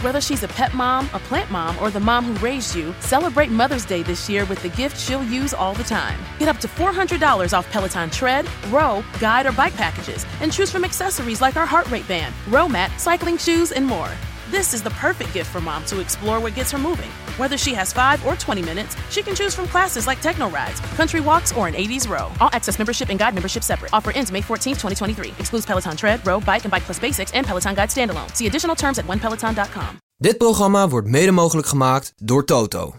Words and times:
Whether 0.00 0.22
she's 0.22 0.42
a 0.42 0.48
pet 0.48 0.72
mom, 0.72 1.10
a 1.12 1.18
plant 1.18 1.50
mom, 1.50 1.76
or 1.78 1.90
the 1.90 2.00
mom 2.00 2.24
who 2.24 2.32
raised 2.46 2.74
you, 2.74 2.94
celebrate 3.00 3.50
Mother's 3.50 3.84
Day 3.84 4.02
this 4.02 4.30
year 4.30 4.46
with 4.46 4.62
the 4.62 4.70
gift 4.70 4.98
she'll 4.98 5.22
use 5.22 5.52
all 5.52 5.74
the 5.74 5.84
time. 5.84 6.18
Get 6.38 6.48
up 6.48 6.56
to 6.60 6.68
$400 6.68 7.52
off 7.52 7.70
Peloton 7.70 8.08
tread, 8.08 8.48
row, 8.68 9.04
guide, 9.20 9.44
or 9.44 9.52
bike 9.52 9.74
packages, 9.74 10.24
and 10.40 10.50
choose 10.50 10.70
from 10.70 10.86
accessories 10.86 11.42
like 11.42 11.56
our 11.56 11.66
heart 11.66 11.90
rate 11.90 12.08
band, 12.08 12.34
row 12.48 12.66
mat, 12.66 12.98
cycling 12.98 13.36
shoes, 13.36 13.72
and 13.72 13.84
more. 13.84 14.10
This 14.50 14.74
is 14.74 14.82
the 14.82 14.90
perfect 14.90 15.32
gift 15.32 15.50
for 15.50 15.60
mom 15.60 15.84
to 15.84 16.00
explore 16.00 16.40
what 16.40 16.56
gets 16.56 16.72
her 16.72 16.78
moving. 16.78 17.08
Whether 17.38 17.56
she 17.56 17.72
has 17.72 17.92
5 17.92 18.26
or 18.26 18.34
20 18.34 18.62
minutes, 18.62 18.96
she 19.08 19.22
can 19.22 19.34
choose 19.36 19.54
from 19.54 19.66
classes 19.68 20.08
like 20.08 20.20
techno 20.20 20.50
rides, 20.50 20.80
country 20.96 21.20
walks, 21.20 21.52
or 21.52 21.68
an 21.68 21.74
80s 21.74 22.08
row. 22.08 22.32
All 22.40 22.50
access 22.52 22.76
membership 22.76 23.10
and 23.10 23.18
guide 23.18 23.32
membership 23.34 23.62
separate. 23.62 23.92
Offer 23.92 24.10
ends 24.16 24.32
May 24.32 24.42
14, 24.42 24.74
2023. 24.74 25.34
Excludes 25.38 25.66
Peloton 25.66 25.96
tread, 25.96 26.26
row, 26.26 26.40
bike, 26.40 26.64
and 26.64 26.70
bike 26.70 26.82
plus 26.82 26.98
basics 26.98 27.32
and 27.32 27.46
Peloton 27.46 27.74
guide 27.74 27.90
standalone. 27.90 28.28
See 28.34 28.46
additional 28.48 28.74
terms 28.74 28.98
at 28.98 29.06
onepeloton.com. 29.06 29.98
Dit 30.16 30.36
programma 30.38 30.88
wordt 30.88 31.08
mede 31.08 31.30
mogelijk 31.30 31.66
gemaakt 31.66 32.12
door 32.16 32.44
Toto. 32.44 32.94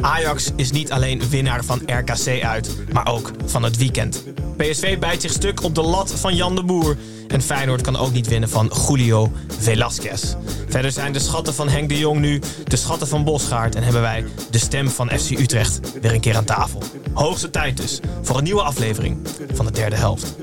Ajax 0.00 0.50
is 0.56 0.70
niet 0.70 0.92
alleen 0.92 1.22
winnaar 1.28 1.64
van 1.64 1.82
RKC 1.86 2.42
uit, 2.42 2.76
maar 2.92 3.06
ook 3.06 3.30
van 3.46 3.62
het 3.62 3.76
weekend. 3.76 4.22
PSV 4.56 4.98
bijt 4.98 5.20
zich 5.20 5.32
stuk 5.32 5.62
op 5.62 5.74
de 5.74 5.82
lat 5.82 6.12
van 6.14 6.36
Jan 6.36 6.54
de 6.54 6.64
Boer. 6.64 6.96
En 7.28 7.42
Feyenoord 7.42 7.80
kan 7.80 7.96
ook 7.96 8.12
niet 8.12 8.28
winnen 8.28 8.48
van 8.48 8.72
Julio 8.88 9.32
Velasquez. 9.58 10.34
Verder 10.68 10.92
zijn 10.92 11.12
de 11.12 11.18
schatten 11.18 11.54
van 11.54 11.68
Henk 11.68 11.88
de 11.88 11.98
Jong 11.98 12.20
nu 12.20 12.40
de 12.64 12.76
schatten 12.76 13.08
van 13.08 13.24
Bosgaard... 13.24 13.74
en 13.74 13.82
hebben 13.82 14.02
wij 14.02 14.24
de 14.50 14.58
stem 14.58 14.88
van 14.88 15.10
FC 15.10 15.30
Utrecht 15.30 15.80
weer 16.00 16.12
een 16.12 16.20
keer 16.20 16.36
aan 16.36 16.44
tafel. 16.44 16.82
Hoogste 17.12 17.50
tijd 17.50 17.76
dus 17.76 18.00
voor 18.22 18.36
een 18.36 18.44
nieuwe 18.44 18.62
aflevering 18.62 19.18
van 19.52 19.64
de 19.64 19.72
derde 19.72 19.96
helft. 19.96 20.34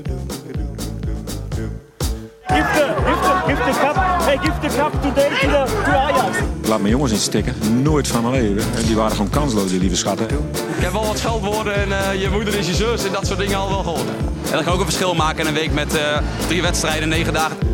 Give 2.48 2.66
the, 2.74 2.86
give 3.06 3.20
the, 3.22 3.42
give 3.46 3.64
the 3.64 3.72
cup, 3.80 3.96
hey, 4.24 4.38
give 4.38 4.60
the 4.60 4.68
cup 4.76 4.92
today 5.02 5.28
to, 5.28 5.46
the, 5.46 5.82
to 5.84 5.90
Ajax. 5.90 6.38
Ik 6.60 6.68
laat 6.68 6.80
mijn 6.80 6.92
jongens 6.92 7.12
niet 7.12 7.20
stikken. 7.20 7.54
Nooit 7.82 8.08
van 8.08 8.22
mijn 8.22 8.34
leven. 8.34 8.74
En 8.76 8.84
die 8.86 8.96
waren 8.96 9.16
gewoon 9.16 9.30
kansloos, 9.30 9.70
die 9.70 9.80
lieve 9.80 9.96
schatten. 9.96 10.26
Ik 10.26 10.84
heb 10.84 10.92
wel 10.92 11.06
wat 11.06 11.18
scheldwoorden 11.18 11.74
en 11.74 11.92
eh, 11.92 12.20
je 12.20 12.30
moeder 12.30 12.54
is 12.54 12.66
je 12.66 12.74
zus 12.74 13.04
en 13.04 13.12
dat 13.12 13.26
soort 13.26 13.38
dingen 13.38 13.56
al 13.58 13.68
wel 13.68 13.82
gehoord. 13.82 14.08
En 14.50 14.52
dat 14.52 14.64
kan 14.64 14.72
ook 14.72 14.78
een 14.78 14.84
verschil 14.84 15.14
maken 15.14 15.40
in 15.40 15.46
een 15.46 15.54
week 15.54 15.72
met 15.72 15.96
eh, 15.96 16.18
drie 16.46 16.62
wedstrijden, 16.62 17.08
negen 17.08 17.32
dagen. 17.32 17.67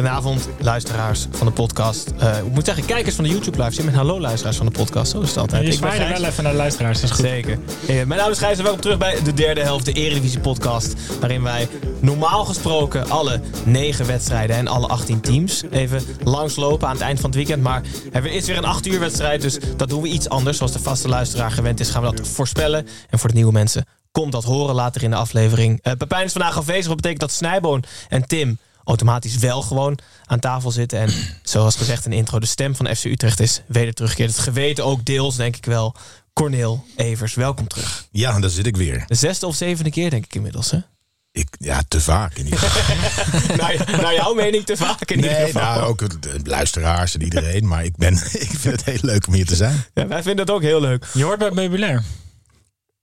Goedenavond, 0.00 0.48
luisteraars 0.58 1.26
van 1.30 1.46
de 1.46 1.52
podcast. 1.52 2.12
Eh, 2.18 2.38
ik 2.38 2.52
moet 2.52 2.64
zeggen, 2.64 2.84
kijkers 2.84 3.14
van 3.14 3.24
de 3.24 3.30
YouTube 3.30 3.64
live. 3.64 3.84
Met 3.84 3.94
hallo 3.94 4.20
luisteraars 4.20 4.56
van 4.56 4.66
de 4.66 4.72
podcast. 4.72 5.10
Zo 5.10 5.20
is 5.20 5.28
het 5.28 5.38
altijd. 5.38 5.62
Je 5.62 5.68
Ik 5.70 5.74
zwaaide 5.78 6.04
Gijs. 6.04 6.18
wel 6.18 6.28
even 6.28 6.42
naar 6.42 6.52
de 6.52 6.58
luisteraars, 6.58 7.00
dat 7.00 7.10
is 7.10 7.16
goed. 7.16 7.24
Zeker. 7.24 7.58
Eh, 7.88 8.04
mijn 8.04 8.20
naam 8.20 8.30
is 8.30 8.38
Gijs 8.38 8.56
en 8.58 8.62
welkom 8.62 8.80
terug 8.80 8.98
bij 8.98 9.22
de 9.22 9.34
derde 9.34 9.60
helft, 9.60 9.84
de 9.84 9.92
Eredivisie 9.92 10.40
podcast. 10.40 10.94
Waarin 11.20 11.42
wij 11.42 11.68
normaal 12.00 12.44
gesproken 12.44 13.10
alle 13.10 13.40
negen 13.64 14.06
wedstrijden 14.06 14.56
en 14.56 14.68
alle 14.68 14.86
18 14.86 15.20
teams 15.20 15.62
even 15.70 16.02
langslopen 16.24 16.88
aan 16.88 16.94
het 16.94 17.02
eind 17.02 17.20
van 17.20 17.30
het 17.30 17.38
weekend. 17.38 17.62
Maar 17.62 17.82
er 18.12 18.26
is 18.26 18.46
weer 18.46 18.56
een 18.56 18.64
8 18.64 18.86
uur 18.86 19.00
wedstrijd, 19.00 19.42
dus 19.42 19.58
dat 19.76 19.88
doen 19.88 20.02
we 20.02 20.08
iets 20.08 20.28
anders. 20.28 20.56
Zoals 20.56 20.72
de 20.72 20.78
vaste 20.78 21.08
luisteraar 21.08 21.50
gewend 21.50 21.80
is, 21.80 21.90
gaan 21.90 22.02
we 22.02 22.14
dat 22.16 22.28
voorspellen. 22.28 22.86
En 23.10 23.18
voor 23.18 23.28
de 23.28 23.34
nieuwe 23.34 23.52
mensen 23.52 23.84
komt 24.12 24.32
dat 24.32 24.44
horen 24.44 24.74
later 24.74 25.02
in 25.02 25.10
de 25.10 25.16
aflevering. 25.16 25.78
Eh 25.82 25.92
Pepijn 25.98 26.24
is 26.24 26.32
vandaag 26.32 26.56
afwezig, 26.56 26.86
wat 26.86 26.96
betekent 26.96 27.20
dat 27.20 27.32
Snijboon 27.32 27.84
en 28.08 28.26
Tim 28.26 28.58
automatisch 28.90 29.36
wel 29.36 29.62
gewoon 29.62 29.98
aan 30.24 30.38
tafel 30.38 30.70
zitten. 30.70 30.98
En 30.98 31.12
zoals 31.42 31.76
gezegd 31.76 32.04
in 32.04 32.10
de 32.10 32.16
intro, 32.16 32.38
de 32.38 32.46
stem 32.46 32.76
van 32.76 32.96
FC 32.96 33.04
Utrecht 33.04 33.40
is 33.40 33.62
weder 33.66 33.94
teruggekeerd. 33.94 34.30
Het 34.30 34.38
geweten 34.38 34.84
ook 34.84 35.04
deels, 35.04 35.36
denk 35.36 35.56
ik 35.56 35.64
wel. 35.64 35.94
Corneel 36.32 36.84
Evers, 36.96 37.34
welkom 37.34 37.68
terug. 37.68 38.06
Ja, 38.10 38.40
daar 38.40 38.50
zit 38.50 38.66
ik 38.66 38.76
weer. 38.76 39.04
De 39.06 39.14
zesde 39.14 39.46
of 39.46 39.54
zevende 39.56 39.90
keer, 39.90 40.10
denk 40.10 40.24
ik 40.24 40.34
inmiddels. 40.34 40.70
Hè? 40.70 40.78
Ik, 41.32 41.48
ja, 41.58 41.82
te 41.88 42.00
vaak 42.00 42.34
in 42.34 42.44
ieder 42.44 42.58
geval. 42.58 43.56
naar, 43.56 44.00
naar 44.00 44.14
jouw 44.14 44.34
mening 44.34 44.64
te 44.64 44.76
vaak 44.76 45.10
in 45.10 45.16
ieder 45.16 45.30
Nee, 45.32 45.44
geval. 45.46 45.62
nou, 45.62 45.82
ook 45.82 46.22
de 46.22 46.40
luisteraars 46.44 47.14
en 47.14 47.22
iedereen. 47.22 47.68
Maar 47.68 47.84
ik, 47.84 47.96
ben, 47.96 48.14
ik 48.46 48.50
vind 48.58 48.64
het 48.76 48.84
heel 48.84 48.98
leuk 49.00 49.26
om 49.26 49.34
hier 49.34 49.46
te 49.46 49.56
zijn. 49.56 49.84
Ja, 49.94 50.06
wij 50.06 50.22
vinden 50.22 50.44
het 50.46 50.54
ook 50.54 50.62
heel 50.62 50.80
leuk. 50.80 51.06
Je 51.12 51.24
hoort 51.24 51.38
bij 51.38 51.46
het 51.46 51.56
meubilair 51.56 52.02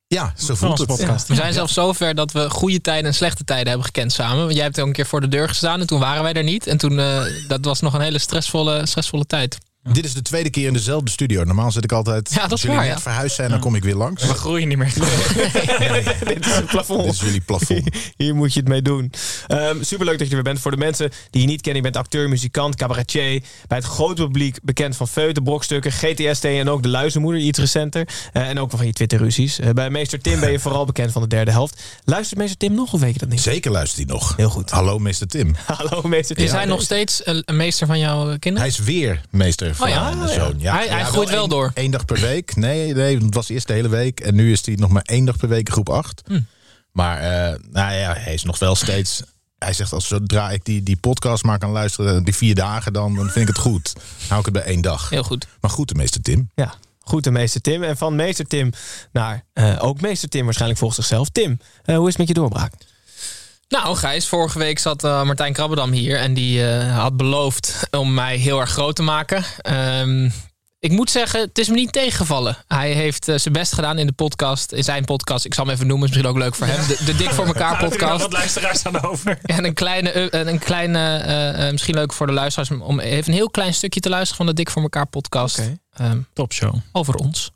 Ja, 0.10 0.34
zo 0.38 0.56
voelt 0.56 0.78
het. 0.78 0.88
podcast. 0.88 1.28
We 1.28 1.36
zijn 1.36 1.54
zelfs 1.54 1.74
zover 1.74 2.16
dat 2.16 2.32
we 2.32 2.50
goede 2.50 2.82
tijden 2.82 3.06
en 3.06 3.14
slechte 3.14 3.44
tijden 3.44 3.68
hebben 3.68 3.86
gekend 3.86 4.12
samen. 4.12 4.38
Want 4.44 4.54
jij 4.54 4.64
hebt 4.64 4.80
ook 4.80 4.88
een 4.88 4.94
keer 4.94 5.06
voor 5.06 5.22
de 5.22 5.28
deur 5.28 5.48
gestaan 5.48 5.80
en 5.80 5.88
toen 5.88 6.00
waren 6.00 6.24
wij 6.24 6.34
er 6.34 6.44
niet. 6.44 6.68
En 6.68 6.78
toen, 6.78 7.00
eh, 7.00 7.22
dat 7.48 7.66
was 7.66 7.82
nog 7.82 7.94
een 7.94 8.02
hele 8.02 8.20
stressvolle, 8.20 8.86
stressvolle 8.86 9.26
tijd. 9.26 9.58
Dit 9.94 10.06
is 10.06 10.14
de 10.14 10.22
tweede 10.22 10.50
keer 10.50 10.68
in 10.68 10.74
dezelfde 10.74 11.12
studio. 11.12 11.44
Normaal 11.44 11.72
zit 11.72 11.84
ik 11.84 11.92
altijd... 11.92 12.30
Ja, 12.30 12.36
dat 12.36 12.46
is 12.46 12.52
als 12.52 12.62
jullie 12.62 12.78
waar, 12.78 12.86
net 12.86 12.96
ja. 12.96 13.02
verhuisd 13.02 13.36
zijn, 13.36 13.50
dan 13.50 13.60
kom 13.60 13.76
ik 13.76 13.84
weer 13.84 13.96
langs. 13.96 14.26
We 14.26 14.34
groeien 14.34 14.68
niet 14.68 14.78
meer. 14.78 14.94
Dit 16.34 16.46
is 16.46 16.56
het 16.56 16.66
plafond. 16.66 17.04
Dit 17.04 17.14
is 17.14 17.20
jullie 17.20 17.42
plafond. 17.42 17.96
Hier 18.18 18.36
moet 18.36 18.54
je 18.54 18.60
het 18.60 18.70
mee 18.70 18.82
doen. 18.82 19.12
Ehm, 19.48 19.84
superleuk 19.84 20.18
dat 20.18 20.28
je 20.28 20.36
er 20.36 20.44
weer 20.44 20.54
bent. 20.54 20.60
Voor 20.60 20.72
de 20.72 20.78
mensen 20.78 21.12
die 21.30 21.42
je 21.42 21.48
niet 21.48 21.62
kennen, 21.62 21.84
je 21.84 21.92
bent 21.92 22.04
acteur, 22.06 22.30
muzikant, 22.30 22.76
cabaretier. 22.76 23.44
Bij 23.68 23.78
het 23.78 23.88
grote 23.88 24.22
publiek 24.22 24.58
bekend 24.64 24.96
van 24.96 25.08
feuten, 25.08 25.44
brokstukken, 25.44 25.92
GTST 25.92 26.44
en 26.44 26.70
ook 26.70 26.84
de 26.84 26.90
luizenmoeder, 26.90 27.42
iets 27.42 27.60
recenter. 27.60 28.08
Eh, 28.34 28.50
en 28.50 28.60
ook 28.60 28.70
wel 28.70 28.78
van 28.78 28.88
je 28.88 28.94
Twitter-ruzies. 28.94 29.60
Eh, 29.60 29.70
bij 29.70 29.90
meester 29.90 30.22
Tim 30.22 30.40
ben 30.40 30.52
je 30.52 30.60
vooral 30.60 30.86
bekend 30.86 31.12
van 31.12 31.22
de 31.22 31.28
derde 31.28 31.52
helft. 31.52 31.82
Luistert 32.04 32.40
meester 32.40 32.58
Tim 32.58 32.74
nog 32.74 32.94
of 32.94 33.00
weet 33.00 33.14
je 33.14 33.20
dat 33.20 33.30
niet? 33.30 33.42
Zeker 33.42 33.72
luistert 33.72 34.08
hij 34.08 34.18
nog. 34.18 34.36
Heel 34.36 34.50
goed. 34.50 34.70
Hallo, 34.70 35.00
meester 35.00 35.28
Tim. 35.28 35.56
Hallo 35.66 36.02
meester 36.02 36.36
Tim. 36.36 36.46
Is 36.46 36.52
hij 36.52 36.66
nog 36.66 36.82
steeds 36.82 37.22
een, 37.24 37.42
een 37.46 37.58
meester 37.58 37.88
van 37.88 38.00
jouw 38.00 38.26
kinderen? 38.26 38.58
Hij 38.58 38.68
is 38.68 38.80
weer 38.80 39.22
meester 39.30 39.76
van 39.78 39.88
Oh 39.88 39.94
ja, 39.94 40.04
mijn 40.16 40.28
ja. 40.30 40.34
zoon. 40.34 40.56
Ja, 40.60 40.74
Hij- 40.76 40.88
hij 40.88 41.04
groeit 41.04 41.30
wel 41.30 41.48
door. 41.48 41.72
één 41.74 41.92
dag 41.92 42.06
per 42.06 42.20
week. 42.20 42.56
Nee, 42.56 42.94
nee, 42.94 43.18
het 43.18 43.34
was 43.34 43.50
eerst 43.50 43.68
de 43.68 43.74
hele 43.74 43.90
week. 43.90 44.20
En 44.20 44.36
nu 44.36 44.52
is 44.52 44.66
hij 44.66 44.76
nog 44.76 44.90
maar 44.90 45.02
één 45.06 45.26
dag 45.26 45.38
per 45.38 45.50
week 45.50 45.68
in 45.68 45.74
groep 45.74 45.90
8. 45.90 46.22
Hm. 46.26 46.40
Maar 46.92 47.18
eh, 47.20 47.60
nou 47.72 47.94
ja, 47.94 48.14
hij 48.18 48.34
is 48.34 48.44
nog 48.44 48.60
wel 48.60 48.76
steeds... 48.76 49.22
Hij 49.58 49.74
zegt, 49.74 49.94
als 49.94 50.08
zodra 50.08 50.52
ik 50.52 50.66
die, 50.66 50.84
die 50.84 50.98
podcast 50.98 51.44
maar 51.44 51.58
kan 51.60 51.72
luisteren, 51.72 52.24
die 52.24 52.36
vier 52.36 52.56
dagen, 52.56 52.94
dan, 52.94 53.16
dan 53.16 53.24
vind 53.30 53.50
ik 53.50 53.56
het 53.56 53.64
goed. 53.64 53.94
Dan 53.94 54.04
hou 54.28 54.40
ik 54.40 54.46
het 54.46 54.54
bij 54.54 54.64
één 54.64 54.82
dag. 54.82 55.10
Heel 55.10 55.24
goed. 55.24 55.48
Maar 55.62 55.72
goed, 55.72 55.88
de 55.88 55.96
meester 55.96 56.22
Tim. 56.22 56.50
Ja, 56.56 56.74
goed 57.00 57.24
de 57.24 57.32
meester 57.32 57.62
Tim. 57.62 57.84
En 57.84 57.98
van 57.98 58.16
meester 58.16 58.48
Tim 58.48 58.72
naar 59.12 59.44
eh, 59.54 59.76
ook 59.80 60.02
meester 60.02 60.30
Tim 60.30 60.44
waarschijnlijk 60.46 60.80
volgens 60.80 61.00
zichzelf. 61.00 61.30
Tim, 61.30 61.60
eh, 61.86 61.96
hoe 61.96 62.04
is 62.04 62.10
het 62.10 62.18
met 62.18 62.28
je 62.28 62.34
doorbraak? 62.34 62.74
Nou, 63.70 63.96
Gijs, 63.96 64.28
vorige 64.28 64.60
week 64.60 64.80
zat 64.80 65.04
eh, 65.04 65.24
Martijn 65.24 65.54
Krabbedam 65.54 65.92
hier 65.92 66.20
en 66.20 66.34
die 66.34 66.70
eh, 66.72 66.98
had 67.00 67.18
beloofd 67.18 67.88
om 67.92 68.14
mij 68.14 68.36
heel 68.38 68.60
erg 68.60 68.70
groot 68.70 68.96
te 68.96 69.02
maken. 69.04 69.44
Ehm, 69.62 70.30
ik 70.80 70.92
moet 70.92 71.10
zeggen, 71.12 71.40
het 71.42 71.58
is 71.58 71.68
me 71.68 71.76
niet 71.76 71.92
tegengevallen. 71.92 72.58
Hij 72.68 72.92
heeft 72.92 73.28
eh, 73.28 73.38
zijn 73.38 73.54
best 73.54 73.74
gedaan 73.74 73.98
in 73.98 74.08
de 74.08 74.14
podcast, 74.14 74.72
in 74.72 74.84
zijn 74.84 75.06
podcast. 75.06 75.46
Ik 75.46 75.54
zal 75.54 75.66
hem 75.66 75.74
even 75.74 75.88
noemen, 75.88 76.08
is 76.08 76.14
misschien 76.16 76.34
ook 76.36 76.42
leuk 76.44 76.56
voor 76.56 76.68
hem. 76.68 76.88
De, 76.88 77.04
de 77.06 77.16
Dik 77.16 77.30
voor 77.30 77.46
elkaar 77.46 77.78
podcast. 77.90 78.22
Wat 78.22 78.32
luisteraars 78.34 78.86
aan 78.86 79.02
over. 79.02 79.38
En 79.58 79.66
een 79.66 79.74
kleine, 79.74 80.36
een 80.48 80.60
kleine 80.60 81.70
misschien 81.72 81.96
leuk 81.96 82.14
voor 82.14 82.28
de 82.28 82.34
luisteraars, 82.34 82.82
om- 82.82 83.00
even 83.00 83.28
een 83.32 83.38
heel 83.38 83.50
klein 83.50 83.74
stukje 83.74 84.00
te 84.00 84.10
luisteren 84.10 84.38
van 84.38 84.46
de 84.46 84.54
Dik 84.54 84.70
voor 84.70 84.82
elkaar 84.82 85.06
podcast. 85.08 85.60
Oké. 85.60 85.78
Ehm, 85.94 86.20
Top 86.34 86.54
show. 86.54 86.76
over 86.92 87.16
ons. 87.16 87.52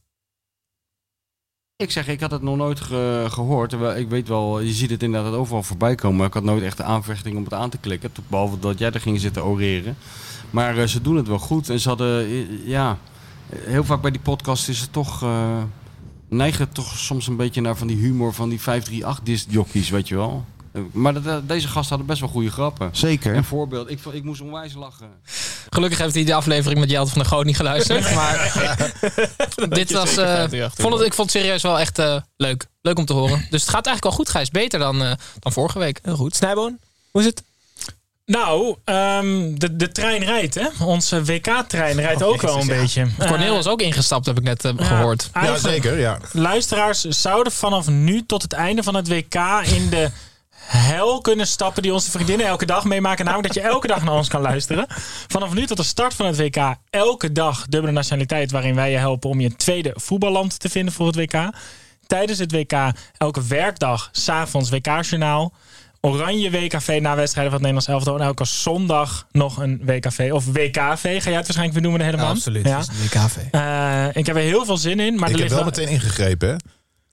Ik 1.81 1.91
zeg, 1.91 2.07
ik 2.07 2.19
had 2.21 2.31
het 2.31 2.41
nog 2.41 2.55
nooit 2.57 2.79
ge- 2.79 3.25
gehoord. 3.29 3.73
Ik 3.95 4.09
weet 4.09 4.27
wel, 4.27 4.59
je 4.59 4.71
ziet 4.73 4.89
het 4.89 5.03
inderdaad 5.03 5.33
overal 5.33 5.63
voorbij 5.63 5.95
komen. 5.95 6.17
Maar 6.17 6.27
ik 6.27 6.33
had 6.33 6.43
nooit 6.43 6.63
echt 6.63 6.77
de 6.77 6.83
aanvechting 6.83 7.37
om 7.37 7.43
het 7.43 7.53
aan 7.53 7.69
te 7.69 7.77
klikken. 7.77 8.11
Behalve 8.27 8.59
dat 8.59 8.79
jij 8.79 8.91
er 8.91 8.99
ging 9.01 9.19
zitten 9.19 9.45
oreren. 9.45 9.97
Maar 10.49 10.77
eh, 10.77 10.87
ze 10.87 11.01
doen 11.01 11.15
het 11.15 11.27
wel 11.27 11.39
goed. 11.39 11.69
En 11.69 11.79
ze 11.79 11.87
hadden, 11.87 12.25
eh, 12.25 12.67
ja, 12.67 12.97
heel 13.55 13.83
vaak 13.83 14.01
bij 14.01 14.11
die 14.11 14.21
podcast 14.21 14.69
is 14.69 14.79
het 14.79 14.93
toch... 14.93 15.25
neigt 16.29 16.59
het 16.59 16.73
toch 16.73 16.97
soms 16.97 17.27
een 17.27 17.35
beetje 17.35 17.61
naar 17.61 17.77
van 17.77 17.87
die 17.87 17.97
humor 17.97 18.33
van 18.33 18.49
die 18.49 18.59
538-discjockeys, 18.59 19.89
weet 19.89 20.07
je 20.07 20.15
wel. 20.15 20.45
Maar 20.91 21.13
deze 21.45 21.67
gasten 21.67 21.89
hadden 21.89 22.05
best 22.07 22.19
wel 22.19 22.29
goede 22.29 22.51
grappen. 22.51 22.89
Zeker. 22.91 23.35
Een 23.35 23.43
voorbeeld, 23.43 23.89
ik, 23.91 23.99
ik 24.11 24.23
moest 24.23 24.41
onwijs 24.41 24.73
lachen. 24.73 25.09
Gelukkig 25.69 25.99
heeft 25.99 26.13
hij 26.15 26.23
de 26.23 26.33
aflevering 26.33 26.79
met 26.79 26.89
Jelte 26.89 27.09
van 27.11 27.21
der 27.21 27.27
Goot 27.31 27.45
niet 27.45 27.55
geluisterd. 27.55 28.13
Maar 28.15 28.51
dit 29.69 29.91
was. 29.91 30.17
eh, 30.17 30.43
vond 30.77 30.93
het, 30.93 31.01
ik 31.05 31.13
vond 31.13 31.31
het 31.33 31.41
serieus 31.41 31.61
wel 31.61 31.79
echt 31.79 31.99
eh, 31.99 32.15
leuk. 32.37 32.65
Leuk 32.81 32.97
om 32.97 33.05
te 33.05 33.13
horen. 33.13 33.37
Dus 33.49 33.61
het 33.61 33.69
gaat 33.69 33.85
eigenlijk 33.85 34.05
al 34.05 34.11
goed, 34.11 34.29
Gijs. 34.29 34.49
Beter 34.49 34.79
dan, 34.79 35.03
eh, 35.03 35.11
dan 35.39 35.51
vorige 35.51 35.79
week. 35.79 35.99
Heel 36.03 36.15
goed. 36.15 36.35
Snijboon, 36.35 36.77
hoe 37.11 37.21
is 37.21 37.27
het? 37.27 37.43
Nou, 38.25 38.75
ehm, 38.83 39.53
de, 39.55 39.75
de 39.75 39.91
trein 39.91 40.23
rijdt, 40.23 40.55
hè? 40.55 40.67
Onze 40.85 41.23
WK-trein 41.23 41.99
rijdt 42.01 42.23
ook 42.23 42.41
wel 42.41 42.59
een 42.61 42.67
beetje. 42.67 43.07
Cornel 43.17 43.53
Eh, 43.53 43.59
is 43.59 43.67
ook 43.67 43.81
ingestapt, 43.81 44.25
heb 44.25 44.37
ik 44.37 44.43
net 44.43 44.65
eh, 44.65 44.71
ja, 44.77 44.85
gehoord. 44.85 45.29
eigenlijk- 45.33 45.83
ja. 45.99 46.17
Luisteraars 46.31 47.01
zouden 47.01 47.53
vanaf 47.53 47.87
nu 47.87 48.25
tot 48.25 48.41
het 48.41 48.53
einde 48.53 48.83
van 48.83 48.95
het 48.95 49.07
WK 49.07 49.35
in 49.65 49.89
de 49.89 50.09
hel 50.65 51.21
kunnen 51.21 51.47
stappen 51.47 51.81
die 51.83 51.93
onze 51.93 52.11
vriendinnen 52.11 52.45
elke 52.47 52.65
dag 52.65 52.83
meemaken. 52.83 53.25
Namelijk 53.25 53.53
dat 53.53 53.63
je 53.63 53.69
elke 53.69 53.87
dag 53.87 54.03
naar 54.03 54.13
ons 54.13 54.27
kan 54.27 54.41
luisteren. 54.41 54.85
Vanaf 55.27 55.53
nu 55.53 55.65
tot 55.65 55.77
de 55.77 55.83
start 55.83 56.13
van 56.13 56.25
het 56.25 56.37
WK 56.37 56.75
elke 56.89 57.31
dag 57.31 57.65
dubbele 57.67 57.93
nationaliteit 57.93 58.51
waarin 58.51 58.75
wij 58.75 58.91
je 58.91 58.97
helpen 58.97 59.29
om 59.29 59.39
je 59.39 59.55
tweede 59.55 59.93
voetballand 59.95 60.59
te 60.59 60.69
vinden 60.69 60.93
voor 60.93 61.07
het 61.07 61.15
WK. 61.15 61.49
Tijdens 62.07 62.39
het 62.39 62.51
WK 62.51 62.73
elke 63.17 63.43
werkdag 63.47 64.09
s'avonds 64.11 64.69
WK-journaal. 64.69 65.53
Oranje 66.03 66.49
WKV 66.51 66.99
na 67.01 67.15
wedstrijden 67.15 67.51
van 67.53 67.63
het 67.63 67.73
Nederlands 67.73 67.87
elftal. 67.87 68.15
En 68.19 68.25
elke 68.25 68.45
zondag 68.45 69.27
nog 69.31 69.57
een 69.57 69.81
WKV. 69.85 70.29
Of 70.33 70.45
WKV, 70.45 71.01
ga 71.01 71.09
jij 71.09 71.17
het 71.17 71.23
waarschijnlijk 71.33 71.73
weer 71.73 71.81
noemen 71.81 71.99
de 71.99 72.05
hele 72.05 72.17
maand? 72.17 72.35
absoluut. 72.35 72.65
Ja. 72.67 72.79
WKV. 73.03 73.35
Eh, 73.51 74.05
ik 74.21 74.25
heb 74.25 74.35
er 74.35 74.41
heel 74.41 74.65
veel 74.65 74.77
zin 74.77 74.99
in. 74.99 75.15
Maar 75.15 75.29
ik 75.29 75.35
er 75.35 75.41
heb 75.41 75.49
wel 75.51 75.63
meteen 75.63 75.87
ingegrepen, 75.87 76.49
hè. 76.49 76.55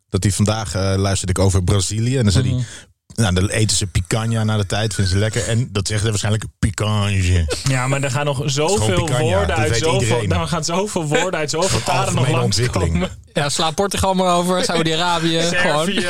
Dat 0.08 0.22
hij 0.22 0.32
vandaag 0.32 0.74
eh, 0.74 0.92
luisterde 0.96 1.32
ik 1.32 1.38
over 1.46 1.64
Brazilië. 1.64 2.16
En 2.16 2.22
dan 2.22 2.32
zei 2.32 2.44
Mhm. 2.46 2.56
hij... 2.56 2.64
Nou, 3.18 3.34
dan 3.34 3.48
eten 3.48 3.76
ze 3.76 3.86
picanha 3.86 4.44
na 4.44 4.56
de 4.56 4.66
tijd, 4.66 4.94
vinden 4.94 5.12
ze 5.12 5.18
lekker. 5.18 5.48
En 5.48 5.68
dat 5.72 5.86
zegt 5.86 6.00
hij 6.00 6.10
waarschijnlijk 6.10 6.44
picange. 6.58 7.46
Ja, 7.68 7.86
maar 7.86 8.02
er 8.02 8.10
gaan 8.10 8.24
nog 8.24 8.42
zoveel 8.44 9.04
picanha, 9.04 9.22
woorden 9.22 9.48
dat 9.48 9.56
uit 9.56 9.70
weet 9.70 9.78
zoveel, 9.82 10.00
iedereen. 10.00 10.28
dan 10.28 10.48
gaan 10.48 10.64
zoveel 10.64 11.04
woorden 11.06 11.40
uit 11.40 11.50
zoveel 11.50 11.82
talen 11.82 12.14
nog 12.14 12.28
langskomen. 12.28 13.10
Ja, 13.32 13.48
sla 13.48 13.70
Portugal 13.70 14.14
maar 14.14 14.34
over, 14.36 14.64
Saudi-Arabië. 14.64 15.40
gewoon. 15.52 15.92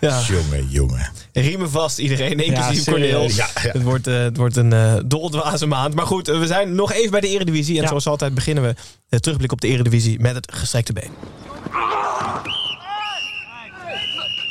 Ja. 0.00 0.20
Jongen, 0.28 0.68
jongen. 0.68 1.10
Riemen 1.32 1.70
vast 1.70 1.98
iedereen, 1.98 2.38
inclusief 2.40 2.84
Ja, 2.84 2.92
Cornel. 2.92 3.22
Ja, 3.22 3.48
ja. 3.62 3.70
Het 3.72 3.82
wordt, 3.82 4.06
eh, 4.06 4.18
het 4.18 4.36
wordt 4.36 4.56
een 4.56 4.72
eh 4.72 4.94
doldwaze 5.04 5.66
maand. 5.66 5.94
Maar 5.94 6.06
goed, 6.06 6.28
eh, 6.28 6.38
we 6.38 6.46
zijn 6.46 6.74
nog 6.74 6.92
even 6.92 7.10
bij 7.10 7.20
de 7.20 7.28
Eredivisie. 7.28 7.76
En 7.76 7.82
Ja. 7.82 7.88
zoals 7.88 8.06
altijd 8.06 8.34
beginnen 8.34 8.64
we 8.64 8.74
de 9.08 9.20
terugblik 9.20 9.52
op 9.52 9.60
de 9.60 9.68
Eredivisie 9.68 10.20
met 10.20 10.34
het 10.34 10.52
gestrekte 10.54 10.92
been. 10.92 11.10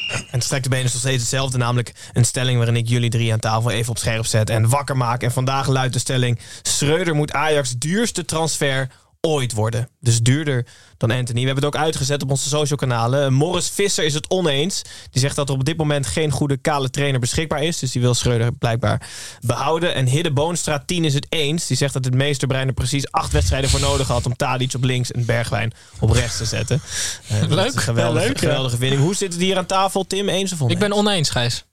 En 0.10 0.26
het 0.26 0.40
gestrekte 0.40 0.70
been 0.70 0.84
is 0.84 0.92
nog 0.92 1.02
steeds 1.02 1.22
hetzelfde. 1.22 1.58
Namelijk 1.58 1.94
een 2.14 2.26
stelling 2.26 2.58
waarin 2.58 2.76
ik 2.76 2.88
jullie 2.88 3.10
drie 3.10 3.32
aan 3.32 3.40
tafel 3.40 3.72
even 3.72 3.92
op 3.92 3.98
scherp 3.98 4.26
zet 4.26 4.50
en 4.50 4.70
wakker 4.70 4.98
maak. 4.98 5.24
En 5.24 5.32
vandaag 5.32 5.68
luidt 5.68 5.94
de 5.94 6.00
stelling... 6.00 6.40
Schreuder 6.62 7.16
moet 7.16 7.32
Ajax 7.32 7.72
duurste 7.78 8.26
transfer 8.26 8.88
ooit 9.21 9.54
worden. 9.54 9.89
Dus 10.00 10.21
duurder 10.21 10.66
dan 10.98 11.12
Anthony. 11.12 11.39
We 11.39 11.45
hebben 11.45 11.66
het 11.66 11.75
ook 11.75 11.81
uitgezet 11.81 12.24
op 12.24 12.31
onze 12.31 12.50
social 12.50 12.77
kanalen. 12.77 13.33
Morris 13.33 13.69
Visser 13.69 14.06
is 14.06 14.13
het 14.13 14.30
oneens. 14.30 14.81
Die 15.12 15.21
zegt 15.21 15.36
dat 15.36 15.50
er 15.50 15.56
op 15.56 15.66
dit 15.66 15.77
moment 15.77 16.06
geen 16.07 16.31
goede 16.31 16.57
kale 16.57 16.89
trainer 16.89 17.19
beschikbaar 17.19 17.63
is. 17.63 17.80
Dus 17.80 17.92
die 17.92 18.01
wil 18.01 18.13
Schreuder 18.13 18.51
blijkbaar 18.54 19.10
behouden. 19.45 19.94
En 19.94 20.06
Hidde 20.06 20.31
Boonstra 20.31 20.83
10 20.86 21.06
is 21.06 21.13
het 21.13 21.25
eens. 21.30 21.68
Die 21.68 21.77
zegt 21.77 21.94
dat 21.94 22.06
het 22.06 22.13
meesterbrein 22.13 22.68
er 22.68 22.74
precies 22.74 23.12
acht 23.12 23.31
wedstrijden 23.31 23.69
voor 23.69 23.80
nodig 23.80 24.07
had... 24.07 24.25
om 24.25 24.36
Tadic 24.36 24.74
op 24.74 24.83
links 24.83 25.12
en 25.12 25.25
Bergwijn 25.25 25.71
op 26.00 26.12
rechts 26.12 26.38
te 26.38 26.45
zetten. 26.45 26.81
Eh, 27.27 27.42
Leuk. 27.48 27.74
Een 27.74 27.80
geweldige, 27.80 28.24
Ja, 28.24 28.27
leuk, 28.27 28.39
geweldige 28.39 28.77
vinding. 28.77 29.01
Hoe 29.01 29.16
zit 29.16 29.33
het 29.33 29.42
hier 29.42 29.57
aan 29.57 29.66
tafel? 29.66 30.07
Tim, 30.07 30.30
eens 30.30 30.54
of 30.54 30.62
oneens? 30.62 30.74
Ik 30.74 30.88
ben 30.88 30.98
oneens, 30.98 31.30
Gijs. 31.30 31.66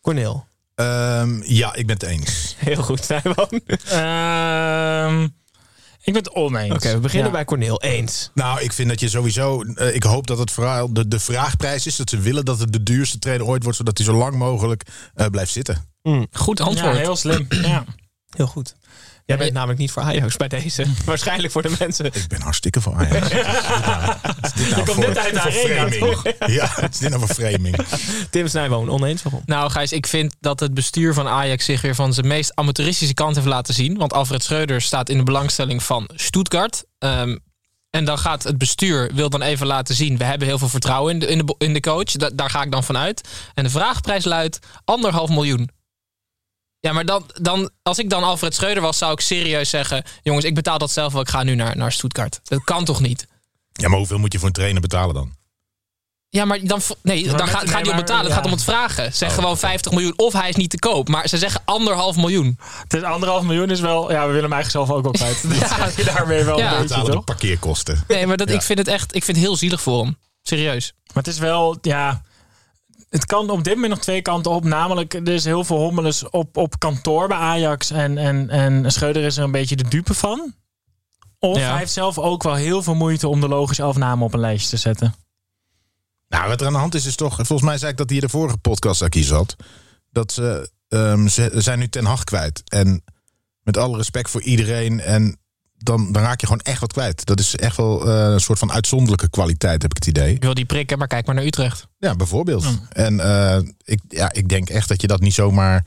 Cornel. 0.00 0.46
Ehm, 0.74 1.42
ja, 1.44 1.74
ik 1.74 1.86
ben 1.86 1.94
het 1.94 2.04
eens. 2.04 2.54
Heel 2.58 2.82
goed, 2.82 3.04
Snijboon. 3.04 3.60
Ehm, 3.88 5.28
ik 6.02 6.12
ben 6.12 6.22
het 6.22 6.34
oneens. 6.34 6.74
Oké, 6.74 6.92
we 6.92 6.98
beginnen 7.00 7.26
Ja. 7.28 7.32
bij 7.34 7.44
Cornel. 7.44 7.80
Eens. 7.82 8.30
Nou, 8.34 8.60
ik 8.60 8.72
vind 8.72 8.88
dat 8.88 9.00
je 9.00 9.08
sowieso. 9.08 9.62
eh, 9.62 9.94
ik 9.94 10.02
hoop 10.02 10.26
dat 10.26 10.38
het 10.38 10.50
vooral 10.50 10.92
de, 10.92 11.08
de 11.08 11.20
vraagprijs 11.20 11.86
is. 11.86 11.96
Dat 11.96 12.10
ze 12.10 12.18
willen 12.18 12.44
dat 12.44 12.58
het 12.58 12.72
de 12.72 12.82
duurste 12.82 13.18
trainer 13.18 13.46
ooit 13.46 13.62
wordt. 13.62 13.78
Zodat 13.78 13.96
hij 13.98 14.06
zo 14.06 14.14
lang 14.14 14.34
mogelijk 14.34 14.82
eh, 15.14 15.26
blijft 15.26 15.52
zitten. 15.52 15.88
Goed 16.32 16.58
Ja, 16.58 16.64
antwoord. 16.64 16.96
heel 16.96 17.16
slim. 17.16 17.46
Ja. 17.62 17.84
Heel 18.30 18.46
goed. 18.46 18.74
Jij 19.30 19.38
bent 19.38 19.52
namelijk 19.52 19.78
niet 19.78 19.90
voor 19.90 20.02
Ajax 20.02 20.36
bij 20.36 20.48
deze. 20.48 20.84
Waarschijnlijk 21.04 21.52
voor 21.52 21.62
de 21.62 21.74
mensen. 21.78 22.04
Ik 22.06 22.28
ben 22.28 22.40
hartstikke 22.40 22.80
voor 22.80 22.94
Ajax. 22.94 23.28
Wat 24.22 24.36
is 24.42 24.52
dit 24.52 24.70
nou 24.70 24.80
Je 24.80 24.86
komt 24.86 24.96
net 25.06 25.18
uit 25.18 25.34
de 25.34 25.40
arena, 25.40 25.88
framing? 25.88 25.94
toch? 25.94 26.22
Ja, 26.46 26.72
wat 26.80 26.90
is 26.90 26.98
dit 26.98 27.08
nou 27.10 27.26
voor 27.26 27.34
framing? 27.34 27.76
Tim 28.30 28.48
Snijboon, 28.48 28.90
oneens 28.90 29.22
waarom? 29.22 29.42
Nou, 29.46 29.70
Gijs, 29.70 29.92
ik 29.92 30.06
vind 30.06 30.34
dat 30.40 30.60
het 30.60 30.74
bestuur 30.74 31.14
van 31.14 31.28
Ajax 31.28 31.64
zich 31.64 31.80
weer 31.80 31.94
van 31.94 32.12
zijn 32.14 32.26
meest 32.26 32.54
amateuristische 32.54 33.14
kant 33.14 33.34
heeft 33.34 33.46
laten 33.48 33.74
zien. 33.74 33.96
Want 33.98 34.12
Alfred 34.12 34.42
Schreuder 34.42 34.80
staat 34.80 35.08
in 35.08 35.16
de 35.18 35.24
belangstelling 35.24 35.82
van 35.82 36.08
Stuttgart. 36.14 36.84
Ehm, 36.98 37.36
en 37.90 38.04
dan 38.04 38.18
gaat 38.18 38.42
het 38.42 38.58
bestuur, 38.58 39.10
wil 39.14 39.30
dan 39.30 39.42
even 39.42 39.66
laten 39.66 39.94
zien... 39.94 40.16
we 40.18 40.24
hebben 40.24 40.48
heel 40.48 40.58
veel 40.58 40.68
vertrouwen 40.68 41.12
in 41.12 41.18
de, 41.18 41.26
in 41.26 41.38
de, 41.38 41.54
in 41.58 41.72
de 41.72 41.80
coach. 41.80 42.04
Da- 42.12 42.30
daar 42.34 42.50
ga 42.50 42.62
ik 42.62 42.70
dan 42.70 42.84
van 42.84 42.96
uit. 42.96 43.28
En 43.54 43.64
de 43.64 43.70
vraagprijs 43.70 44.24
luidt 44.24 44.58
anderhalf 44.84 45.30
miljoen. 45.30 45.70
Ja, 46.80 46.92
maar 46.92 47.04
dan, 47.06 47.30
dan, 47.40 47.70
als 47.82 47.98
ik 47.98 48.10
dan 48.10 48.22
Alfred 48.22 48.54
Schreuder 48.54 48.82
was, 48.82 48.98
zou 48.98 49.12
ik 49.12 49.20
serieus 49.20 49.70
zeggen... 49.70 50.02
jongens, 50.22 50.44
ik 50.44 50.54
betaal 50.54 50.78
dat 50.78 50.90
zelf 50.90 51.12
wel, 51.12 51.22
ik 51.22 51.28
ga 51.28 51.42
nu 51.42 51.54
naar, 51.54 51.76
naar 51.76 51.92
Stuttgart. 51.92 52.40
Dat 52.44 52.64
kan 52.64 52.84
toch 52.84 53.00
niet? 53.00 53.26
Ja, 53.72 53.88
maar 53.88 53.98
hoeveel 53.98 54.18
moet 54.18 54.32
je 54.32 54.38
voor 54.38 54.48
een 54.48 54.54
trainer 54.54 54.80
betalen 54.80 55.14
dan? 55.14 55.38
Ja, 56.28 56.44
maar 56.44 56.58
dan, 56.62 56.80
nee, 57.02 57.26
maar 57.26 57.36
dan 57.36 57.48
gaat, 57.48 57.70
gaat 57.70 57.80
hij 57.82 57.90
om 57.90 57.96
betalen. 57.96 58.24
Het 58.24 58.28
ja. 58.30 58.34
gaat 58.36 58.44
om 58.44 58.50
het 58.50 58.64
vragen. 58.64 59.14
Zeg 59.14 59.34
gewoon 59.34 59.58
50 59.58 59.92
miljoen 59.92 60.12
of 60.16 60.32
hij 60.32 60.48
is 60.48 60.56
niet 60.56 60.70
te 60.70 60.78
koop. 60.78 61.08
Maar 61.08 61.28
ze 61.28 61.38
zeggen 61.38 61.62
anderhalf 61.64 62.16
miljoen. 62.16 62.58
Het 62.82 62.94
is 62.94 63.02
anderhalf 63.02 63.42
miljoen 63.42 63.70
is 63.70 63.80
wel... 63.80 64.10
Ja, 64.12 64.20
we 64.20 64.32
willen 64.32 64.42
hem 64.42 64.52
eigenlijk 64.52 64.86
zelf 64.86 64.98
ook 64.98 65.02
wel 65.02 65.12
kwijt. 65.12 65.42
Dat 65.60 65.68
zeg 65.68 65.96
je 65.96 66.04
daarmee 66.04 66.44
wel 66.44 66.58
Ja. 66.58 66.64
een 66.64 66.70
beetje, 66.80 66.94
Betalen 66.94 67.10
de 67.10 67.20
parkeerkosten. 67.20 68.04
Nee, 68.08 68.26
maar 68.26 68.36
dat, 68.36 68.48
Ja. 68.48 68.54
ik 68.54 68.62
vind 68.62 68.78
het 68.78 68.88
echt 68.88 69.14
ik 69.14 69.24
vind 69.24 69.36
het 69.36 69.46
heel 69.46 69.56
zielig 69.56 69.80
voor 69.82 70.04
hem. 70.04 70.18
Serieus. 70.42 70.92
Maar 71.06 71.22
het 71.22 71.32
is 71.32 71.38
wel, 71.38 71.78
ja... 71.82 72.22
Het 73.10 73.26
kan 73.26 73.50
op 73.50 73.64
dit 73.64 73.74
moment 73.74 73.92
nog 73.92 74.02
twee 74.02 74.22
kanten 74.22 74.50
op. 74.50 74.64
Namelijk, 74.64 75.14
er 75.14 75.28
is 75.28 75.44
heel 75.44 75.64
veel 75.64 75.76
hommeles 75.76 76.28
op, 76.28 76.56
op 76.56 76.78
kantoor 76.78 77.28
bij 77.28 77.36
Ajax. 77.36 77.90
En, 77.90 78.18
en, 78.18 78.50
en 78.50 78.92
Schreuder 78.92 79.22
is 79.22 79.36
er 79.36 79.44
een 79.44 79.50
beetje 79.50 79.76
de 79.76 79.88
dupe 79.88 80.14
van. 80.14 80.54
Of 81.38 81.58
Ja. 81.58 81.68
hij 81.68 81.78
heeft 81.78 81.92
zelf 81.92 82.18
ook 82.18 82.42
wel 82.42 82.54
heel 82.54 82.82
veel 82.82 82.94
moeite 82.94 83.28
om 83.28 83.40
de 83.40 83.48
logische 83.48 83.82
afname 83.82 84.24
op 84.24 84.34
een 84.34 84.40
lijstje 84.40 84.70
te 84.70 84.76
zetten. 84.76 85.14
Nou, 86.28 86.48
wat 86.48 86.60
er 86.60 86.66
aan 86.66 86.72
de 86.72 86.78
hand 86.78 86.94
is, 86.94 87.06
is 87.06 87.16
toch... 87.16 87.34
Volgens 87.34 87.62
mij 87.62 87.78
zei 87.78 87.90
ik 87.90 87.96
dat 87.96 88.08
hij 88.08 88.18
in 88.18 88.24
de 88.24 88.30
vorige 88.30 88.56
podcast 88.56 89.00
daar 89.00 89.10
zat. 89.12 89.56
Dat 90.10 90.32
ze, 90.32 90.70
ehm, 90.88 91.26
ze 91.26 91.50
zijn 91.54 91.78
nu 91.78 91.88
Ten 91.88 92.04
Hag 92.04 92.24
kwijt. 92.24 92.62
En 92.64 93.04
met 93.62 93.76
alle 93.76 93.96
respect 93.96 94.30
voor 94.30 94.42
iedereen... 94.42 95.00
En 95.00 95.39
dan, 95.82 96.12
dan 96.12 96.22
raak 96.22 96.40
je 96.40 96.46
gewoon 96.46 96.62
echt 96.62 96.80
wat 96.80 96.92
kwijt. 96.92 97.24
Dat 97.24 97.40
is 97.40 97.56
echt 97.56 97.76
wel 97.76 98.08
eh, 98.08 98.32
een 98.32 98.40
soort 98.40 98.58
van 98.58 98.72
uitzonderlijke 98.72 99.30
kwaliteit, 99.30 99.82
heb 99.82 99.90
ik 99.90 99.96
het 99.96 100.06
idee. 100.16 100.34
Ik 100.34 100.42
wil 100.42 100.54
die 100.54 100.64
prikken, 100.64 100.98
maar 100.98 101.06
kijk 101.06 101.26
maar 101.26 101.34
naar 101.34 101.44
Utrecht. 101.44 101.86
Ja, 101.98 102.14
bijvoorbeeld. 102.16 102.66
En 102.92 103.20
eh, 103.20 103.58
ik, 103.84 104.00
ja, 104.08 104.32
ik 104.32 104.48
denk 104.48 104.68
echt 104.68 104.88
dat 104.88 105.00
je 105.00 105.06
dat 105.06 105.20
niet 105.20 105.34
zomaar... 105.34 105.84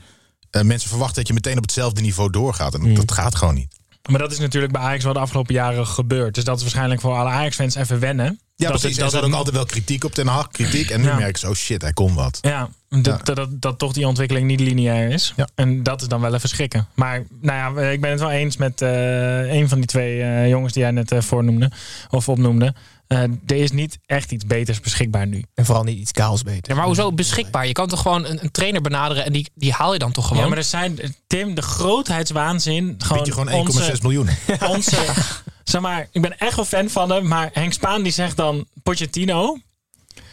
eh, 0.50 0.62
mensen 0.62 0.88
verwachten 0.88 1.16
dat 1.16 1.26
je 1.26 1.32
meteen 1.34 1.56
op 1.56 1.62
hetzelfde 1.62 2.00
niveau 2.00 2.30
doorgaat. 2.30 2.74
En 2.74 2.94
dat 2.94 3.12
gaat 3.12 3.34
gewoon 3.34 3.54
niet. 3.54 3.72
Maar 4.10 4.18
dat 4.18 4.32
is 4.32 4.38
natuurlijk 4.38 4.72
bij 4.72 4.82
Ajax 4.82 5.04
wel 5.04 5.12
de 5.12 5.18
afgelopen 5.18 5.54
jaren 5.54 5.86
gebeurd. 5.86 6.34
Dus 6.34 6.44
dat 6.44 6.56
is 6.56 6.62
waarschijnlijk 6.62 7.00
voor 7.00 7.14
alle 7.14 7.28
Ajax-fans 7.30 7.74
even 7.74 8.00
wennen. 8.00 8.40
Ja, 8.56 8.68
dat 8.70 8.80
precies. 8.80 8.90
het- 8.96 9.00
dat 9.04 9.10
zat 9.14 9.22
ook 9.30 9.32
altijd 9.34 9.54
wel 9.56 9.64
kritiek 9.64 10.04
op 10.04 10.14
Ten 10.14 10.26
Hag. 10.26 10.48
Kritiek. 10.48 10.90
En 10.90 11.00
nu 11.00 11.06
Ja. 11.06 11.16
merk 11.16 11.36
je 11.36 11.46
zo, 11.46 11.48
oh 11.50 11.54
shit, 11.56 11.82
hij 11.82 11.92
kon 11.92 12.14
wat. 12.14 12.38
Ja, 12.40 12.68
dat, 13.02 13.26
dat, 13.26 13.36
dat, 13.36 13.48
dat 13.60 13.78
toch 13.78 13.92
die 13.92 14.06
ontwikkeling 14.06 14.46
niet 14.46 14.60
lineair 14.60 15.10
is. 15.10 15.32
Ja. 15.36 15.48
En 15.54 15.82
dat 15.82 16.02
is 16.02 16.08
dan 16.08 16.20
wel 16.20 16.34
even 16.34 16.48
schrikken. 16.48 16.86
Maar 16.94 17.22
nou 17.40 17.76
ja, 17.80 17.90
ik 17.90 18.00
ben 18.00 18.10
het 18.10 18.20
wel 18.20 18.30
eens 18.30 18.56
met 18.56 18.82
eh, 18.82 19.52
een 19.52 19.68
van 19.68 19.78
die 19.78 19.86
twee 19.86 20.22
eh, 20.22 20.48
jongens 20.48 20.72
die 20.72 20.82
jij 20.82 20.90
net 20.90 21.12
eh, 21.12 21.20
voornoemde. 21.20 21.70
Of 22.10 22.28
opnoemde. 22.28 22.74
Eh, 23.06 23.22
er 23.22 23.56
is 23.56 23.70
niet 23.70 23.98
echt 24.06 24.32
iets 24.32 24.46
beters 24.46 24.80
beschikbaar 24.80 25.26
nu. 25.26 25.44
En 25.54 25.64
vooral 25.64 25.84
niet 25.84 25.98
iets 25.98 26.10
chaos 26.14 26.42
beter. 26.42 26.70
Ja, 26.70 26.74
maar 26.74 26.86
hoezo 26.86 27.12
beschikbaar? 27.12 27.66
Je 27.66 27.72
kan 27.72 27.88
toch 27.88 28.00
gewoon 28.00 28.24
een, 28.26 28.38
een 28.42 28.50
trainer 28.50 28.80
benaderen 28.80 29.24
en 29.24 29.32
die, 29.32 29.50
die 29.54 29.72
haal 29.72 29.92
je 29.92 29.98
dan 29.98 30.12
toch 30.12 30.26
gewoon? 30.26 30.42
Ja, 30.42 30.48
maar 30.48 30.58
er 30.58 30.64
zijn, 30.64 30.98
Tim, 31.26 31.54
de 31.54 31.62
grootheidswaanzin. 31.62 32.94
Gewoon 32.98 33.24
je 33.24 33.32
gewoon 33.32 33.48
1,6 33.48 33.54
onze- 33.54 33.98
miljoen. 34.02 34.28
Onze, 34.74 34.96
zeg 35.64 35.80
maar, 35.80 36.08
ik 36.12 36.22
ben 36.22 36.38
echt 36.38 36.56
wel 36.56 36.64
fan 36.64 36.88
van 36.88 37.10
hem. 37.10 37.28
Maar 37.28 37.50
Henk 37.52 37.72
Spaan 37.72 38.02
die 38.02 38.12
zegt 38.12 38.36
dan 38.36 38.66
Pochettino. 38.82 39.58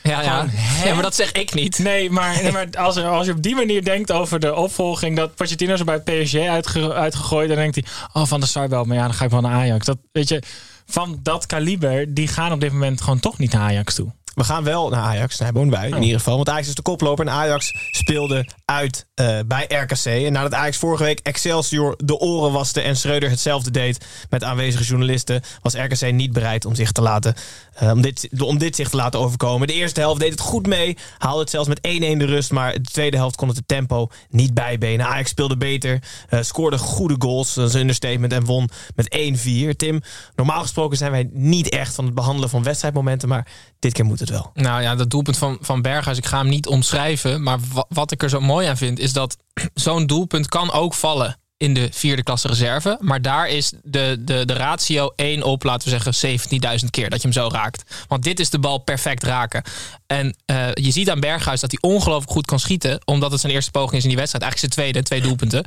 Ja, 0.03 0.21
ja. 0.21 0.39
gewoon, 0.39 0.51
ja, 0.85 0.93
maar 0.93 1.03
dat 1.03 1.15
zeg 1.15 1.31
ik 1.31 1.53
niet. 1.53 1.79
Nee, 1.79 2.09
maar, 2.09 2.41
nee, 2.43 2.51
maar 2.57 2.67
als, 2.77 2.97
als 2.97 3.25
je 3.25 3.31
op 3.31 3.41
die 3.41 3.55
manier 3.55 3.83
denkt 3.83 4.11
over 4.11 4.39
de 4.39 4.55
opvolging, 4.55 5.15
dat 5.15 5.35
Pochettino 5.35 5.73
is 5.73 5.83
bij 5.83 6.00
PSG 6.00 6.35
uitge, 6.35 6.93
uitgegooid, 6.93 7.47
dan 7.47 7.57
denkt 7.57 7.75
hij, 7.75 7.85
oh 8.13 8.27
van 8.27 8.39
de 8.39 8.45
Sar 8.45 8.69
wel, 8.69 8.83
maar 8.83 8.97
ja, 8.97 9.03
dan 9.03 9.13
ga 9.13 9.25
ik 9.25 9.31
wel 9.31 9.41
naar 9.41 9.53
Ajax. 9.53 9.85
Dat, 9.85 9.97
weet 10.11 10.29
je, 10.29 10.43
van 10.85 11.19
dat 11.23 11.45
kaliber, 11.45 12.13
die 12.13 12.27
gaan 12.27 12.51
op 12.51 12.59
dit 12.59 12.71
moment 12.71 13.01
gewoon 13.01 13.19
toch 13.19 13.38
niet 13.38 13.51
naar 13.51 13.61
Ajax 13.61 13.95
toe. 13.95 14.11
We 14.35 14.43
gaan 14.43 14.63
wel 14.63 14.89
naar 14.89 15.01
Ajax, 15.01 15.38
naar 15.39 15.53
wonen 15.53 15.71
wij 15.71 15.89
Oh. 15.89 15.95
in 15.95 16.03
ieder 16.03 16.17
geval. 16.17 16.35
Want 16.35 16.50
Ajax 16.50 16.67
is 16.67 16.75
de 16.75 16.81
koploper 16.81 17.27
en 17.27 17.33
Ajax 17.33 17.73
speelde 17.91 18.47
uit 18.65 19.07
eh, 19.21 19.39
bij 19.45 19.65
RKC. 19.67 20.05
En 20.05 20.31
nadat 20.31 20.53
Ajax 20.53 20.77
vorige 20.77 21.03
week 21.03 21.19
Excelsior 21.23 21.95
de 22.03 22.17
oren 22.19 22.51
waste 22.51 22.81
en 22.81 22.95
Schreuder 22.97 23.29
hetzelfde 23.29 23.71
deed 23.71 24.05
met 24.29 24.43
aanwezige 24.43 24.83
journalisten, 24.83 25.41
was 25.61 25.73
RKC 25.73 26.11
niet 26.11 26.33
bereid 26.33 26.65
om 26.65 26.75
zich 26.75 26.91
te 26.91 27.01
laten, 27.01 27.33
eh, 27.73 27.91
om, 27.91 28.01
dit, 28.01 28.29
om 28.43 28.57
dit 28.57 28.75
zich 28.75 28.89
te 28.89 28.95
laten 28.95 29.19
overkomen. 29.19 29.67
De 29.67 29.73
eerste 29.73 29.99
helft 29.99 30.19
deed 30.19 30.31
het 30.31 30.39
goed 30.39 30.67
mee, 30.67 30.97
haalde 31.17 31.39
het 31.41 31.49
zelfs 31.49 31.67
met 31.67 31.79
1-1 31.81 32.17
de 32.17 32.25
rust, 32.25 32.51
maar 32.51 32.73
de 32.73 32.81
tweede 32.81 33.17
helft 33.17 33.35
kon 33.35 33.47
het 33.47 33.61
tempo 33.65 34.09
niet 34.29 34.53
bijbenen. 34.53 35.05
Ajax 35.05 35.29
speelde 35.29 35.57
beter, 35.57 35.99
eh, 36.29 36.41
scoorde 36.41 36.77
goede 36.77 37.15
goals, 37.19 37.55
een 37.55 37.77
understatement, 37.77 38.33
en 38.33 38.45
won 38.45 38.69
met 38.95 39.07
1-4. 39.15 39.75
Tim, 39.75 40.01
normaal 40.35 40.61
gesproken 40.61 40.97
zijn 40.97 41.11
wij 41.11 41.29
niet 41.33 41.69
echt 41.69 41.95
van 41.95 42.05
het 42.05 42.13
behandelen 42.15 42.49
van 42.49 42.63
wedstrijdmomenten, 42.63 43.29
maar 43.29 43.47
dit 43.79 43.93
keer 43.93 44.05
moet 44.05 44.19
het 44.19 44.29
wel. 44.29 44.51
Nou 44.53 44.81
ja, 44.81 44.95
dat 44.95 45.09
doelpunt 45.09 45.37
van, 45.37 45.57
van 45.61 45.81
Berghuis, 45.81 46.17
ik 46.17 46.25
ga 46.25 46.37
hem 46.37 46.49
niet 46.49 46.67
omschrijven. 46.67 47.43
Maar 47.43 47.57
wa- 47.73 47.85
wat 47.89 48.11
ik 48.11 48.23
er 48.23 48.29
zo 48.29 48.39
mooi 48.39 48.67
aan 48.67 48.77
vind, 48.77 48.99
is 48.99 49.10
dat 49.13 49.37
zo'n 49.73 50.05
doelpunt 50.05 50.47
kan 50.47 50.71
ook 50.71 50.93
vallen 50.93 51.39
in 51.57 51.73
de 51.73 51.89
vierde 51.91 52.23
klasse 52.23 52.47
reserve. 52.47 52.97
Maar 52.99 53.21
daar 53.21 53.49
is 53.49 53.73
de, 53.83 54.15
de, 54.19 54.45
de 54.45 54.53
ratio 54.53 55.13
1 55.15 55.43
op, 55.43 55.63
laten 55.63 55.89
we 55.89 55.99
zeggen, 55.99 56.39
17.000 56.83 56.89
keer 56.89 57.09
dat 57.09 57.21
je 57.21 57.27
hem 57.27 57.37
zo 57.37 57.49
raakt. 57.51 58.05
Want 58.07 58.23
dit 58.23 58.39
is 58.39 58.49
de 58.49 58.59
bal 58.59 58.77
perfect 58.77 59.23
raken. 59.23 59.63
En 60.07 60.35
uh, 60.45 60.73
je 60.73 60.91
ziet 60.91 61.09
aan 61.09 61.19
Berghuis 61.19 61.59
dat 61.59 61.71
hij 61.71 61.91
ongelooflijk 61.91 62.31
goed 62.31 62.45
kan 62.45 62.59
schieten. 62.59 63.01
Omdat 63.05 63.31
het 63.31 63.39
zijn 63.39 63.53
eerste 63.53 63.71
poging 63.71 63.95
is 63.95 64.03
in 64.03 64.09
die 64.09 64.17
wedstrijd. 64.17 64.43
Eigenlijk 64.43 64.73
zijn 64.73 64.85
tweede, 64.85 65.07
twee 65.07 65.21
doelpunten 65.21 65.65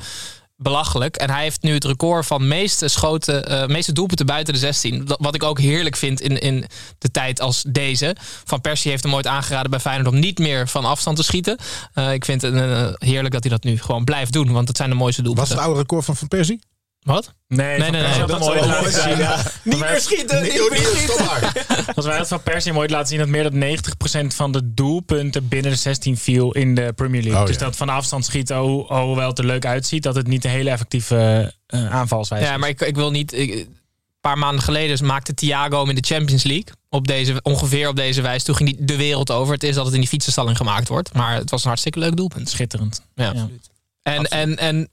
belachelijk. 0.56 1.16
En 1.16 1.30
hij 1.30 1.42
heeft 1.42 1.62
nu 1.62 1.74
het 1.74 1.84
record 1.84 2.26
van 2.26 2.48
meeste 2.48 2.88
schoten, 2.88 3.52
uh, 3.52 3.66
meeste 3.66 3.92
doelpunten 3.92 4.26
buiten 4.26 4.54
de 4.54 4.60
16. 4.60 5.08
Wat 5.18 5.34
ik 5.34 5.42
ook 5.42 5.60
heerlijk 5.60 5.96
vind 5.96 6.20
in, 6.20 6.40
in 6.40 6.64
de 6.98 7.10
tijd 7.10 7.40
als 7.40 7.64
deze. 7.68 8.16
Van 8.44 8.60
Persie 8.60 8.90
heeft 8.90 9.02
hem 9.02 9.14
ooit 9.14 9.26
aangeraden 9.26 9.70
bij 9.70 9.80
Feyenoord 9.80 10.14
om 10.14 10.20
niet 10.20 10.38
meer 10.38 10.68
van 10.68 10.84
afstand 10.84 11.16
te 11.16 11.22
schieten. 11.22 11.58
Uh, 11.94 12.12
ik 12.12 12.24
vind 12.24 12.42
het 12.42 12.54
uh, 12.54 12.88
heerlijk 12.94 13.34
dat 13.34 13.42
hij 13.42 13.52
dat 13.52 13.64
nu 13.64 13.78
gewoon 13.78 14.04
blijft 14.04 14.32
doen, 14.32 14.52
want 14.52 14.68
het 14.68 14.76
zijn 14.76 14.90
de 14.90 14.96
mooiste 14.96 15.22
doelpunten. 15.22 15.54
Was 15.54 15.58
het 15.62 15.66
oude 15.66 15.80
record 15.80 16.04
van 16.04 16.16
Van 16.16 16.28
Persie? 16.28 16.60
Wat? 17.04 17.34
Nee, 17.48 17.78
nee, 17.78 17.90
nee, 17.90 18.02
nee, 18.02 18.18
dat, 18.18 18.28
dat 18.28 18.38
mooi 18.38 18.58
zou 18.58 18.70
laten 18.70 18.80
mooi 18.82 18.92
zijn. 18.94 19.16
zien. 19.16 19.24
Ja. 19.24 19.42
Niet 19.62 19.78
meer 19.78 20.00
schieten, 20.00 20.42
niet 20.42 20.68
meer 20.70 20.80
schieten. 20.94 21.94
Als 21.94 22.06
wij 22.06 22.18
het 22.18 22.28
van 22.28 22.42
Persie 22.42 22.72
mooi 22.72 22.88
laten 22.88 23.08
zien 23.08 23.18
dat 23.18 23.28
meer 23.28 23.50
dan 23.50 23.78
90% 24.32 24.34
van 24.34 24.52
de 24.52 24.74
doelpunten 24.74 25.48
binnen 25.48 25.70
de 25.70 25.76
16 25.78 26.16
viel 26.16 26.52
in 26.52 26.74
de 26.74 26.92
Premier 26.94 27.22
League. 27.22 27.40
Oh, 27.40 27.46
dus 27.46 27.56
ja. 27.56 27.64
dat 27.64 27.76
van 27.76 27.88
afstand 27.88 28.24
schieten, 28.24 28.62
oh, 28.62 28.90
oh, 28.90 29.02
hoewel 29.02 29.28
het 29.28 29.38
er 29.38 29.44
leuk 29.46 29.66
uitziet, 29.66 30.02
dat 30.02 30.14
het 30.14 30.26
niet 30.26 30.44
een 30.44 30.50
hele 30.50 30.70
effectieve 30.70 31.52
uh, 31.74 31.90
aanvalswijze 31.94 32.46
Ja, 32.46 32.56
maar 32.56 32.68
ik, 32.68 32.80
ik 32.80 32.94
wil 32.96 33.10
niet. 33.10 33.32
ik- 33.32 33.52
een 34.24 34.30
paar 34.30 34.38
maanden 34.38 34.64
geleden 34.64 35.06
maakte 35.06 35.34
Thiago 35.34 35.80
hem 35.80 35.88
in 35.88 35.94
de 35.94 36.06
Champions 36.14 36.42
League. 36.42 36.66
Op 36.88 37.06
deze, 37.06 37.40
ongeveer 37.42 37.88
op 37.88 37.96
deze 37.96 38.22
wijze. 38.22 38.44
Toen 38.44 38.56
ging 38.56 38.76
die 38.76 38.84
de 38.86 38.96
wereld 38.96 39.30
over. 39.30 39.54
Het 39.54 39.62
is 39.62 39.74
dat 39.74 39.84
het 39.84 39.94
in 39.94 40.00
die 40.00 40.08
fietsenstalling 40.08 40.56
gemaakt 40.56 40.88
wordt. 40.88 41.12
Maar 41.14 41.34
het 41.34 41.50
was 41.50 41.60
een 41.62 41.66
hartstikke 41.66 41.98
leuk 41.98 42.16
doelpunt. 42.16 42.50
Schitterend. 42.50 43.02
Ja. 43.14 43.48
En, 44.04 44.24
en, 44.24 44.56
en, 44.56 44.88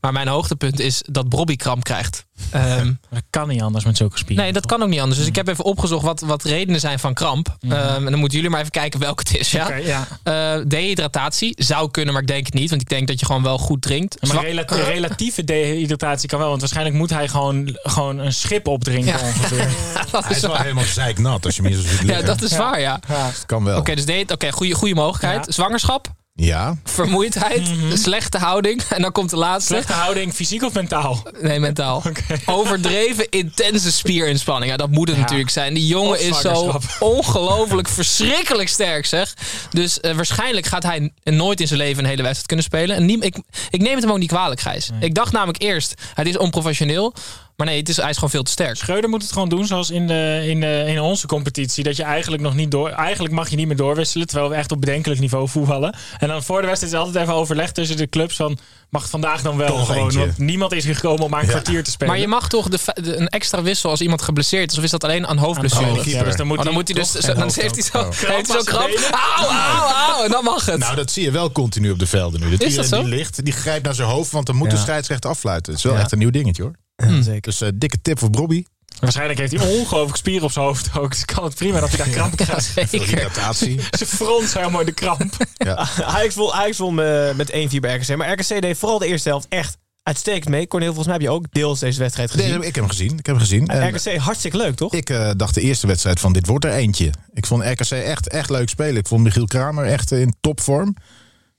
maar 0.00 0.12
mijn 0.12 0.28
hoogtepunt 0.28 0.80
is 0.80 1.02
dat 1.06 1.28
Bobby 1.28 1.56
kramp 1.56 1.84
krijgt. 1.84 2.26
Ehm, 2.50 2.92
Dat 3.10 3.22
kan 3.30 3.48
niet 3.48 3.62
anders 3.62 3.84
met 3.84 3.96
zulke 3.96 4.18
spieren. 4.18 4.44
nee, 4.44 4.52
dat 4.52 4.66
kan 4.66 4.82
ook 4.82 4.88
niet 4.88 5.00
anders. 5.00 5.18
Dus 5.18 5.28
ik 5.28 5.34
heb 5.36 5.48
even 5.48 5.64
opgezocht 5.64 6.04
wat, 6.04 6.20
wat 6.20 6.42
redenen 6.44 6.80
zijn 6.80 6.98
van 6.98 7.14
kramp. 7.14 7.56
Ehm, 7.60 7.72
en 7.74 8.04
dan 8.04 8.18
moeten 8.18 8.36
jullie 8.36 8.50
maar 8.50 8.60
even 8.60 8.72
kijken 8.72 9.00
welke 9.00 9.22
het 9.28 9.40
is. 9.40 9.50
Ja? 9.50 9.64
Oké, 9.64 9.74
ja. 9.74 10.06
Eh, 10.22 10.62
dehydratatie 10.66 11.54
zou 11.58 11.90
kunnen, 11.90 12.12
maar 12.12 12.22
ik 12.22 12.28
denk 12.28 12.44
het 12.46 12.54
niet. 12.54 12.70
Want 12.70 12.82
ik 12.82 12.88
denk 12.88 13.08
dat 13.08 13.20
je 13.20 13.26
gewoon 13.26 13.42
wel 13.42 13.58
goed 13.58 13.82
drinkt. 13.82 14.16
Maar 14.32 14.44
Zwa- 14.46 14.76
relatieve 14.76 15.44
dehydratatie 15.44 16.28
kan 16.28 16.38
wel, 16.38 16.48
want 16.48 16.60
waarschijnlijk 16.60 16.96
moet 16.96 17.10
hij 17.10 17.28
gewoon, 17.28 17.78
gewoon 17.82 18.18
een 18.18 18.32
schip 18.32 18.66
opdrinken 18.68 19.06
Ja. 19.18 19.20
ongeveer. 19.26 19.68
dat 20.10 20.22
Hij 20.22 20.30
is 20.30 20.36
is 20.36 20.42
wel 20.42 20.56
helemaal 20.56 20.84
zeiknat 20.84 21.44
als 21.44 21.56
je 21.56 21.62
hem 21.62 21.70
hier 21.72 21.80
zo 21.82 21.88
ziet 21.96 22.08
Ja, 22.08 22.22
dat 22.22 22.42
is 22.42 22.56
waar, 22.56 22.80
ja. 22.80 23.00
Dat 23.08 23.42
kan 23.46 23.64
wel. 23.64 23.78
Oké, 23.78 23.94
dus 23.94 24.04
deed, 24.06 24.32
oké, 24.32 24.50
goede, 24.52 24.74
goede 24.74 24.94
mogelijkheid. 24.94 25.46
Ja. 25.46 25.52
Zwangerschap, 25.52 26.08
Ja. 26.36 26.76
vermoeidheid, 26.84 27.70
slechte 27.94 28.38
houding. 28.38 28.82
En 28.82 29.02
dan 29.02 29.12
komt 29.12 29.30
de 29.30 29.36
laatste. 29.36 29.72
Slechte 29.72 29.92
houding, 29.92 30.32
fysiek 30.34 30.62
of 30.62 30.72
mentaal? 30.72 31.22
Nee, 31.40 31.58
mentaal. 31.60 32.02
Overdreven 32.46 33.28
intense 33.28 33.92
spierinspanning. 33.92 34.70
Ja, 34.70 34.76
dat 34.76 34.90
moet 34.90 35.08
het 35.08 35.16
Ja. 35.16 35.22
natuurlijk 35.22 35.50
zijn. 35.50 35.74
Die 35.74 35.86
jongen 35.86 36.20
is 36.20 36.40
zo 36.40 36.80
ongelooflijk 36.98 37.88
verschrikkelijk 37.88 38.68
sterk, 38.68 39.06
zeg. 39.06 39.34
Dus 39.70 40.00
eh, 40.00 40.14
waarschijnlijk 40.14 40.66
gaat 40.66 40.82
hij 40.82 41.12
nooit 41.22 41.60
in 41.60 41.66
zijn 41.66 41.78
leven 41.78 41.98
een 42.04 42.08
hele 42.10 42.22
wedstrijd 42.22 42.46
kunnen 42.46 42.64
spelen. 42.64 42.96
En 42.96 43.04
niem- 43.04 43.22
ik, 43.22 43.36
ik 43.70 43.80
neem 43.80 43.94
het 43.94 44.02
hem 44.02 44.12
ook 44.12 44.18
niet 44.18 44.28
kwalijk, 44.28 44.60
Gijs. 44.60 44.90
Ik 45.00 45.14
dacht 45.14 45.32
namelijk 45.32 45.62
eerst, 45.62 45.94
het 46.14 46.26
is 46.26 46.38
onprofessioneel. 46.38 47.14
Maar 47.56 47.66
nee, 47.66 47.78
het 47.78 47.88
is, 47.88 47.96
hij 47.96 48.08
is 48.10 48.14
gewoon 48.14 48.30
veel 48.30 48.42
te 48.42 48.50
sterk. 48.50 48.76
Schreuder 48.76 49.10
moet 49.10 49.22
het 49.22 49.32
gewoon 49.32 49.48
doen 49.48 49.66
zoals 49.66 49.90
in, 49.90 50.06
de, 50.06 50.42
in, 50.46 50.60
de, 50.60 50.84
in 50.86 51.00
onze 51.00 51.26
competitie. 51.26 51.84
Dat 51.84 51.96
je 51.96 52.02
eigenlijk 52.02 52.42
nog 52.42 52.54
niet 52.54 52.70
door. 52.70 52.88
Eigenlijk 52.88 53.34
mag 53.34 53.48
je 53.50 53.56
niet 53.56 53.66
meer 53.66 53.76
doorwisselen. 53.76 54.26
Terwijl 54.26 54.48
we 54.50 54.54
echt 54.56 54.72
op 54.72 54.80
bedenkelijk 54.80 55.20
niveau 55.20 55.48
voetballen. 55.48 55.94
En 56.18 56.28
dan 56.28 56.42
voor 56.42 56.60
de 56.60 56.66
wedstrijd 56.66 56.94
is 56.94 56.98
altijd 57.00 57.16
even 57.24 57.34
overleg 57.34 57.72
tussen 57.72 57.96
de 57.96 58.08
clubs 58.08 58.36
van. 58.36 58.58
Mag 58.90 59.02
het 59.02 59.10
vandaag 59.10 59.42
dan 59.42 59.56
wel 59.56 59.66
Toch 59.68 59.86
gewoon? 59.86 60.12
Want 60.12 60.38
niemand 60.38 60.72
is 60.72 60.84
hier 60.84 60.94
gekomen 60.94 61.24
om 61.24 61.30
maar 61.30 61.40
een 61.40 61.46
Ja. 61.46 61.52
kwartier 61.52 61.84
te 61.84 61.90
spelen. 61.90 62.12
Maar 62.12 62.22
je 62.22 62.28
mag 62.28 62.48
toch 62.48 62.68
de, 62.68 62.78
een 63.16 63.28
extra 63.28 63.62
wissel 63.62 63.90
als 63.90 64.00
iemand 64.00 64.22
geblesseerd 64.22 64.72
is? 64.72 64.78
Of 64.78 64.84
is 64.84 64.90
dat 64.90 65.04
alleen 65.04 65.26
aan 65.26 65.36
hoofdblessure? 65.38 65.84
Aan 65.86 65.92
de 65.92 65.98
hoofd, 65.98 66.10
ja, 66.10 66.22
dus 66.22 66.36
dan 66.36 66.46
moet 66.46 66.58
Oh, 66.58 66.64
dan 66.64 66.72
hij 66.72 66.82
moet 66.82 66.88
hij 66.94 67.02
dus, 67.02 67.12
dan 67.12 67.50
heeft 67.54 67.74
hij 67.74 67.82
zo, 67.82 67.98
ook. 67.98 68.14
heeft 68.14 68.48
hij 68.52 68.58
zo 68.58 68.64
Kramp 68.64 68.98
Auw, 69.38 69.48
auw, 69.48 69.88
auw. 69.88 70.24
En 70.24 70.30
dan 70.30 70.44
mag 70.44 70.66
het. 70.66 70.78
Nou, 70.78 70.94
dat 70.96 71.10
zie 71.10 71.22
je 71.22 71.30
wel 71.30 71.52
continu 71.52 71.90
op 71.90 71.98
de 71.98 72.06
velden 72.06 72.40
nu. 72.40 72.50
Dat 72.50 72.60
Is 72.62 72.74
dat 72.74 72.84
iedereen 72.84 73.04
zo? 73.04 73.08
die 73.08 73.16
ligt, 73.18 73.44
die 73.44 73.52
grijpt 73.52 73.84
naar 73.84 73.94
zijn 73.94 74.08
hoofd, 74.08 74.30
want 74.30 74.46
dan 74.46 74.56
moet 74.56 74.70
de 74.70 74.76
scheidsrechter 74.76 75.30
afluiten. 75.30 75.72
Het 75.72 75.78
is 75.80 75.86
wel 75.86 75.94
Ja. 75.94 76.00
echt 76.00 76.12
een 76.12 76.18
nieuw 76.18 76.30
dingetje 76.30 76.62
hoor. 76.62 76.72
Zeker. 76.96 77.40
Dus 77.40 77.60
eh, 77.60 77.68
dikke 77.74 78.00
tip 78.02 78.18
voor 78.18 78.30
Bobby. 78.30 78.64
Waarschijnlijk 79.00 79.38
heeft 79.38 79.52
hij 79.52 79.78
ongelooflijk 79.78 80.16
spieren 80.16 80.42
op 80.44 80.52
zijn 80.52 80.64
hoofd 80.64 80.90
ook. 80.98 81.10
Dus 81.10 81.24
kan 81.24 81.44
het 81.44 81.54
prima 81.54 81.80
dat 81.80 81.88
hij 81.88 81.98
daar 81.98 82.08
kramp 82.18 82.38
Ja, 82.38 82.44
krijgt. 82.44 82.66
Veel 82.66 82.86
zeker. 83.54 84.06
front 84.06 84.42
is 84.42 84.54
helemaal 84.54 84.84
de 84.84 84.92
kramp. 84.92 85.34
Ja. 85.54 85.76
Ajax 86.04 86.34
won, 86.34 86.52
Ajax 86.52 86.78
won 86.78 87.00
eh, 87.00 87.34
met 87.34 87.50
1-4 87.52 87.54
bij 87.80 87.96
RKC. 87.96 88.16
Maar 88.16 88.32
RKC 88.32 88.60
deed 88.60 88.78
vooral 88.78 88.98
de 88.98 89.06
eerste 89.06 89.28
helft 89.28 89.46
echt 89.48 89.76
uitstekend 90.02 90.48
mee. 90.48 90.66
Cornel, 90.66 90.94
volgens 90.94 91.06
mij 91.08 91.16
heb 91.16 91.26
je 91.26 91.32
ook 91.32 91.52
deels 91.52 91.78
deze 91.78 91.98
wedstrijd 91.98 92.30
gezien. 92.30 92.48
Nee, 92.48 92.58
ik 92.58 92.64
heb 92.64 92.74
hem 92.74 92.88
gezien. 92.88 93.10
Ik 93.18 93.26
heb 93.26 93.36
hem 93.36 93.38
gezien. 93.38 93.66
En 93.66 93.94
RKC 93.94 94.16
hartstikke 94.16 94.56
leuk, 94.56 94.74
toch? 94.74 94.92
ik 94.92 95.10
eh, 95.10 95.30
dacht 95.36 95.54
de 95.54 95.60
eerste 95.60 95.86
wedstrijd 95.86 96.20
van 96.20 96.32
dit 96.32 96.46
wordt 96.46 96.64
er 96.64 96.72
eentje. 96.72 97.10
Ik 97.32 97.46
vond 97.46 97.62
RKC 97.64 97.90
echt, 97.90 98.28
echt 98.28 98.50
leuk 98.50 98.68
spelen. 98.68 98.96
Ik 98.96 99.06
vond 99.06 99.22
Michiel 99.22 99.46
Kramer 99.46 99.84
echt 99.84 100.10
in 100.10 100.34
topvorm. 100.40 100.96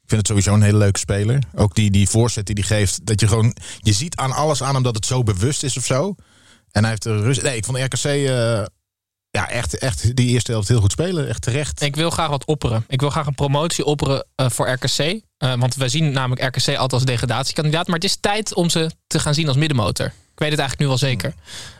Ik 0.05 0.11
vind 0.11 0.27
het 0.27 0.27
sowieso 0.27 0.53
een 0.53 0.61
hele 0.61 0.77
leuke 0.77 0.99
speler. 0.99 1.43
Ook 1.55 1.75
die, 1.75 1.91
die 1.91 2.09
voorzet 2.09 2.45
die 2.45 2.55
hij 2.55 2.77
geeft. 2.77 3.05
Dat 3.05 3.19
je 3.19 3.27
gewoon, 3.27 3.55
je 3.77 3.93
ziet 3.93 4.15
aan 4.15 4.31
alles 4.31 4.63
aan 4.63 4.73
hem 4.73 4.83
dat 4.83 4.95
het 4.95 5.05
zo 5.05 5.23
bewust 5.23 5.63
is 5.63 5.77
of 5.77 5.85
zo. 5.85 6.15
En 6.71 6.81
hij 6.81 6.89
heeft 6.89 7.03
de 7.03 7.21
rust. 7.21 7.41
Nee, 7.41 7.57
ik 7.57 7.65
vond 7.65 7.77
RKC 7.77 8.03
eh, 8.03 8.63
ja, 9.29 9.49
echt, 9.49 9.77
echt 9.77 10.15
die 10.15 10.27
eerste 10.27 10.51
helft 10.51 10.67
heel 10.67 10.79
goed 10.79 10.91
spelen. 10.91 11.27
Echt 11.27 11.41
terecht. 11.41 11.81
Ik 11.81 11.95
wil 11.95 12.09
graag 12.09 12.29
wat 12.29 12.45
opperen. 12.45 12.85
Ik 12.87 12.99
wil 12.99 13.09
graag 13.09 13.25
een 13.25 13.35
promotie 13.35 13.85
opperen 13.85 14.25
eh, 14.35 14.49
voor 14.49 14.69
RKC. 14.69 14.99
Eh, 15.37 15.53
want 15.57 15.75
wij 15.75 15.89
zien 15.89 16.11
namelijk 16.11 16.41
RKC 16.55 16.67
altijd 16.67 16.93
als 16.93 17.05
degradatiekandidaat. 17.05 17.87
Maar 17.87 17.95
het 17.95 18.03
is 18.03 18.17
tijd 18.19 18.53
om 18.53 18.69
ze 18.69 18.91
te 19.07 19.19
gaan 19.19 19.33
zien 19.33 19.47
als 19.47 19.57
middenmotor. 19.57 20.13
Ik 20.35 20.41
weet 20.41 20.49
het 20.51 20.59
eigenlijk 20.59 20.79
nu 20.79 20.87
wel 20.87 20.97
zeker. 21.09 21.33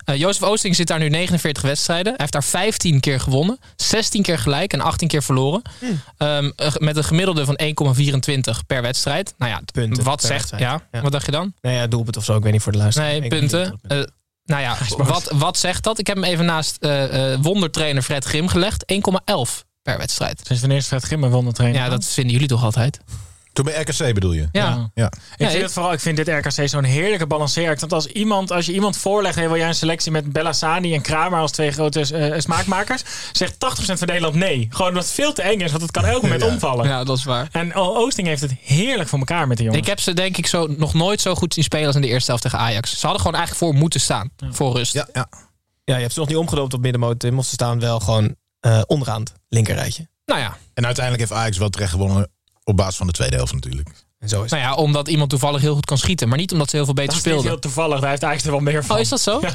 Eh 0.05 0.15
Jozef 0.15 0.43
Oosting 0.43 0.75
zit 0.75 0.87
daar 0.87 0.99
nu 0.99 1.09
49 1.09 1.63
wedstrijden. 1.63 2.05
Hij 2.05 2.15
heeft 2.17 2.31
daar 2.31 2.43
15 2.43 2.99
keer 2.99 3.19
gewonnen. 3.19 3.59
16 3.75 4.21
keer 4.21 4.39
gelijk 4.39 4.73
en 4.73 4.81
18 4.81 5.07
keer 5.07 5.23
verloren. 5.23 5.61
Ehm, 6.17 6.51
eh, 6.55 6.71
met 6.77 6.97
een 6.97 7.03
gemiddelde 7.03 7.45
van 7.45 7.55
1,24 7.57 8.65
per 8.67 8.81
wedstrijd. 8.81 9.33
Nou 9.37 9.51
ja, 9.51 9.61
Punten 9.73 10.03
wat 10.03 10.21
zegt... 10.21 10.49
Ja, 10.57 10.81
Ja. 10.91 11.01
wat 11.01 11.11
dacht 11.11 11.25
je 11.25 11.31
dan? 11.31 11.53
Nee, 11.61 11.75
ja, 11.75 11.87
doelpunt 11.87 12.17
of 12.17 12.23
zo. 12.23 12.35
Ik 12.37 12.43
weet 12.43 12.51
niet 12.51 12.61
voor 12.61 12.71
de 12.71 12.77
luisteraar. 12.77 13.09
Nee, 13.19 13.27
punten. 13.27 13.79
Eh, 13.87 13.97
nou 14.45 14.61
ja, 14.61 14.77
wat, 14.97 15.31
wat 15.33 15.57
zegt 15.57 15.83
dat? 15.83 15.99
Ik 15.99 16.07
heb 16.07 16.15
hem 16.15 16.25
even 16.25 16.45
naast 16.45 16.77
eh, 16.79 17.33
eh, 17.33 17.39
wondertrainer 17.41 18.01
Fred 18.01 18.25
Grim 18.25 18.47
gelegd. 18.47 18.83
1,11 18.93 19.63
per 19.81 19.97
wedstrijd. 19.97 20.41
Sinds 20.43 20.61
wanneer 20.61 20.79
is 20.79 20.87
Fred 20.87 21.03
Grimmer 21.03 21.29
won 21.29 21.45
de 21.45 21.51
trainer? 21.51 21.81
Ja, 21.81 21.89
dat 21.89 22.05
vinden 22.05 22.33
jullie 22.33 22.47
toch 22.47 22.63
altijd? 22.63 22.99
Toen 23.55 23.65
bij 23.65 23.81
RKC 23.81 24.13
bedoel 24.13 24.31
je? 24.31 24.47
Ja. 24.51 24.89
Ja. 24.93 25.05
Ik, 25.05 25.13
Ja, 25.35 25.49
vind 25.49 25.61
het 25.61 25.71
vooral, 25.71 25.91
ik 25.93 25.99
vind 25.99 26.17
dit 26.17 26.27
RKC 26.27 26.67
zo'n 26.69 26.83
heerlijke 26.83 27.27
balanceeract. 27.27 27.79
Want 27.79 27.93
als, 27.93 28.07
iemand, 28.07 28.51
als 28.51 28.65
je 28.65 28.73
iemand 28.73 28.97
voorlegt, 28.97 29.35
hey, 29.35 29.47
wil 29.47 29.57
jij 29.57 29.67
een 29.67 29.75
selectie 29.75 30.11
met 30.11 30.31
Bellassani 30.31 30.93
en 30.93 31.01
Kramer 31.01 31.39
als 31.39 31.51
twee 31.51 31.71
grote 31.71 31.99
eh, 32.01 32.39
smaakmakers, 32.39 33.03
zegt 33.31 33.53
80% 33.53 33.57
van 33.77 34.07
Nederland 34.07 34.35
nee. 34.35 34.67
Gewoon 34.69 34.87
omdat 34.87 35.03
het 35.03 35.13
veel 35.13 35.33
te 35.33 35.41
eng 35.41 35.59
is, 35.59 35.69
want 35.71 35.81
het 35.83 35.91
kan 35.91 36.05
elk 36.05 36.21
moment 36.21 36.41
Ja. 36.41 36.47
omvallen. 36.47 36.87
Ja, 36.87 37.03
dat 37.03 37.17
is 37.17 37.23
waar. 37.23 37.47
En 37.51 37.73
O- 37.73 37.95
Oosting 37.95 38.27
heeft 38.27 38.41
het 38.41 38.53
heerlijk 38.61 39.09
voor 39.09 39.19
elkaar 39.19 39.47
met 39.47 39.57
de 39.57 39.63
jongens. 39.63 39.81
Ik 39.81 39.87
heb 39.87 39.99
ze 39.99 40.13
denk 40.13 40.37
ik 40.37 40.47
zo, 40.47 40.67
nog 40.67 40.93
nooit 40.93 41.21
zo 41.21 41.35
goed 41.35 41.53
zien 41.53 41.63
spelen 41.63 41.85
als 41.87 41.95
in 41.95 42.01
de 42.01 42.07
eerste 42.07 42.27
helft 42.27 42.43
tegen 42.43 42.59
Ajax. 42.59 42.89
Ze 42.99 43.05
hadden 43.05 43.21
gewoon 43.21 43.37
eigenlijk 43.37 43.65
voor 43.65 43.81
moeten 43.81 43.99
staan. 43.99 44.29
Voor 44.49 44.75
rust. 44.75 44.93
Ja, 44.93 45.07
ja. 45.13 45.27
Ja, 45.83 45.95
je 45.95 46.01
hebt 46.01 46.13
ze 46.13 46.19
nog 46.19 46.27
niet 46.27 46.37
omgedoopt 46.37 46.73
op 46.73 46.81
middenmoot, 46.81 47.21
ze 47.21 47.41
staan 47.41 47.79
wel 47.79 47.99
gewoon 47.99 48.35
eh, 48.59 48.81
onderaan 48.87 49.19
het 49.19 49.33
linkerrijtje. 49.49 50.07
Nou 50.25 50.39
ja. 50.39 50.57
En 50.73 50.85
uiteindelijk 50.85 51.29
heeft 51.29 51.41
Ajax 51.41 51.57
wel 51.57 51.69
terecht 51.69 51.91
gewonnen 51.91 52.29
op 52.67 52.77
basis 52.77 52.95
van 52.95 53.07
de 53.07 53.13
tweede 53.13 53.35
helft 53.35 53.53
natuurlijk. 53.53 53.89
En 54.19 54.29
zo 54.29 54.43
is 54.43 54.51
nou 54.51 54.63
ja, 54.63 54.73
omdat 54.73 55.07
iemand 55.07 55.29
toevallig 55.29 55.61
heel 55.61 55.73
goed 55.73 55.85
kan 55.85 55.97
schieten. 55.97 56.27
Maar 56.27 56.37
niet 56.37 56.51
omdat 56.51 56.69
ze 56.69 56.75
heel 56.75 56.85
veel 56.85 56.93
beter 56.93 57.17
speelden. 57.17 57.43
is 57.43 57.49
heel 57.49 57.59
toevallig. 57.59 57.99
Daar 57.99 58.09
heeft 58.09 58.23
eigenlijk 58.23 58.57
er 58.57 58.63
wel 58.63 58.73
meer 58.73 58.81
oh, 58.81 58.87
van. 58.87 58.95
Oh, 58.95 59.01
is 59.01 59.09
dat 59.09 59.21
zo? 59.21 59.39
Ja. 59.41 59.53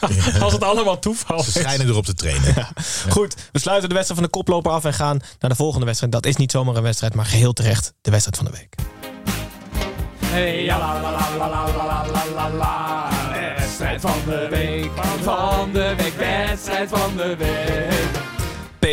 Als 0.44 0.52
het 0.52 0.62
allemaal 0.62 0.98
toeval 0.98 1.42
Ze 1.42 1.50
schijnen 1.50 1.86
erop 1.86 2.04
te 2.04 2.14
trainen. 2.14 2.68
Goed, 3.08 3.34
we 3.52 3.58
sluiten 3.58 3.88
de 3.88 3.94
wedstrijd 3.94 4.20
van 4.20 4.30
de 4.30 4.36
koploper 4.36 4.72
af 4.72 4.84
en 4.84 4.94
gaan 4.94 5.20
naar 5.38 5.50
de 5.50 5.56
volgende 5.56 5.86
wedstrijd. 5.86 6.12
Dat 6.12 6.26
is 6.26 6.36
niet 6.36 6.50
zomaar 6.50 6.76
een 6.76 6.82
wedstrijd, 6.82 7.14
maar 7.14 7.26
geheel 7.26 7.52
terecht 7.52 7.94
de 8.00 8.10
wedstrijd 8.10 8.36
van 8.36 8.46
de 8.46 8.58
week. 8.58 8.74
Hey, 10.24 10.66
la, 10.66 10.78
la, 10.78 11.00
la, 11.00 11.10
la, 11.10 11.48
la, 11.48 12.06
la, 12.34 12.50
la, 12.50 13.08
Wedstrijd 13.56 14.00
van 14.00 14.18
de 14.26 14.46
week, 14.50 14.90
van 15.22 15.72
de 15.72 15.94
week, 15.96 16.14
wedstrijd 16.14 16.88
van 16.88 17.16
de 17.16 17.36
week. 17.36 18.19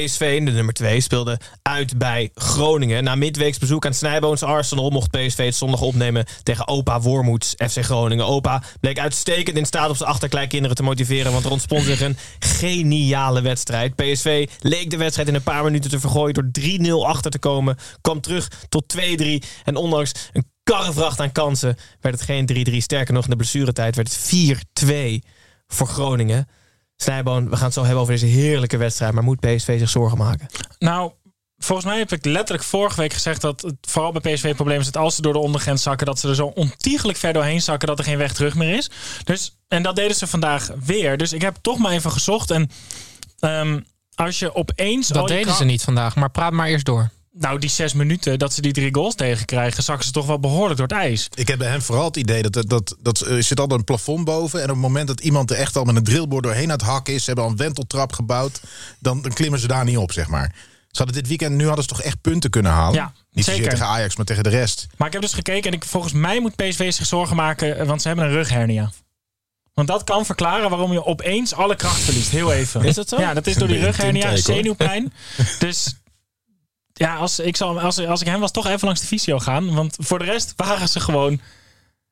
PSV, 0.06 0.44
de 0.44 0.52
nummer 0.52 0.74
2, 0.74 1.02
speelde 1.02 1.40
uit 1.62 1.98
bij 1.98 2.32
Groningen. 2.34 3.04
Na 3.04 3.16
midweeks 3.16 3.58
bezoek 3.58 3.86
aan 3.86 3.94
Snijboons 3.94 4.44
Arsenal 4.44 4.90
mocht 4.90 5.12
PSV 5.12 5.46
het 5.46 5.56
zondag 5.56 5.82
opnemen 5.82 6.26
tegen 6.44 6.68
Opa 6.68 7.02
Wormoeds 7.02 7.56
FC 7.70 7.84
Groningen. 7.84 8.26
Opa 8.26 8.64
bleek 8.80 9.00
uitstekend 9.00 9.58
in 9.58 9.66
staat 9.66 9.90
om 9.90 9.96
zijn 9.96 10.10
achterkleinkinderen 10.10 10.76
te 10.76 10.84
motiveren, 10.84 11.32
want 11.32 11.46
er 11.46 11.52
ontspond 11.52 11.84
zich 11.84 12.02
een 12.02 12.18
geniale 12.40 13.42
wedstrijd. 13.42 13.96
PSV 13.96 14.50
leek 14.60 14.90
de 14.90 14.98
wedstrijd 14.98 15.28
in 15.28 15.36
een 15.36 15.44
paar 15.44 15.64
minuten 15.64 15.90
te 15.90 16.00
vergooien 16.00 16.34
door 16.34 16.50
3-0 17.04 17.08
achter 17.08 17.32
te 17.32 17.40
komen, 17.40 17.78
kwam 18.02 18.22
terug 18.22 18.48
tot 18.70 18.96
2-3 18.98 19.00
en 19.64 19.76
ondanks 19.76 20.12
een 20.34 20.52
karrevracht 20.64 21.20
aan 21.20 21.32
kansen 21.32 21.78
werd 22.02 22.16
het 22.16 22.24
geen 22.24 22.68
3-3. 22.70 22.78
Sterker 22.78 23.14
nog, 23.14 23.24
in 23.24 23.30
de 23.30 23.36
blessuretijd 23.36 23.96
werd 23.96 24.16
het 24.16 24.56
4-2 24.84 25.30
voor 25.68 25.88
Groningen. 25.88 26.48
Snijboon, 26.98 27.50
we 27.50 27.56
gaan 27.56 27.66
het 27.66 27.74
zo 27.74 27.82
hebben 27.84 28.02
over 28.02 28.14
deze 28.14 28.26
heerlijke 28.26 28.78
wedstrijd. 28.78 29.14
Maar 29.14 29.24
moet 29.24 29.40
PSV 29.40 29.80
zich 29.80 29.90
zorgen 29.90 30.18
maken? 30.18 30.48
Nou, 30.80 31.12
volgens 31.58 31.88
mij 31.88 31.98
heb 31.98 32.12
ik 32.12 32.26
letterlijk 32.26 32.64
vorige 32.64 33.02
week 33.02 33.14
gezegd 33.14 33.42
dat 33.42 33.62
het 33.62 33.76
vooral 33.82 34.12
bij 34.12 34.34
PSV 34.34 34.44
het 34.44 34.56
probleem 34.56 34.80
is 34.80 34.86
dat 34.86 34.98
als 35.04 35.16
ze 35.16 35.22
door 35.22 35.34
de 35.34 35.40
ondergrens 35.40 35.84
zakken, 35.84 36.06
dat 36.06 36.20
ze 36.20 36.28
er 36.28 36.36
zo 36.36 36.46
ontiegelijk 36.46 37.18
ver 37.18 37.34
doorheen 37.34 37.62
zakken 37.62 37.88
dat 37.88 38.00
er 38.00 38.06
geen 38.06 38.18
weg 38.18 38.34
terug 38.34 38.56
meer 38.56 38.78
is. 38.78 38.90
Dus, 39.24 39.58
en 39.68 39.84
dat 39.84 39.96
deden 39.96 40.16
ze 40.16 40.28
vandaag 40.28 40.70
weer. 40.86 41.18
Dus 41.18 41.34
ik 41.34 41.42
heb 41.42 41.58
toch 41.62 41.78
maar 41.78 41.92
even 41.92 42.12
gezocht. 42.12 42.52
En 42.52 42.70
ehm, 43.40 43.80
als 44.16 44.40
je 44.40 44.56
opeens. 44.56 45.08
Dat 45.08 45.28
deden 45.28 45.54
ze 45.54 45.64
niet 45.64 45.84
vandaag, 45.84 46.16
maar 46.16 46.32
praat 46.32 46.52
maar 46.52 46.68
eerst 46.68 46.86
door. 46.86 47.10
Nou, 47.40 47.60
die 47.60 47.70
zes 47.70 47.94
minuten 47.94 48.40
dat 48.40 48.54
ze 48.54 48.62
die 48.62 48.74
drie 48.74 48.94
goals 48.94 49.16
tegenkrijgen, 49.16 49.84
zakken 49.84 50.06
ze 50.06 50.12
toch 50.12 50.26
wel 50.26 50.40
behoorlijk 50.40 50.78
door 50.78 50.88
het 50.88 50.98
ijs. 50.98 51.30
Ik 51.34 51.48
heb 51.48 51.58
bij 51.58 51.68
hem 51.68 51.82
vooral 51.82 52.06
het 52.06 52.18
idee 52.18 52.42
dat, 52.42 52.54
dat, 52.54 52.70
dat, 52.70 52.96
dat 53.02 53.20
er 53.20 53.44
zit 53.44 53.60
altijd 53.60 53.80
een 53.80 53.86
plafond 53.86 54.26
boven. 54.26 54.60
En 54.60 54.66
op 54.66 54.72
het 54.72 54.82
moment 54.82 55.08
dat 55.08 55.20
iemand 55.20 55.52
er 55.52 55.58
echt 55.58 55.76
al 55.76 55.84
met 55.84 55.96
een 55.96 56.04
drillboor 56.04 56.42
doorheen 56.42 56.64
aan 56.64 56.78
het 56.78 56.82
hakken 56.82 57.14
is, 57.14 57.20
ze 57.20 57.26
hebben 57.26 57.44
al 57.44 57.52
een 57.52 57.58
wenteltrap 57.58 58.14
gebouwd, 58.14 58.62
dan, 59.00 59.22
dan 59.22 59.34
klimmen 59.34 59.60
ze 59.60 59.68
daar 59.68 59.86
niet 59.86 59.98
op, 59.98 60.12
zeg 60.12 60.28
maar. 60.28 60.56
Ze 60.88 61.04
hadden 61.04 61.16
dit 61.16 61.28
weekend, 61.28 61.56
nu 61.56 61.66
hadden 61.66 61.84
ze 61.84 61.90
toch 61.90 62.02
echt 62.02 62.22
punten 62.22 62.50
kunnen 62.50 62.72
halen. 62.72 62.94
Ja, 62.94 63.14
niet 63.32 63.46
zeker. 63.46 63.64
zozeer 63.64 63.80
tegen 63.80 63.94
Ajax, 63.94 64.16
maar 64.16 64.26
tegen 64.26 64.44
de 64.44 64.50
rest. 64.50 64.88
Maar 64.98 65.08
ik 65.08 65.14
heb 65.14 65.22
dus 65.22 65.34
gekeken 65.34 65.72
en 65.72 65.78
ik, 65.78 65.86
volgens 65.86 66.14
mij 66.14 66.40
moet 66.40 66.56
PSV 66.56 66.94
zich 66.94 67.06
zorgen 67.06 67.36
maken, 67.36 67.78
eh, 67.78 67.88
want 67.88 68.02
ze 68.02 68.08
hebben 68.08 68.26
een 68.26 68.32
rughernia. 68.32 68.92
Want 69.74 69.88
dat 69.88 70.04
kan 70.04 70.26
verklaren 70.26 70.70
waarom 70.70 70.92
je 70.92 71.06
opeens 71.06 71.54
alle 71.54 71.76
kracht 71.76 72.00
verliest. 72.00 72.30
Heel 72.30 72.54
even. 72.54 72.84
Is 72.84 72.96
dat 72.96 73.10
zo? 73.10 73.20
Ja, 73.20 73.34
dat 73.34 73.48
is 73.48 73.56
door 73.56 73.68
die 73.68 73.80
rughernia, 73.80 74.36
zenuwpijn. 74.36 75.14
dus 75.60 75.96
ja, 76.98 77.16
als 77.16 77.40
ik, 77.40 77.56
zal, 77.56 77.80
als, 77.80 78.06
als 78.06 78.22
ik 78.22 78.28
hem 78.28 78.40
was, 78.40 78.52
toch 78.52 78.68
even 78.68 78.86
langs 78.86 79.02
de 79.02 79.08
fysio 79.08 79.40
gaan. 79.40 79.74
Want 79.76 79.96
voor 80.00 80.20
de 80.20 80.26
rest 80.26 80.54
waren 80.56 80.88
ze 80.90 81.00
gewoon... 81.00 81.40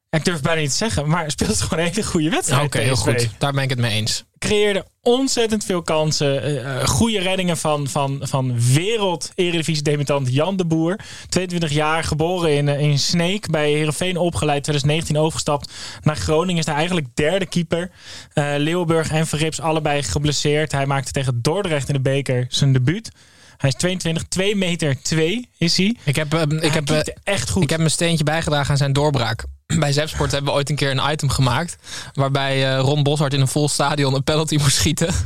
Ik 0.09 0.25
durf 0.25 0.41
bijna 0.41 0.61
niet 0.61 0.69
te 0.69 0.75
zeggen, 0.75 1.09
maar 1.09 1.31
speelde 1.31 1.55
gewoon 1.63 1.79
een 1.79 1.89
hele 1.89 2.03
goede 2.03 2.29
wedstrijd. 2.29 2.65
Oké, 2.65 2.79
heel 2.79 2.95
goed. 2.95 3.29
Daar 3.37 3.53
ben 3.53 3.63
ik 3.63 3.69
het 3.69 3.79
mee 3.79 3.91
eens. 3.91 4.23
Creëerde 4.39 4.85
ontzettend 5.01 5.65
veel 5.65 5.81
kansen. 5.81 6.63
eh, 6.65 6.87
goede 6.87 7.19
reddingen 7.19 7.57
van, 7.57 7.87
van, 7.87 8.19
van 8.21 8.59
wereld-eredivisie-debutant 8.73 10.33
Jan 10.33 10.55
de 10.55 10.65
Boer. 10.65 10.99
22 11.29 11.71
jaar, 11.71 12.03
geboren 12.03 12.55
in, 12.55 12.67
eh, 12.67 12.79
in 12.79 12.99
Sneek. 12.99 13.49
Bij 13.49 13.71
Heerenveen 13.71 14.17
opgeleid, 14.17 14.63
2019 14.63 15.17
overgestapt 15.17 15.71
naar 16.01 16.15
Groningen. 16.15 16.59
Is 16.59 16.65
daar 16.65 16.75
eigenlijk 16.75 17.07
derde 17.13 17.45
keeper. 17.45 17.91
Eh 18.33 18.53
Leeuwenburg 18.57 19.11
en 19.11 19.27
Verrips 19.27 19.61
allebei 19.61 20.03
geblesseerd. 20.03 20.71
Hij 20.71 20.85
maakte 20.85 21.11
tegen 21.11 21.41
Dordrecht 21.41 21.87
in 21.87 21.93
de 21.93 22.01
beker 22.01 22.45
zijn 22.49 22.73
debuut. 22.73 23.11
Hij 23.57 23.69
is 23.69 23.75
22, 23.75 24.23
2 24.23 24.55
meter 24.55 25.01
2 25.01 25.49
is 25.57 25.77
hij. 25.77 25.95
Ik 26.03 26.15
heb, 26.15 26.33
ehm, 26.33 26.57
ik 26.57 26.73
heb, 26.73 26.89
eh, 26.89 26.99
echt 27.23 27.49
goed. 27.49 27.63
Ik 27.63 27.69
heb 27.69 27.79
mijn 27.79 27.91
steentje 27.91 28.23
bijgedragen 28.23 28.71
aan 28.71 28.77
zijn 28.77 28.93
doorbraak. 28.93 29.45
Bij 29.79 29.91
Zepsport 29.91 30.31
hebben 30.31 30.51
we 30.51 30.57
ooit 30.57 30.69
een 30.69 30.75
keer 30.75 30.91
een 30.91 31.11
item 31.11 31.29
gemaakt. 31.29 31.77
Waarbij 32.13 32.75
eh, 32.75 32.79
Ron 32.79 33.03
Boshart 33.03 33.33
in 33.33 33.41
een 33.41 33.47
vol 33.47 33.69
stadion 33.69 34.13
een 34.13 34.23
penalty 34.23 34.55
moest 34.55 34.75
schieten. 34.75 35.13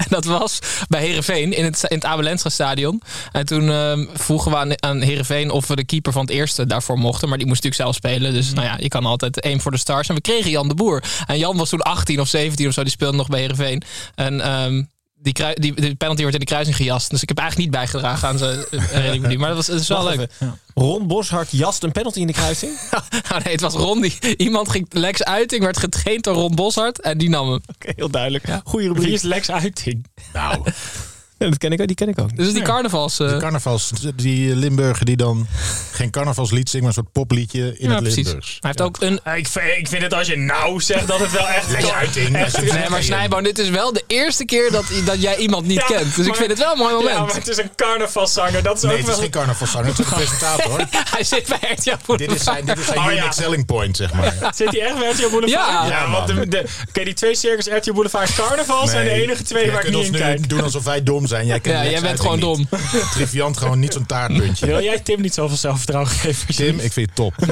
En 0.00 0.06
dat 0.08 0.24
was 0.24 0.58
bij 0.88 1.00
Herenveen 1.00 1.52
in 1.52 1.64
het, 1.64 1.84
in 1.88 1.96
het 1.96 2.04
Abelensra 2.04 2.50
stadion. 2.50 3.02
En 3.32 3.46
toen 3.46 3.70
ehm, 3.70 4.06
vroegen 4.12 4.50
we 4.50 4.56
aan, 4.56 4.82
aan 4.82 5.00
Herenveen 5.00 5.50
of 5.50 5.66
we 5.66 5.76
de 5.76 5.84
keeper 5.84 6.12
van 6.12 6.22
het 6.22 6.30
eerste 6.30 6.66
daarvoor 6.66 6.98
mochten. 6.98 7.28
Maar 7.28 7.38
die 7.38 7.46
moest 7.46 7.62
natuurlijk 7.62 7.90
zelf 7.90 8.12
spelen. 8.12 8.32
Dus 8.32 8.52
nou 8.52 8.66
ja, 8.66 8.76
je 8.78 8.88
kan 8.88 9.06
altijd 9.06 9.40
één 9.40 9.60
voor 9.60 9.70
de 9.70 9.78
stars. 9.78 10.08
En 10.08 10.14
we 10.14 10.20
kregen 10.20 10.50
Jan 10.50 10.68
de 10.68 10.74
Boer. 10.74 11.02
En 11.26 11.38
Jan 11.38 11.56
was 11.56 11.68
toen 11.68 11.80
18 11.80 12.20
of 12.20 12.28
17 12.28 12.66
of 12.66 12.72
zo. 12.72 12.82
Die 12.82 12.90
speelde 12.90 13.16
nog 13.16 13.28
bij 13.28 13.40
Herenveen. 13.40 13.82
En 14.14 14.40
ehm, 14.40 14.82
die, 15.22 15.34
die, 15.54 15.74
die 15.74 15.94
penalty 15.94 16.20
wordt 16.20 16.34
in 16.34 16.40
de 16.40 16.46
kruising 16.46 16.76
gejast. 16.76 17.10
Dus 17.10 17.22
ik 17.22 17.28
heb 17.28 17.38
eigenlijk 17.38 17.70
niet 17.70 17.78
bijgedragen 17.78 18.28
aan 18.28 18.38
zijn 18.38 18.64
eh, 18.70 18.86
redding. 19.12 19.38
Maar 19.38 19.48
dat 19.48 19.56
was, 19.56 19.66
dat 19.66 19.80
is 19.80 19.88
wel 19.88 20.04
Wacht 20.04 20.16
leuk. 20.16 20.30
Ron 20.74 21.06
Boshart 21.06 21.50
jast 21.50 21.82
een 21.82 21.92
penalty 21.92 22.20
in 22.20 22.26
de 22.26 22.32
kruising. 22.32 22.72
Oh 23.32 23.38
nee, 23.44 23.52
het 23.52 23.60
was 23.60 23.74
Ron. 23.74 24.00
Die, 24.00 24.36
iemand 24.36 24.70
ging 24.70 24.86
Lex 24.90 25.22
Uiting, 25.24 25.62
werd 25.62 25.78
getraind 25.78 26.24
door 26.24 26.34
Ron 26.34 26.54
Boshart. 26.54 27.00
En 27.00 27.18
die 27.18 27.28
nam 27.28 27.50
hem. 27.50 27.60
Oké, 27.74 27.92
heel 27.96 28.10
duidelijk. 28.10 28.44
Goeie 28.64 28.86
Wie 28.86 28.94
rubriek. 28.96 29.14
is 29.14 29.22
Lex 29.22 29.50
Uiting? 29.50 30.06
Nou, 30.32 30.62
Ja, 31.40 31.48
dat 31.48 31.58
ken 31.58 31.72
ik 31.72 31.80
ook. 31.80 31.86
Die 31.86 31.96
ken 31.96 32.08
ik 32.08 32.18
ook. 32.20 32.36
Dus 32.36 32.52
die 32.52 32.62
carnavals... 32.62 33.18
eh, 33.20 33.28
die 33.28 33.36
carnavals, 33.38 33.90
die 34.14 34.56
Limburger 34.56 35.04
die 35.06 35.16
dan 35.16 35.46
geen 35.92 36.10
carnavalslied 36.10 36.70
zingt, 36.70 36.86
maar 36.86 36.96
een 36.96 37.02
soort 37.02 37.12
popliedje 37.12 37.74
in 37.78 37.88
ja, 37.88 37.94
het 37.94 38.02
precies. 38.02 38.24
Limburgs. 38.24 38.48
Hij 38.48 38.58
heeft 38.60 38.80
ook 38.80 38.96
een... 39.00 39.20
Eh, 39.24 39.36
Ik, 39.36 39.46
vind- 39.48 39.64
ik 39.78 39.88
vind 39.88 40.02
het 40.02 40.14
als 40.14 40.26
je 40.26 40.36
nou 40.36 40.80
zegt 40.80 41.06
dat 41.06 41.18
het 41.20 41.32
wel 41.32 41.48
echt... 41.48 41.70
Lex 41.70 41.90
Uiting. 41.92 42.36
echt- 42.36 42.72
Nee, 42.72 42.88
maar 42.88 43.02
Snijboon, 43.02 43.42
dit 43.42 43.58
is 43.58 43.68
wel 43.70 43.92
de 43.92 44.04
eerste 44.06 44.44
keer 44.44 44.70
dat, 44.70 44.84
dat 45.04 45.22
jij 45.22 45.36
iemand 45.36 45.66
niet 45.66 45.78
Ja, 45.78 45.86
kent. 45.86 46.16
Dus 46.16 46.26
ik 46.26 46.34
vind 46.34 46.48
het 46.50 46.58
wel 46.58 46.72
een 46.72 46.78
mooi 46.78 46.94
moment. 46.94 47.16
Ja, 47.16 47.24
maar 47.24 47.34
het 47.34 47.48
is 47.48 47.58
een 47.58 47.70
carnavalszanger. 47.76 48.62
Dat 48.62 48.76
is 48.76 48.82
Nee, 48.82 48.92
ook 48.92 48.98
het 48.98 49.08
is 49.08 49.14
geen 49.16 49.30
carnavalszanger, 49.30 49.86
het 49.88 49.98
is 49.98 50.04
een 50.06 50.12
presentator. 50.12 50.78
Hij 51.14 51.24
zit 51.24 51.48
bij 51.60 51.72
RTL 51.76 52.14
dit 52.16 52.32
is 52.34 52.44
zijn, 52.44 52.64
dit 52.64 52.78
is 52.78 52.86
zijn 52.86 52.98
Oh, 52.98 53.06
unique 53.12 53.32
selling 53.32 53.66
point, 53.66 53.96
zeg 53.96 54.12
maar. 54.12 54.34
Zit 54.54 54.70
hij 54.70 54.80
echt 54.80 54.98
bij 54.98 55.10
RTL 55.10 55.28
Boulevard? 55.30 55.50
Ja. 55.70 55.86
Ja, 55.88 56.10
want 56.10 56.26
de, 56.26 56.48
de, 56.48 56.64
Oké, 56.88 57.04
die 57.04 57.14
twee 57.14 57.34
circus 57.34 57.66
RTL 57.66 57.92
Boulevard 57.92 58.28
en 58.28 58.34
Carnaval 58.34 58.86
zijn 58.88 59.04
de 59.04 59.10
enige 59.10 59.42
twee 59.42 59.70
waar 59.70 59.84
ik 59.86 59.92
niet 59.94 60.04
in 60.06 60.12
kijk. 60.12 60.48
doen 60.48 60.62
alsof 60.62 60.84
wij 60.84 61.02
dom 61.02 61.26
zijn. 61.30 61.46
Jij, 61.46 61.60
Ja, 61.62 61.84
jij 61.84 62.00
bent 62.00 62.20
gewoon 62.20 62.56
niet. 62.58 62.68
Triviant 63.12 63.56
gewoon 63.56 63.78
niet 63.78 63.92
zo'n 63.92 64.06
taartpuntje. 64.06 64.66
Wil 64.66 64.82
jij 64.82 64.98
Tim 65.00 65.20
niet 65.20 65.34
zoveel 65.34 65.56
zelfvertrouwen 65.56 66.10
geven? 66.10 66.54
Tim, 66.54 66.78
ik 66.78 66.92
vind 66.92 67.06
het 67.06 67.14
top. 67.16 67.34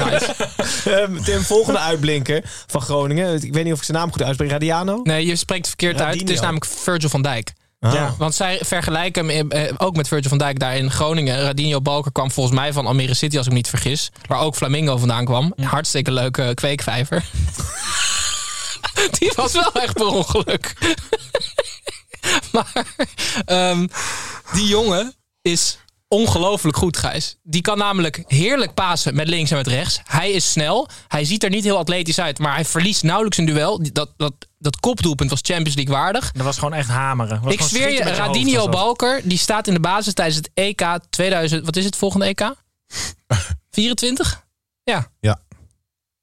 Ehm, 0.85 1.23
Tim, 1.23 1.41
volgende 1.41 1.79
uitblinker 1.79 2.43
van 2.67 2.81
Groningen. 2.81 3.43
Ik 3.43 3.53
weet 3.53 3.65
niet 3.65 3.73
of 3.73 3.79
ik 3.79 3.85
zijn 3.85 3.97
naam 3.99 4.11
goed 4.13 4.23
uitspreek. 4.23 4.51
Radiano? 4.51 5.01
Nee, 5.03 5.27
je 5.27 5.37
spreekt 5.37 5.67
het 5.67 5.77
verkeerd 5.77 6.01
uit. 6.01 6.21
Het 6.21 6.31
is 6.31 6.41
namelijk 6.41 6.65
Virgil 6.65 7.09
van 7.09 7.23
Dijk. 7.23 7.53
Ah. 7.81 7.93
Ja. 7.93 8.15
Want 8.19 8.35
zij 8.35 8.61
vergelijken 8.63 9.29
hem 9.29 9.51
eh, 9.51 9.73
ook 9.77 9.97
met 9.97 10.09
Virgil 10.09 10.29
van 10.29 10.39
Dijk 10.39 10.59
daar 10.59 10.77
in 10.77 10.91
Groningen. 10.91 11.43
Radinho 11.43 11.81
Balker 11.81 12.13
kwam 12.13 12.31
volgens 12.31 12.57
mij 12.57 12.73
van 12.73 12.87
Almere 12.87 13.15
City, 13.15 13.37
als 13.37 13.47
ik 13.47 13.53
me 13.53 13.59
niet 13.59 13.69
vergis. 13.69 14.11
Waar 14.27 14.41
ook 14.41 14.55
Flamingo 14.57 14.97
vandaan 14.97 15.25
kwam. 15.25 15.53
Hartstikke 15.63 16.13
leuke 16.13 16.55
kweekvijver. 16.55 17.25
Die 19.19 19.33
was 19.37 19.53
wel 19.53 19.73
echt 19.73 19.93
per 19.95 20.07
ongeluk. 20.07 20.75
maar 22.53 22.95
ehm, 23.45 23.87
die 24.53 24.67
jongen 24.67 25.15
is 25.43 25.79
ongelooflijk 26.09 26.77
goed, 26.77 26.97
Gijs. 26.97 27.37
Die 27.43 27.61
kan 27.61 27.79
namelijk 27.79 28.23
heerlijk 28.27 28.75
pasen 28.75 29.15
met 29.15 29.29
links 29.29 29.51
en 29.51 29.57
met 29.57 29.67
rechts. 29.67 30.01
Hij 30.05 30.31
is 30.31 30.51
snel. 30.51 30.89
Hij 31.09 31.25
ziet 31.25 31.45
er 31.45 31.51
niet 31.51 31.65
heel 31.65 31.79
atletisch 31.79 32.19
uit, 32.21 32.39
maar 32.39 32.55
hij 32.55 32.65
verliest 32.65 33.03
nauwelijks 33.03 33.39
een 33.39 33.45
duel. 33.47 33.81
Dat, 33.93 34.13
dat, 34.17 34.35
dat 34.59 34.81
kopdoelpunt 34.81 35.31
was 35.31 35.39
Champions 35.43 35.75
League 35.75 35.95
waardig. 35.95 36.33
Dat 36.33 36.45
was 36.45 36.59
gewoon 36.59 36.75
echt 36.75 36.89
hameren. 36.89 37.41
Was 37.43 37.53
Ik 37.53 37.61
zweer 37.61 37.91
je, 37.91 38.03
hoofd 38.59 38.73
dat. 38.73 38.81
Balker, 38.81 39.21
die 39.25 39.39
staat 39.39 39.67
in 39.67 39.75
de 39.75 39.81
basis 39.81 40.13
tijdens 40.15 40.37
het 40.37 40.51
EK 40.55 40.99
2000. 41.11 41.65
Wat 41.65 41.77
is 41.77 41.85
het 41.85 41.97
volgende 41.97 42.27
EK? 42.27 42.55
24? 43.71 44.47
Ja. 44.83 45.11
Ja. 45.21 45.41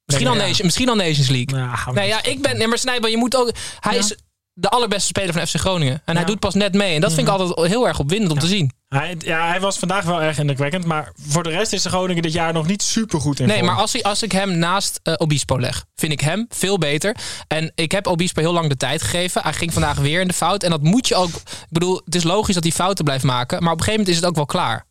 Misschien 0.04 0.26
al, 0.28 0.34
Ja. 0.34 0.46
Nation, 0.46 0.64
misschien 0.66 0.88
al 0.88 0.94
Nations 0.96 1.28
League. 1.28 1.58
Ja, 1.58 1.66
hou 1.74 1.94
Nee, 1.96 2.06
niet. 2.12 2.14
ja, 2.24 2.30
ik 2.30 2.42
ben. 2.42 2.56
Nee, 2.58 2.66
maar 2.66 2.78
Snijboon, 2.78 3.10
je 3.10 3.16
moet 3.16 3.36
ook. 3.36 3.50
Hij 3.80 3.92
Ja. 3.92 3.98
is 3.98 4.14
de 4.58 4.68
allerbeste 4.68 5.06
speler 5.06 5.32
van 5.32 5.46
FC 5.46 5.54
Groningen. 5.56 5.92
En 5.94 6.00
hij 6.04 6.14
Ja. 6.14 6.20
Mhm. 6.20 6.30
doet 6.30 6.40
pas 6.40 6.54
net 6.54 6.74
mee. 6.74 6.94
En 6.94 7.00
dat 7.00 7.12
vind 7.12 7.28
ik 7.28 7.32
altijd 7.34 7.68
heel 7.68 7.86
erg 7.88 7.98
opwindend 7.98 8.32
om 8.32 8.38
te 8.38 8.46
zien. 8.46 8.72
Hij, 8.88 9.16
ja, 9.18 9.48
hij 9.48 9.60
was 9.60 9.78
vandaag 9.78 10.04
wel 10.04 10.22
erg 10.22 10.38
indrukwekkend. 10.38 10.84
Maar 10.84 11.12
voor 11.28 11.42
de 11.42 11.50
rest 11.50 11.72
is 11.72 11.82
de 11.82 11.88
Groningen 11.88 12.22
dit 12.22 12.32
jaar 12.32 12.52
nog 12.52 12.66
niet 12.66 12.82
super 12.82 13.20
goed 13.20 13.40
in 13.40 13.46
Nee, 13.46 13.56
vorm. 13.56 13.68
maar 13.70 13.76
als, 13.80 13.92
hij, 13.92 14.02
als 14.02 14.22
ik 14.22 14.32
hem 14.32 14.58
naast 14.58 15.00
eh, 15.02 15.14
Obispo 15.16 15.60
leg, 15.60 15.84
vind 15.94 16.12
ik 16.12 16.20
hem 16.20 16.46
veel 16.48 16.78
beter. 16.78 17.16
En 17.48 17.72
ik 17.74 17.92
heb 17.92 18.06
Obispo 18.06 18.40
heel 18.40 18.52
lang 18.52 18.68
de 18.68 18.76
tijd 18.76 19.02
gegeven. 19.02 19.42
Hij 19.42 19.52
ging 19.52 19.72
vandaag 19.72 19.96
weer 19.98 20.20
in 20.20 20.28
de 20.28 20.34
fout. 20.34 20.62
En 20.62 20.70
dat 20.70 20.82
moet 20.82 21.08
je 21.08 21.14
ook. 21.14 21.28
Ik 21.34 21.42
bedoel, 21.70 22.00
het 22.04 22.14
is 22.14 22.22
logisch 22.22 22.54
dat 22.54 22.62
hij 22.64 22.72
fouten 22.72 23.04
blijft 23.04 23.24
maken. 23.24 23.62
Maar 23.62 23.72
op 23.72 23.78
een 23.78 23.84
gegeven 23.84 24.00
moment 24.00 24.08
is 24.08 24.16
het 24.16 24.26
ook 24.30 24.36
wel 24.36 24.46
klaar. 24.46 24.86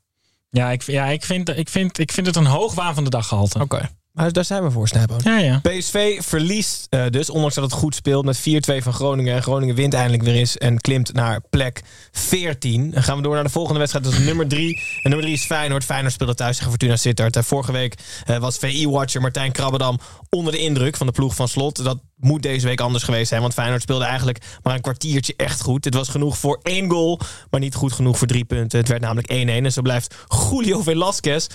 Ja, 0.50 0.70
ik, 0.72 0.82
ja 0.84 1.06
ik, 1.06 1.24
vind, 1.24 1.50
ik, 1.58 1.70
vind, 1.70 2.00
ik 2.00 2.12
vind 2.12 2.28
het 2.28 2.36
een 2.36 2.46
hoog 2.46 2.74
waan 2.74 2.94
van 2.94 3.04
de 3.04 3.10
dag 3.10 3.28
gehalte. 3.28 3.60
Oké. 3.60 3.90
Maar 4.16 4.32
daar 4.32 4.46
zijn 4.46 4.64
we 4.64 4.72
voor, 4.72 4.88
Snijboon. 4.88 5.20
Ja, 5.24 5.38
ja. 5.38 5.60
PSV 5.60 6.24
verliest 6.24 6.88
eh, 6.90 7.06
dus, 7.10 7.30
ondanks 7.30 7.56
dat 7.56 7.64
het 7.64 7.74
goed 7.74 7.96
speelt, 7.96 8.26
met 8.26 8.40
4-2 8.40 8.42
van 8.78 8.94
Groningen. 8.94 9.36
En 9.36 9.42
Groningen 9.42 9.76
wint 9.76 9.94
eindelijk 9.94 10.24
weer 10.24 10.36
eens 10.36 10.58
en 10.58 10.82
klimt 10.82 11.14
naar 11.14 11.42
plek 11.50 11.84
14. 12.12 12.92
Dan 12.92 13.04
gaan 13.04 13.18
we 13.18 13.24
door 13.24 13.34
naar 13.34 13.44
de 13.44 13.50
volgende 13.50 13.80
wedstrijd. 13.80 14.06
Dat 14.06 14.14
is 14.14 14.20
nummer 14.20 14.48
3. 14.48 14.76
En 14.78 15.10
nummer 15.10 15.22
3 15.22 15.34
is 15.34 15.46
Feyenoord. 15.46 15.84
Feyenoord 15.84 16.14
speelde 16.14 16.36
thuis 16.36 16.56
tegen 16.56 16.72
Fortuna 16.72 16.96
Sittard. 16.96 17.36
En 17.36 17.44
vorige 17.44 17.72
week 17.72 17.96
eh, 18.26 18.38
was 18.38 18.58
VI-watcher 18.58 19.22
Martijn 19.22 19.52
Krabbedam 19.52 20.00
onder 20.30 20.54
de 20.54 20.60
indruk 20.60 20.98
van 20.98 21.08
de 21.08 21.14
ploeg 21.14 21.36
van 21.36 21.48
Slot. 21.48 21.84
Dat 21.84 22.00
moet 22.16 22.42
deze 22.42 22.68
week 22.68 22.82
anders 22.82 23.04
geweest 23.04 23.28
zijn, 23.28 23.42
want 23.42 23.54
Feyenoord 23.54 23.82
speelde 23.82 24.06
eigenlijk 24.06 24.58
maar 24.64 24.76
een 24.76 24.82
kwartiertje 24.82 25.34
echt 25.38 25.62
goed. 25.62 25.86
Het 25.86 25.94
was 25.94 26.10
genoeg 26.10 26.38
voor 26.38 26.60
één 26.64 26.90
goal, 26.90 27.20
maar 27.50 27.60
niet 27.60 27.76
goed 27.76 27.94
genoeg 27.94 28.18
voor 28.18 28.28
drie 28.28 28.46
punten. 28.46 28.80
Het 28.80 28.88
werd 28.88 29.02
namelijk 29.02 29.34
1-1 29.34 29.34
en 29.66 29.72
zo 29.72 29.82
blijft 29.82 30.16
Julio 30.50 30.82
Velasquez 30.82 31.48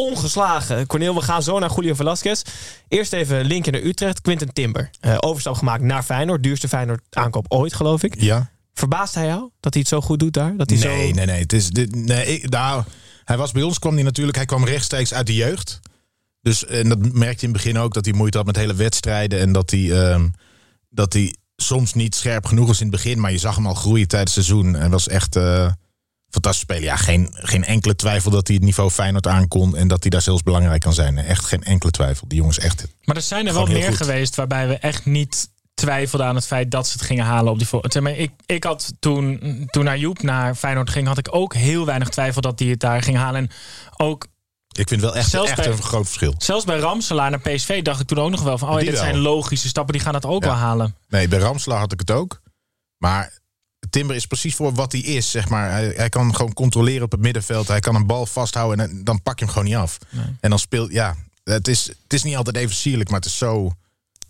ongeslagen. 0.00 0.86
Corneel, 0.86 1.14
we 1.14 1.20
gaan 1.20 1.42
zo 1.42 1.58
naar 1.58 1.70
Julio 1.74 1.94
Velasquez. 1.94 2.42
Eerst 2.88 3.12
even 3.12 3.44
linkje 3.44 3.70
naar 3.70 3.82
Utrecht. 3.82 4.20
Quinten 4.20 4.52
Timber. 4.52 4.90
Eh, 5.00 5.16
overstap 5.20 5.54
gemaakt 5.54 5.82
naar 5.82 6.02
Feyenoord. 6.02 6.42
Duurste 6.42 6.68
Feyenoord 6.68 7.00
aankoop 7.10 7.44
ooit, 7.48 7.74
geloof 7.74 8.02
ik. 8.02 8.20
Ja. 8.20 8.50
Verbaast 8.74 9.14
hij 9.14 9.26
jou 9.26 9.50
dat 9.60 9.72
hij 9.72 9.82
het 9.82 9.90
zo 9.90 10.00
goed 10.00 10.18
doet 10.18 10.32
daar? 10.32 10.56
Dat 10.56 10.70
hij 10.70 10.78
Nee, 10.78 11.08
zo... 11.08 11.14
nee, 11.14 11.26
nee. 11.26 11.40
Het 11.40 11.52
is, 11.52 11.70
dit, 11.70 11.94
nee 11.94 12.26
ik, 12.26 12.48
nou, 12.48 12.84
hij 13.24 13.36
was 13.36 13.52
bij 13.52 13.62
ons, 13.62 13.78
kwam 13.78 13.94
hij 13.94 14.02
natuurlijk, 14.02 14.36
hij 14.36 14.46
kwam 14.46 14.64
rechtstreeks 14.64 15.14
uit 15.14 15.26
de 15.26 15.34
jeugd. 15.34 15.80
Dus 16.42 16.66
en 16.66 16.88
dat 16.88 16.98
merkte 16.98 17.40
je 17.40 17.46
in 17.46 17.52
het 17.52 17.62
begin 17.62 17.78
ook, 17.78 17.94
dat 17.94 18.04
hij 18.04 18.14
moeite 18.14 18.36
had 18.36 18.46
met 18.46 18.56
hele 18.56 18.74
wedstrijden. 18.74 19.40
En 19.40 19.52
dat 19.52 19.70
hij, 19.70 19.92
ehm, 19.92 20.28
dat 20.90 21.12
hij 21.12 21.34
soms 21.56 21.94
niet 21.94 22.14
scherp 22.14 22.46
genoeg 22.46 22.66
was 22.66 22.80
in 22.80 22.86
het 22.86 22.94
begin. 22.96 23.20
Maar 23.20 23.32
je 23.32 23.38
zag 23.38 23.56
hem 23.56 23.66
al 23.66 23.74
groeien 23.74 24.08
tijdens 24.08 24.34
het 24.34 24.44
seizoen. 24.44 24.74
Hij 24.74 24.88
was 24.88 25.08
echt 25.08 25.36
eh, 25.36 25.72
fantastisch 26.30 26.62
spelen. 26.62 26.82
Ja, 26.82 26.96
geen, 26.96 27.28
geen 27.32 27.64
enkele 27.64 27.96
twijfel 27.96 28.30
dat 28.30 28.46
hij 28.46 28.56
het 28.56 28.64
niveau 28.64 28.90
Feyenoord 28.90 29.26
aankon. 29.26 29.76
En 29.76 29.88
dat 29.88 30.00
hij 30.02 30.10
daar 30.10 30.22
zelfs 30.22 30.42
belangrijk 30.42 30.80
kan 30.80 30.92
zijn. 30.94 31.18
Echt 31.18 31.44
geen 31.44 31.62
enkele 31.62 31.90
twijfel. 31.90 32.28
Die 32.28 32.38
jongens 32.38 32.58
echt... 32.58 32.84
Maar 33.04 33.16
er 33.16 33.22
zijn 33.22 33.46
er 33.46 33.54
wel 33.54 33.66
meer 33.66 33.86
goed. 33.88 33.96
geweest 33.96 34.34
waarbij 34.34 34.68
we 34.68 34.74
echt 34.74 35.04
niet 35.06 35.48
twijfelde 35.74 36.24
aan 36.24 36.34
het 36.34 36.46
feit 36.46 36.70
dat 36.70 36.86
ze 36.86 36.92
het 36.92 37.02
gingen 37.06 37.24
halen 37.24 37.52
op 37.52 37.58
die 37.58 37.66
voor. 37.66 37.84
Ik, 38.16 38.30
ik 38.46 38.64
had 38.64 38.92
toen, 39.00 39.40
toen 39.70 39.88
Ayoub 39.88 40.22
naar 40.22 40.54
Feyenoord 40.54 40.90
ging, 40.90 41.06
had 41.06 41.18
ik 41.18 41.28
ook 41.34 41.54
heel 41.54 41.86
weinig 41.86 42.08
twijfel 42.08 42.40
dat 42.40 42.58
hij 42.58 42.68
het 42.68 42.80
daar 42.80 43.02
ging 43.02 43.16
halen. 43.16 43.40
En 43.42 43.50
ook 43.96 44.26
Ik 44.72 44.88
vind 44.88 45.00
wel 45.00 45.14
echt, 45.16 45.34
echt 45.34 45.56
bij- 45.56 45.66
een 45.66 45.82
groot 45.82 46.04
verschil. 46.06 46.34
zelfs 46.38 46.64
bij 46.64 46.78
Ramselaar 46.78 47.30
naar 47.30 47.40
PSV 47.40 47.82
dacht 47.82 48.00
ik 48.00 48.06
toen 48.06 48.18
ook 48.18 48.30
nog 48.30 48.42
wel 48.42 48.58
van, 48.58 48.68
oh 48.68 48.74
ja, 48.78 48.80
dit 48.84 48.90
wel. 48.94 49.02
zijn 49.02 49.18
logische 49.18 49.68
stappen, 49.68 49.92
die 49.94 50.02
gaan 50.02 50.14
het 50.14 50.26
ook 50.26 50.42
Ja. 50.42 50.48
wel 50.48 50.58
halen. 50.58 50.96
Nee, 51.08 51.28
bij 51.28 51.38
Ramselaar 51.38 51.78
had 51.78 51.92
ik 51.92 52.00
het 52.00 52.10
ook. 52.10 52.40
Maar 52.96 53.38
Timber 53.90 54.16
is 54.16 54.26
precies 54.26 54.54
voor 54.54 54.72
wat 54.74 54.92
hij 54.92 55.00
is, 55.00 55.30
zeg 55.30 55.48
maar. 55.48 55.70
Hij, 55.70 55.92
hij 55.96 56.08
kan 56.08 56.34
gewoon 56.34 56.52
controleren 56.52 57.02
op 57.04 57.10
het 57.12 57.20
middenveld. 57.20 57.68
Hij 57.68 57.80
kan 57.80 57.94
een 57.94 58.06
bal 58.06 58.26
vasthouden 58.26 58.88
en 58.90 59.04
dan 59.04 59.22
pak 59.22 59.38
je 59.38 59.44
hem 59.44 59.54
gewoon 59.54 59.68
niet 59.68 59.78
af. 59.78 59.98
En 60.40 60.50
dan 60.50 60.58
speelt, 60.58 60.92
ja, 60.92 61.16
het 61.44 61.68
is, 61.68 61.86
het 61.86 62.12
is 62.12 62.22
niet 62.22 62.36
altijd 62.36 62.56
even 62.56 62.74
sierlijk, 62.74 63.10
maar 63.10 63.18
het 63.20 63.28
is 63.28 63.38
zo 63.38 63.70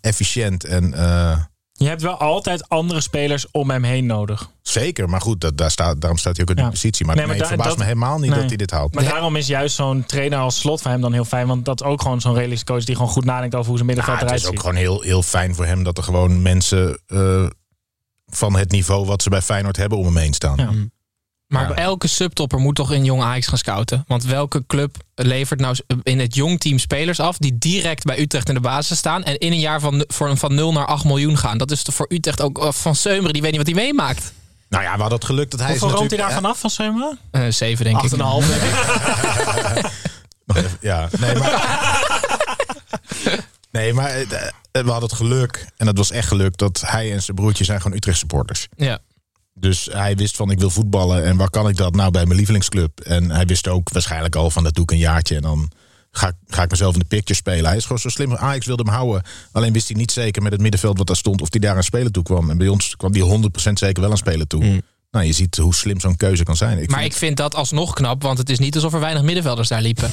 efficiënt. 0.01 0.63
En 0.63 0.93
eh, 0.93 1.37
Je 1.73 1.87
hebt 1.87 2.01
wel 2.01 2.17
altijd 2.17 2.69
andere 2.69 3.01
spelers 3.01 3.45
om 3.51 3.69
hem 3.69 3.83
heen 3.83 4.05
nodig. 4.05 4.49
zeker, 4.61 5.09
maar 5.09 5.21
goed, 5.21 5.41
dat, 5.41 5.57
daar 5.57 5.71
staat, 5.71 6.01
daarom 6.01 6.19
staat 6.19 6.33
hij 6.35 6.41
ook 6.43 6.49
in 6.49 6.55
die 6.55 6.65
Ja. 6.65 6.71
positie. 6.71 7.05
Maar, 7.05 7.15
Nee, 7.15 7.25
maar 7.25 7.33
het 7.35 7.43
da- 7.43 7.49
verbaast 7.49 7.69
dat- 7.69 7.79
me 7.79 7.83
helemaal 7.83 8.19
niet 8.19 8.29
nee. 8.29 8.39
dat 8.39 8.47
hij 8.47 8.57
dit 8.57 8.71
haalt. 8.71 8.93
Maar 8.93 9.03
daarom 9.03 9.35
is 9.35 9.47
juist 9.47 9.75
zo'n 9.75 10.05
trainer 10.05 10.39
als 10.39 10.59
slot 10.59 10.81
van 10.81 10.91
hem 10.91 11.01
dan 11.01 11.13
heel 11.13 11.25
fijn. 11.25 11.47
Want 11.47 11.65
dat 11.65 11.81
is 11.81 11.87
ook 11.87 12.01
gewoon 12.01 12.21
zo'n 12.21 12.33
realistische 12.33 12.65
coach 12.73 12.83
die 12.83 12.95
gewoon 12.95 13.11
goed 13.11 13.25
nadenkt 13.25 13.55
over 13.55 13.67
hoe 13.67 13.75
zijn 13.75 13.87
middenveld 13.87 14.19
Ja, 14.19 14.25
het 14.25 14.35
is 14.35 14.45
ook 14.45 14.59
gewoon 14.59 14.75
heel, 14.75 15.01
heel 15.01 15.23
fijn 15.23 15.55
voor 15.55 15.65
hem 15.65 15.83
dat 15.83 15.97
er 15.97 16.03
gewoon 16.03 16.41
mensen 16.41 16.99
eh, 17.07 17.45
van 18.31 18.55
het 18.55 18.71
niveau 18.71 19.05
wat 19.05 19.21
ze 19.23 19.29
bij 19.29 19.41
Feyenoord 19.41 19.77
hebben 19.77 19.97
om 19.97 20.05
hem 20.05 20.17
heen 20.17 20.33
staan. 20.33 20.57
Ja. 20.57 20.69
Maar 21.47 21.69
Ja. 21.69 21.75
elke 21.75 22.07
subtopper 22.07 22.59
moet 22.59 22.75
toch 22.75 22.91
in 22.91 23.05
jong 23.05 23.21
Ajax 23.21 23.47
gaan 23.47 23.57
scouten. 23.57 24.03
Want 24.07 24.23
welke 24.23 24.63
club 24.67 24.95
levert 25.15 25.59
nou 25.59 25.75
in 26.03 26.19
het 26.19 26.35
jong 26.35 26.59
team 26.59 26.79
spelers 26.79 27.19
af... 27.19 27.37
die 27.37 27.57
direct 27.57 28.03
bij 28.03 28.19
Utrecht 28.19 28.47
in 28.47 28.53
de 28.53 28.59
basis 28.59 28.97
staan... 28.97 29.23
en 29.23 29.37
in 29.37 29.51
een 29.51 29.59
jaar 29.59 29.79
van, 29.79 30.03
voor, 30.07 30.37
van 30.37 30.55
0 30.55 30.71
naar 30.71 30.85
8 30.85 31.03
miljoen 31.05 31.37
gaan? 31.37 31.57
Dat 31.57 31.71
is 31.71 31.83
toch 31.83 31.95
voor 31.95 32.05
Utrecht 32.09 32.41
ook 32.41 32.67
van 32.73 32.95
Seumeren, 32.95 33.33
die 33.33 33.41
weet 33.41 33.51
niet 33.51 33.67
wat 33.67 33.75
hij 33.75 33.85
meemaakt. 33.85 34.33
Nou 34.69 34.83
ja, 34.83 34.93
we 34.93 34.99
hadden 34.99 35.17
het 35.17 35.27
geluk 35.27 35.51
dat 35.51 35.59
hij 35.59 35.69
Hoeveel 35.69 35.87
is 35.87 35.93
roomt 35.93 36.09
hij 36.09 36.19
daar 36.19 36.31
vanaf 36.31 36.59
van 36.59 36.69
Seumeren? 36.69 37.19
Eh 37.31 37.41
zeven, 37.49 37.85
denk 37.85 38.01
ik. 38.01 38.11
8,5 38.11 38.17
denk 38.47 38.61
ik. 38.61 38.73
Nog 40.45 40.57
even- 40.57 40.77
Ja, 40.81 41.09
nee, 41.19 41.35
maar. 41.35 41.59
nee, 43.71 43.93
maar 43.93 44.09
eh, 44.09 44.21
eh, 44.21 44.29
we 44.71 44.79
hadden 44.91 45.09
het 45.09 45.13
geluk, 45.17 45.67
en 45.77 45.85
dat 45.85 45.97
was 45.97 46.11
echt 46.11 46.27
geluk, 46.27 46.57
dat 46.57 46.83
hij 46.85 47.11
en 47.13 47.21
zijn 47.23 47.35
broertje 47.35 47.63
zijn 47.63 47.81
gewoon 47.81 47.97
Utrecht 47.97 48.17
supporters. 48.17 48.67
Ja. 48.75 48.99
Dus 49.53 49.87
hij 49.91 50.15
wist 50.15 50.35
van 50.35 50.51
ik 50.51 50.59
wil 50.59 50.69
voetballen 50.69 51.23
en 51.23 51.37
waar 51.37 51.49
kan 51.49 51.67
ik 51.69 51.77
dat? 51.77 51.95
Nou, 51.95 52.11
bij 52.11 52.23
mijn 52.25 52.35
lievelingsclub. 52.37 52.99
En 52.99 53.31
hij 53.31 53.45
wist 53.45 53.67
ook 53.67 53.89
waarschijnlijk 53.89 54.35
al 54.35 54.49
van 54.49 54.63
dat 54.63 54.73
doe 54.73 54.83
ik 54.83 54.91
een 54.91 54.97
jaartje 54.97 55.35
en 55.35 55.41
dan 55.41 55.71
ga, 56.11 56.27
ik- 56.27 56.33
ga 56.47 56.63
ik 56.63 56.71
mezelf 56.71 56.93
in 56.93 56.99
de 56.99 57.05
picture 57.05 57.33
spelen. 57.33 57.65
Hij 57.65 57.77
is 57.77 57.83
gewoon 57.83 57.99
zo 57.99 58.09
slim. 58.09 58.35
Ajax 58.35 58.65
wilde 58.65 58.83
hem 58.83 58.93
houden. 58.93 59.21
Alleen 59.51 59.73
wist 59.73 59.87
hij 59.87 59.97
niet 59.97 60.11
zeker 60.11 60.41
met 60.41 60.51
het 60.51 60.61
middenveld 60.61 60.97
wat 60.97 61.07
daar 61.07 61.15
stond 61.15 61.41
of 61.41 61.47
hij 61.51 61.59
daar 61.59 61.75
aan 61.75 61.83
spelen 61.83 62.11
toe 62.11 62.23
kwam. 62.23 62.49
En 62.49 62.57
bij 62.57 62.67
ons 62.67 62.95
kwam 62.95 63.11
die 63.11 63.23
100% 63.23 63.79
zeker 63.79 64.01
wel 64.01 64.11
aan 64.11 64.17
spelen 64.17 64.47
toe. 64.47 64.83
Nou, 65.11 65.25
je 65.25 65.33
ziet 65.33 65.57
hoe 65.57 65.75
slim 65.75 65.99
zo'n 65.99 66.17
keuze 66.17 66.43
kan 66.43 66.57
zijn. 66.57 66.77
Ik 66.79 66.89
maar 66.89 66.99
vind 66.99 67.11
ik 67.11 67.17
vind 67.19 67.37
dat 67.37 67.55
alsnog 67.55 67.93
knap, 67.93 68.21
want 68.21 68.37
het 68.37 68.49
is 68.49 68.59
niet 68.59 68.75
alsof 68.75 68.93
er 68.93 68.99
weinig 68.99 69.23
middenvelders 69.23 69.67
daar 69.67 69.81
liepen. 69.81 70.11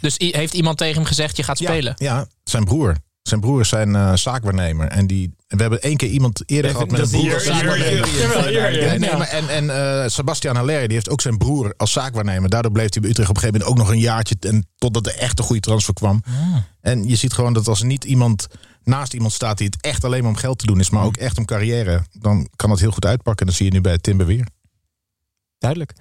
Dus 0.00 0.14
heeft 0.18 0.54
iemand 0.54 0.78
tegen 0.78 0.96
hem 0.96 1.04
gezegd, 1.04 1.36
je 1.36 1.42
gaat 1.42 1.58
spelen? 1.58 1.94
Ja, 1.96 2.26
zijn 2.44 2.64
broer. 2.64 2.96
Zijn 3.22 3.40
broer 3.40 3.60
is 3.60 3.68
zijn 3.68 3.96
eh, 3.96 4.14
zaakwaarnemer. 4.14 4.88
En 4.88 5.06
die, 5.06 5.34
we 5.46 5.60
hebben 5.60 5.82
één 5.82 5.96
keer 5.96 6.08
iemand 6.08 6.42
eerder 6.46 6.70
gehad 6.70 6.90
met 6.90 7.00
dat 7.00 7.12
een 7.12 7.20
broer 7.20 7.40
zaakwaarnemer. 7.40 8.50
ja. 8.52 9.26
en 9.26 9.48
en 9.48 9.70
eh, 9.70 10.08
Sebastian 10.08 10.56
Haller, 10.56 10.82
die 10.82 10.92
heeft 10.92 11.10
ook 11.10 11.20
zijn 11.20 11.38
broer 11.38 11.74
als 11.76 11.92
zaakwaarnemer. 11.92 12.50
Daardoor 12.50 12.72
bleef 12.72 12.92
hij 12.92 13.00
bij 13.00 13.10
Utrecht 13.10 13.28
op 13.28 13.36
een 13.36 13.42
gegeven 13.42 13.60
moment 13.60 13.80
ook 13.80 13.86
nog 13.86 13.96
een 13.96 14.02
jaartje. 14.02 14.36
En 14.40 14.66
totdat 14.76 15.06
er 15.06 15.16
echt 15.16 15.38
een 15.38 15.44
goede 15.44 15.60
transfer 15.60 15.94
kwam. 15.94 16.22
En 16.80 17.08
je 17.08 17.16
ziet 17.16 17.32
gewoon 17.32 17.52
dat 17.52 17.68
als 17.68 17.80
er 17.80 17.86
niet 17.86 18.04
iemand 18.04 18.46
naast 18.82 19.14
iemand 19.14 19.32
staat 19.32 19.58
die 19.58 19.66
het 19.66 19.82
echt 19.82 20.04
alleen 20.04 20.20
maar 20.20 20.30
om 20.30 20.36
geld 20.36 20.58
te 20.58 20.66
doen 20.66 20.80
is, 20.80 20.90
maar 20.90 21.04
ook 21.04 21.16
echt 21.16 21.38
om 21.38 21.44
carrière, 21.44 22.04
dan 22.12 22.48
kan 22.56 22.70
het 22.70 22.80
heel 22.80 22.90
goed 22.90 23.06
uitpakken. 23.06 23.40
En 23.40 23.46
dat 23.46 23.56
zie 23.56 23.66
je 23.66 23.72
nu 23.72 23.80
bij 23.80 23.98
Timber 23.98 24.26
weer. 24.26 24.46
Duidelijk. 25.58 25.92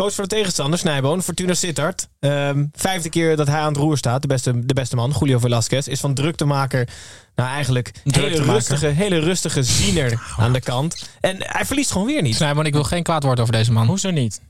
Coach 0.00 0.14
van 0.14 0.24
de 0.24 0.34
tegenstander, 0.34 0.78
Snijboon, 0.78 1.22
Fortuna 1.22 1.54
Sittard. 1.54 2.08
Ehm, 2.20 2.64
vijfde 2.72 3.08
keer 3.08 3.36
dat 3.36 3.46
hij 3.46 3.58
aan 3.58 3.68
het 3.72 3.76
roer 3.76 3.98
staat, 3.98 4.22
de 4.22 4.28
beste, 4.28 4.66
de 4.66 4.74
beste 4.74 4.96
man, 4.96 5.14
Julio 5.18 5.38
Velasquez, 5.38 5.86
is 5.86 6.00
van 6.00 6.14
druktemaker 6.14 6.88
nou 7.34 7.48
eigenlijk 7.48 7.92
hele 8.04 8.42
rustige, 8.42 8.86
hele 8.86 9.18
rustige 9.18 9.62
ziener 9.62 10.22
aan 10.38 10.52
de 10.52 10.60
kant. 10.60 11.08
En 11.20 11.36
hij 11.38 11.64
verliest 11.64 11.90
gewoon 11.90 12.06
weer 12.06 12.22
niet. 12.22 12.36
Snijboon, 12.36 12.66
ik 12.66 12.72
wil 12.72 12.84
geen 12.84 13.02
kwaad 13.02 13.22
woord 13.22 13.40
over 13.40 13.52
deze 13.52 13.72
man. 13.72 13.86
Hoezo 13.86 14.10
niet? 14.10 14.40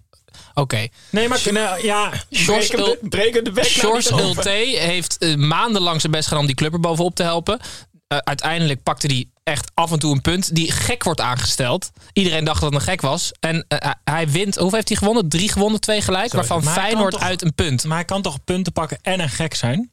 Oké. 0.55 0.87
Nee, 1.11 1.29
maar 1.29 1.43
nou, 1.51 1.85
ja. 1.85 2.11
Hem 2.31 2.61
de- 2.61 2.99
bek 3.09 3.77
nou 3.83 3.97
niet 3.97 4.13
open. 4.13 4.27
Ulte 4.27 4.51
heeft 4.79 5.19
eh, 5.19 5.35
maandenlang 5.35 6.01
zijn 6.01 6.13
best 6.13 6.25
gedaan 6.25 6.41
om 6.41 6.47
die 6.47 6.57
club 6.57 6.73
er 6.73 6.81
bovenop 6.81 7.15
te 7.15 7.23
helpen. 7.23 7.61
Eh, 8.07 8.19
uiteindelijk 8.19 8.83
pakte 8.83 9.07
hij 9.07 9.29
echt 9.51 9.71
af 9.75 9.93
en 9.93 9.99
toe 9.99 10.13
een 10.15 10.21
punt 10.21 10.55
die 10.55 10.73
gek 10.73 11.05
wordt 11.05 11.21
aangesteld. 11.21 11.91
Iedereen 12.13 12.45
dacht 12.45 12.61
dat 12.61 12.73
het 12.73 12.81
een 12.81 12.87
gek 12.89 13.01
was. 13.01 13.33
En 13.41 13.65
eh, 13.69 13.91
hij 14.05 14.29
wint, 14.29 14.55
hoeveel 14.57 14.75
heeft 14.77 14.89
hij 14.89 14.97
gewonnen? 14.97 15.29
Drie 15.29 15.49
gewonnen, 15.53 15.81
twee 15.81 16.01
gelijk. 16.01 16.31
Sorry, 16.31 16.37
waarvan 16.49 16.65
maar 16.65 16.75
Feyenoord 16.83 17.13
toch- 17.13 17.23
uit 17.23 17.43
een 17.43 17.55
punt. 17.55 17.79
Oké, 17.79 17.87
Maar 17.89 17.97
hij 17.97 18.07
kan 18.07 18.23
toch 18.23 18.45
punten 18.45 18.73
pakken 18.73 18.99
en 19.03 19.21
een 19.21 19.29
gek 19.29 19.55
zijn? 19.55 19.91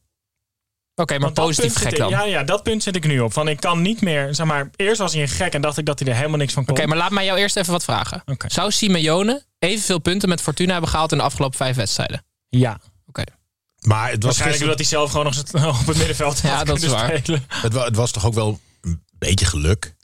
maar 0.96 1.06
Want 1.20 1.36
dat 1.36 1.46
positief 1.46 1.76
gek 1.76 1.91
ik- 1.91 1.98
dan. 1.98 2.10
Ja, 2.10 2.24
ja, 2.24 2.43
dat 2.43 2.63
punt 2.63 2.84
zit 2.84 2.96
ik 2.96 3.06
nu 3.06 3.20
op. 3.20 3.34
Van 3.34 3.48
ik 3.48 3.60
kan 3.60 3.82
niet 3.82 4.02
meer, 4.02 4.36
zeg 4.36 4.46
maar, 4.46 4.70
eerst 4.76 4.98
was 5.00 5.13
hij 5.13 5.22
een 5.22 5.28
gek 5.28 5.54
en 5.54 5.62
dacht 5.62 5.78
ik 5.78 5.86
dat 5.86 6.00
hij 6.00 6.08
er 6.08 6.15
helemaal 6.15 6.38
niks 6.38 6.54
van 6.54 6.65
kon. 6.65 6.76
Oké, 6.78 6.86
maar 6.88 6.98
laat 6.98 7.12
mij 7.12 7.26
jou 7.26 7.39
eerst 7.39 7.56
even 7.56 7.72
wat 7.72 7.84
vragen. 7.84 8.22
Oké. 8.26 8.50
Zou 8.50 8.72
Simeone 8.72 9.46
evenveel 9.60 10.00
punten 10.00 10.30
met 10.30 10.41
Fortuna 10.41 10.72
hebben 10.72 10.89
gehaald 10.89 11.12
in 11.12 11.17
de 11.17 11.24
afgelopen 11.24 11.58
vijf 11.58 11.76
wedstrijden? 11.76 12.26
Ja. 12.50 12.80
Oké. 13.08 13.24
Maar 13.82 14.10
het 14.12 14.24
was, 14.24 14.38
Waarschijnlijk 14.38 14.38
gisteren- 14.38 14.62
omdat 14.63 14.78
hij 14.78 14.86
zelf 14.86 15.10
gewoon 15.12 15.26
nog 15.65 15.80
op 15.82 15.88
het 15.88 15.98
middenveld 15.98 16.39
Ja, 16.39 16.63
dat 16.63 16.82
is 16.82 16.89
waar. 16.89 17.17
spelen. 17.17 17.46
het, 17.48 17.74
wa- 17.74 17.86
het 17.86 17.96
was 17.96 18.12
toch 18.12 18.26
ook 18.26 18.34
wel 18.34 18.60
beetje 19.19 19.45
geluk. 19.45 19.95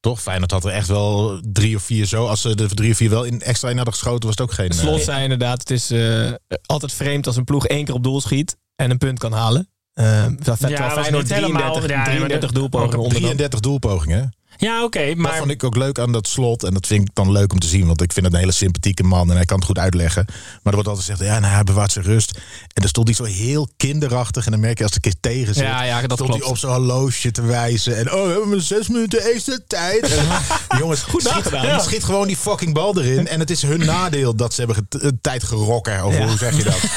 Toch? 0.00 0.22
Feyenoord 0.22 0.50
had 0.50 0.64
er 0.64 0.70
echt 0.70 0.88
wel 0.88 1.40
drie 1.52 1.76
of 1.76 1.82
vier 1.82 2.06
zo. 2.06 2.26
Als 2.26 2.40
ze 2.40 2.54
de 2.54 2.68
drie 2.68 2.90
of 2.90 2.96
vier 2.96 3.10
wel 3.10 3.24
in 3.24 3.40
extra 3.40 3.68
in 3.68 3.76
hadden 3.76 3.94
geschoten, 3.94 4.22
was 4.28 4.30
het 4.38 4.40
ook 4.40 4.52
geen... 4.52 4.70
eh, 4.70 4.76
Slot 4.78 5.02
zei 5.02 5.22
inderdaad, 5.22 5.58
het 5.60 5.70
is 5.70 5.90
eh, 5.90 6.32
altijd 6.66 6.92
vreemd 6.92 7.26
als 7.26 7.36
een 7.36 7.44
ploeg 7.44 7.66
één 7.66 7.84
keer 7.84 7.94
op 7.94 8.02
doel 8.02 8.20
schiet 8.20 8.56
en 8.76 8.90
een 8.90 8.98
punt 8.98 9.18
kan 9.18 9.32
halen. 9.32 9.68
Eh 9.94 10.04
terwijl 10.24 10.56
was 10.94 11.02
Feyenoord 11.02 11.22
niet 11.24 11.32
helemaal- 11.34 11.72
33, 11.72 11.90
ja, 11.90 11.96
maar 11.96 12.04
33 12.04 12.50
de- 12.50 12.58
doelpogingen 12.58 12.98
onder 12.98 13.12
dan. 13.12 13.20
33 13.20 13.60
doelpogingen. 13.60 14.34
Ja, 14.56 14.84
oké, 14.84 15.06
Dat 15.06 15.16
maar 15.16 15.36
vond 15.36 15.50
ik 15.50 15.64
ook 15.64 15.76
leuk 15.76 15.98
aan 15.98 16.12
dat 16.12 16.28
slot. 16.28 16.62
En 16.64 16.74
dat 16.74 16.86
vind 16.86 17.08
ik 17.08 17.14
dan 17.14 17.32
leuk 17.32 17.52
om 17.52 17.58
te 17.58 17.66
zien. 17.66 17.86
Want 17.86 18.02
ik 18.02 18.12
vind 18.12 18.24
het 18.24 18.34
een 18.34 18.40
hele 18.40 18.52
sympathieke 18.52 19.02
man. 19.02 19.30
En 19.30 19.36
hij 19.36 19.44
kan 19.44 19.56
het 19.56 19.66
goed 19.66 19.78
uitleggen. 19.78 20.24
Maar 20.26 20.34
er 20.62 20.72
wordt 20.74 20.88
altijd 20.88 21.06
gezegd, 21.06 21.30
ja, 21.30 21.38
nou, 21.38 21.52
hij 21.54 21.64
bewaart 21.64 21.92
zijn 21.92 22.04
rust. 22.04 22.30
En 22.36 22.40
dan 22.82 22.88
stond 22.88 23.06
hij 23.06 23.16
zo 23.16 23.24
heel 23.24 23.68
kinderachtig. 23.76 24.44
En 24.44 24.50
dan 24.50 24.60
merk 24.60 24.78
je 24.78 24.84
als 24.84 24.94
een 24.94 25.00
keer 25.00 25.14
tegen 25.20 25.54
zit. 25.54 25.62
Ja, 25.64 25.82
ja, 25.82 26.00
dat 26.00 26.12
stond 26.12 26.28
klopt. 26.30 26.42
hij 26.42 26.50
op 26.52 26.58
zo'n 26.58 26.70
horloge 26.70 27.30
te 27.30 27.42
wijzen. 27.42 27.96
En 27.96 28.12
oh, 28.12 28.22
we 28.26 28.30
hebben 28.40 28.62
zes 28.62 28.88
minuten 28.88 29.22
extra 29.32 29.58
tijd. 29.66 30.12
En, 30.14 30.26
jongens, 30.80 31.00
goed 31.02 31.22
schiet, 31.22 31.50
ja. 31.50 31.78
schiet 31.78 32.04
gewoon 32.04 32.26
die 32.26 32.36
fucking 32.36 32.74
bal 32.74 32.98
erin. 32.98 33.26
En 33.28 33.38
het 33.40 33.50
is 33.50 33.62
hun 33.62 33.84
nadeel 33.84 34.36
dat 34.36 34.54
ze 34.54 34.62
hebben 34.64 34.86
eh, 35.00 35.08
tijd 35.20 35.44
gerokken. 35.44 36.04
Of 36.04 36.16
Ja. 36.18 36.26
hoe 36.26 36.36
zeg 36.38 36.56
je 36.56 36.62
dat? 36.64 36.78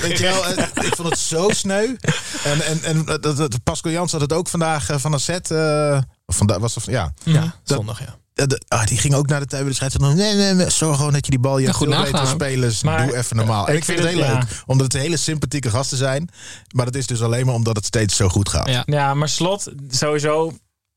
Weet 0.00 0.18
je 0.18 0.24
wel, 0.24 0.46
eh, 0.46 0.66
ik 0.86 0.94
vond 0.96 1.08
het 1.08 1.18
zo 1.18 1.48
sneu. 1.48 1.96
En, 2.44 2.60
en, 2.66 2.82
en 2.82 3.04
dat, 3.04 3.22
dat, 3.36 3.62
Pascal 3.64 3.90
Jans 3.92 4.12
had 4.12 4.20
het 4.20 4.32
ook 4.32 4.48
vandaag 4.48 4.88
eh, 4.90 4.96
van 4.98 5.10
de 5.10 5.18
set. 5.18 5.50
eh, 5.50 5.98
of 5.98 6.02
vandaag 6.32 6.58
was 6.58 6.74
het, 6.74 6.84
ja. 6.84 7.12
Ja, 7.24 7.54
zondag 7.64 7.98
ja. 8.00 8.20
De- 8.46 8.62
ah, 8.68 8.86
die 8.86 8.98
ging 8.98 9.14
ook 9.14 9.26
naar 9.26 9.46
de 9.46 9.74
van, 9.74 10.16
Nee, 10.16 10.34
nee, 10.34 10.52
nee, 10.54 10.70
zorg 10.70 10.96
gewoon 10.96 11.12
dat 11.12 11.24
je 11.24 11.30
die 11.30 11.40
bal 11.40 11.58
je 11.58 11.66
Ja, 11.66 11.72
goed 11.72 11.88
beter 11.88 12.12
nagaan. 12.12 12.26
spelers. 12.26 12.82
Maar- 12.82 13.06
doe 13.06 13.16
even 13.16 13.36
normaal. 13.36 13.66
En 13.66 13.72
ik 13.72 13.78
ik 13.78 13.84
vind 13.84 14.00
vind 14.00 14.12
het 14.14 14.18
heel 14.26 14.36
het- 14.36 14.48
leuk. 14.50 14.62
Omdat 14.66 14.92
het 14.92 15.02
hele 15.02 15.16
sympathieke 15.16 15.70
gasten 15.70 15.98
zijn. 15.98 16.28
Maar 16.74 16.84
dat 16.84 16.94
is 16.94 17.06
dus 17.06 17.22
alleen 17.22 17.46
maar 17.46 17.54
omdat 17.54 17.76
het 17.76 17.84
steeds 17.86 18.16
zo 18.16 18.28
goed 18.28 18.48
gaat. 18.48 18.68
Ja. 18.68 18.82
Ja, 18.86 19.14
maar 19.14 19.28
Slot, 19.28 19.72
sowieso. 19.90 20.44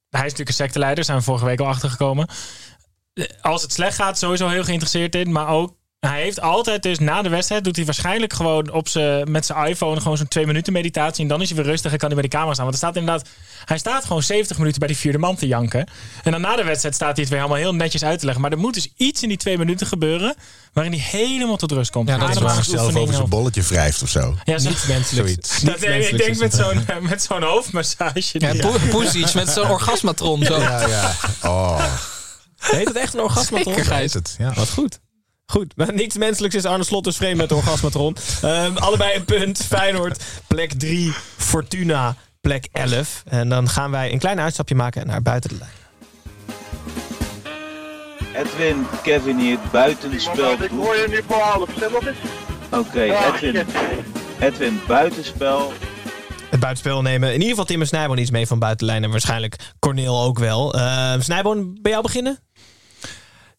Hij 0.10 0.20
is 0.26 0.32
natuurlijk 0.32 0.50
een 0.50 0.54
secteleider, 0.66 1.04
zijn 1.04 1.18
we 1.18 1.24
vorige 1.24 1.46
week 1.46 1.60
al 1.60 1.68
achtergekomen. 1.68 2.28
Als 3.42 3.62
het 3.62 3.74
slecht 3.74 3.96
gaat, 3.96 4.18
sowieso 4.18 4.48
heel 4.48 4.64
geïnteresseerd 4.64 5.16
in. 5.16 5.32
Maar 5.32 5.48
ook, 5.48 5.74
hij 6.08 6.22
heeft 6.22 6.42
altijd 6.42 6.84
dus 6.84 7.00
na 7.00 7.22
de 7.22 7.30
wedstrijd... 7.30 7.64
doet 7.64 7.76
hij 7.76 7.86
waarschijnlijk 7.86 8.34
gewoon 8.34 8.72
op 8.72 8.88
z'n, 8.88 9.26
met 9.28 9.46
zijn 9.46 9.68
iPhone... 9.68 10.02
gewoon 10.02 10.18
zo'n 10.18 10.28
twee 10.28 10.46
minuten 10.46 10.74
meditatie. 10.74 11.22
En 11.24 11.30
dan 11.30 11.42
is 11.42 11.50
hij 11.50 11.58
weer 11.58 11.66
rustig 11.66 11.92
en 11.92 11.98
kan 11.98 12.08
hij 12.12 12.20
bij 12.20 12.30
de 12.30 12.36
camera 12.36 12.54
staan. 12.54 12.66
Want 12.66 12.78
er 12.78 12.84
staat 12.84 12.96
inderdaad... 12.96 13.28
Hij 13.66 13.78
staat 13.78 14.06
gewoon 14.06 14.24
70 14.24 14.58
minuten 14.58 14.80
bij 14.80 14.88
die 14.88 14.98
vierde 14.98 15.18
man 15.18 15.36
te 15.36 15.48
janken. 15.48 15.88
En 16.24 16.32
dan 16.32 16.42
na 16.42 16.56
de 16.56 16.64
wedstrijd 16.64 16.96
staat 16.96 17.16
hij 17.16 17.20
het 17.20 17.30
weer 17.30 17.42
helemaal 17.42 17.62
heel 17.62 17.76
netjes 17.76 18.04
uit 18.04 18.20
te 18.20 18.26
leggen. 18.26 18.44
Maar 18.44 18.52
er 18.52 18.58
moet 18.58 18.74
dus 18.74 18.88
iets 18.98 19.24
in 19.24 19.30
die 19.30 19.38
twee 19.38 19.58
minuten 19.58 19.88
gebeuren... 19.88 20.36
waarin 20.74 20.94
hij 20.94 21.02
helemaal 21.02 21.58
tot 21.58 21.72
rust 21.72 21.92
komt. 21.92 22.08
Ja, 22.08 22.18
dat 22.18 22.30
is 22.30 22.36
Ademhalingsoefening 22.36 22.86
zichzelf 22.88 23.04
over 23.04 23.16
zijn 23.16 23.30
bolletje 23.30 23.62
wrijft 23.62 24.02
of 24.02 24.10
zo. 24.10 24.36
Ja, 24.44 24.58
zo, 24.58 24.70
Niets 24.70 24.86
menselijks. 24.86 25.50
Zoiets. 25.60 25.62
dat, 25.62 25.84
ik 25.84 26.18
denk 26.18 26.38
met 26.38 26.54
zo'n, 26.54 26.86
met 27.10 27.24
zo'n 27.24 27.44
hoofdmassage. 27.44 28.24
Ja, 28.34 28.54
met 29.34 29.50
zo'n 29.50 29.70
orgasmatron. 29.78 30.44
Zo. 30.44 30.60
Ja, 30.60 30.88
ja. 30.88 31.16
Oh, 31.44 31.84
Heet 32.58 32.88
het 32.88 32.98
echt 32.98 33.14
een 33.14 33.20
orgasmatron? 33.20 33.74
Zeker, 33.74 33.90
Gijs. 33.90 34.14
het. 34.14 34.36
Ja. 34.38 34.54
Wat 34.54 34.70
goed. 34.70 35.00
Goed, 35.46 35.74
maar 35.76 35.94
niks 35.94 36.18
menselijks 36.18 36.56
is 36.56 36.66
Arne 36.66 36.84
Slot 36.84 37.04
dus 37.04 37.18
vreemd 37.18 37.38
met 37.38 37.50
de 37.50 37.56
orgasmatron. 37.56 38.16
Ehm, 38.42 38.78
allebei 38.78 39.16
een 39.16 39.26
punt. 39.26 39.64
Feyenoord, 39.68 40.24
plek 40.48 40.74
3. 40.74 41.14
Fortuna, 41.38 42.16
plek 42.42 42.68
11. 42.72 43.24
En 43.26 43.50
dan 43.50 43.70
gaan 43.70 43.92
wij 43.92 44.12
een 44.12 44.20
klein 44.20 44.40
uitstapje 44.40 44.76
maken 44.76 45.08
naar 45.08 45.22
buiten 45.22 45.50
de 45.50 45.56
lijn. 45.58 45.72
Edwin, 48.46 48.86
Kevin 49.04 49.38
hier, 49.40 49.58
buitenspel. 49.72 50.52
Ik 50.52 50.70
hoor 50.70 50.96
je 50.96 51.06
nu 51.10 51.22
voor 51.28 51.38
half. 51.42 51.70
Zeg 51.80 51.90
wat 51.90 52.06
is 52.06 52.16
Oké, 52.70 53.02
Edwin. 53.02 53.66
Edwin, 54.40 54.82
buitenspel. 54.88 55.74
het 56.50 56.60
buitenspel 56.60 57.02
nemen. 57.02 57.28
In 57.28 57.34
ieder 57.34 57.50
geval 57.50 57.66
Tim 57.66 57.82
en 57.82 57.88
Snijboon 57.88 58.18
iets 58.18 58.32
mee 58.32 58.48
van 58.48 58.60
buitenlijn. 58.60 59.04
En 59.04 59.12
waarschijnlijk 59.12 59.56
Corneel 59.80 60.22
ook 60.22 60.40
wel. 60.40 60.76
Uh, 60.76 61.14
Snijboon, 61.20 61.78
bij 61.82 61.92
jou 61.92 62.04
beginnen? 62.04 62.40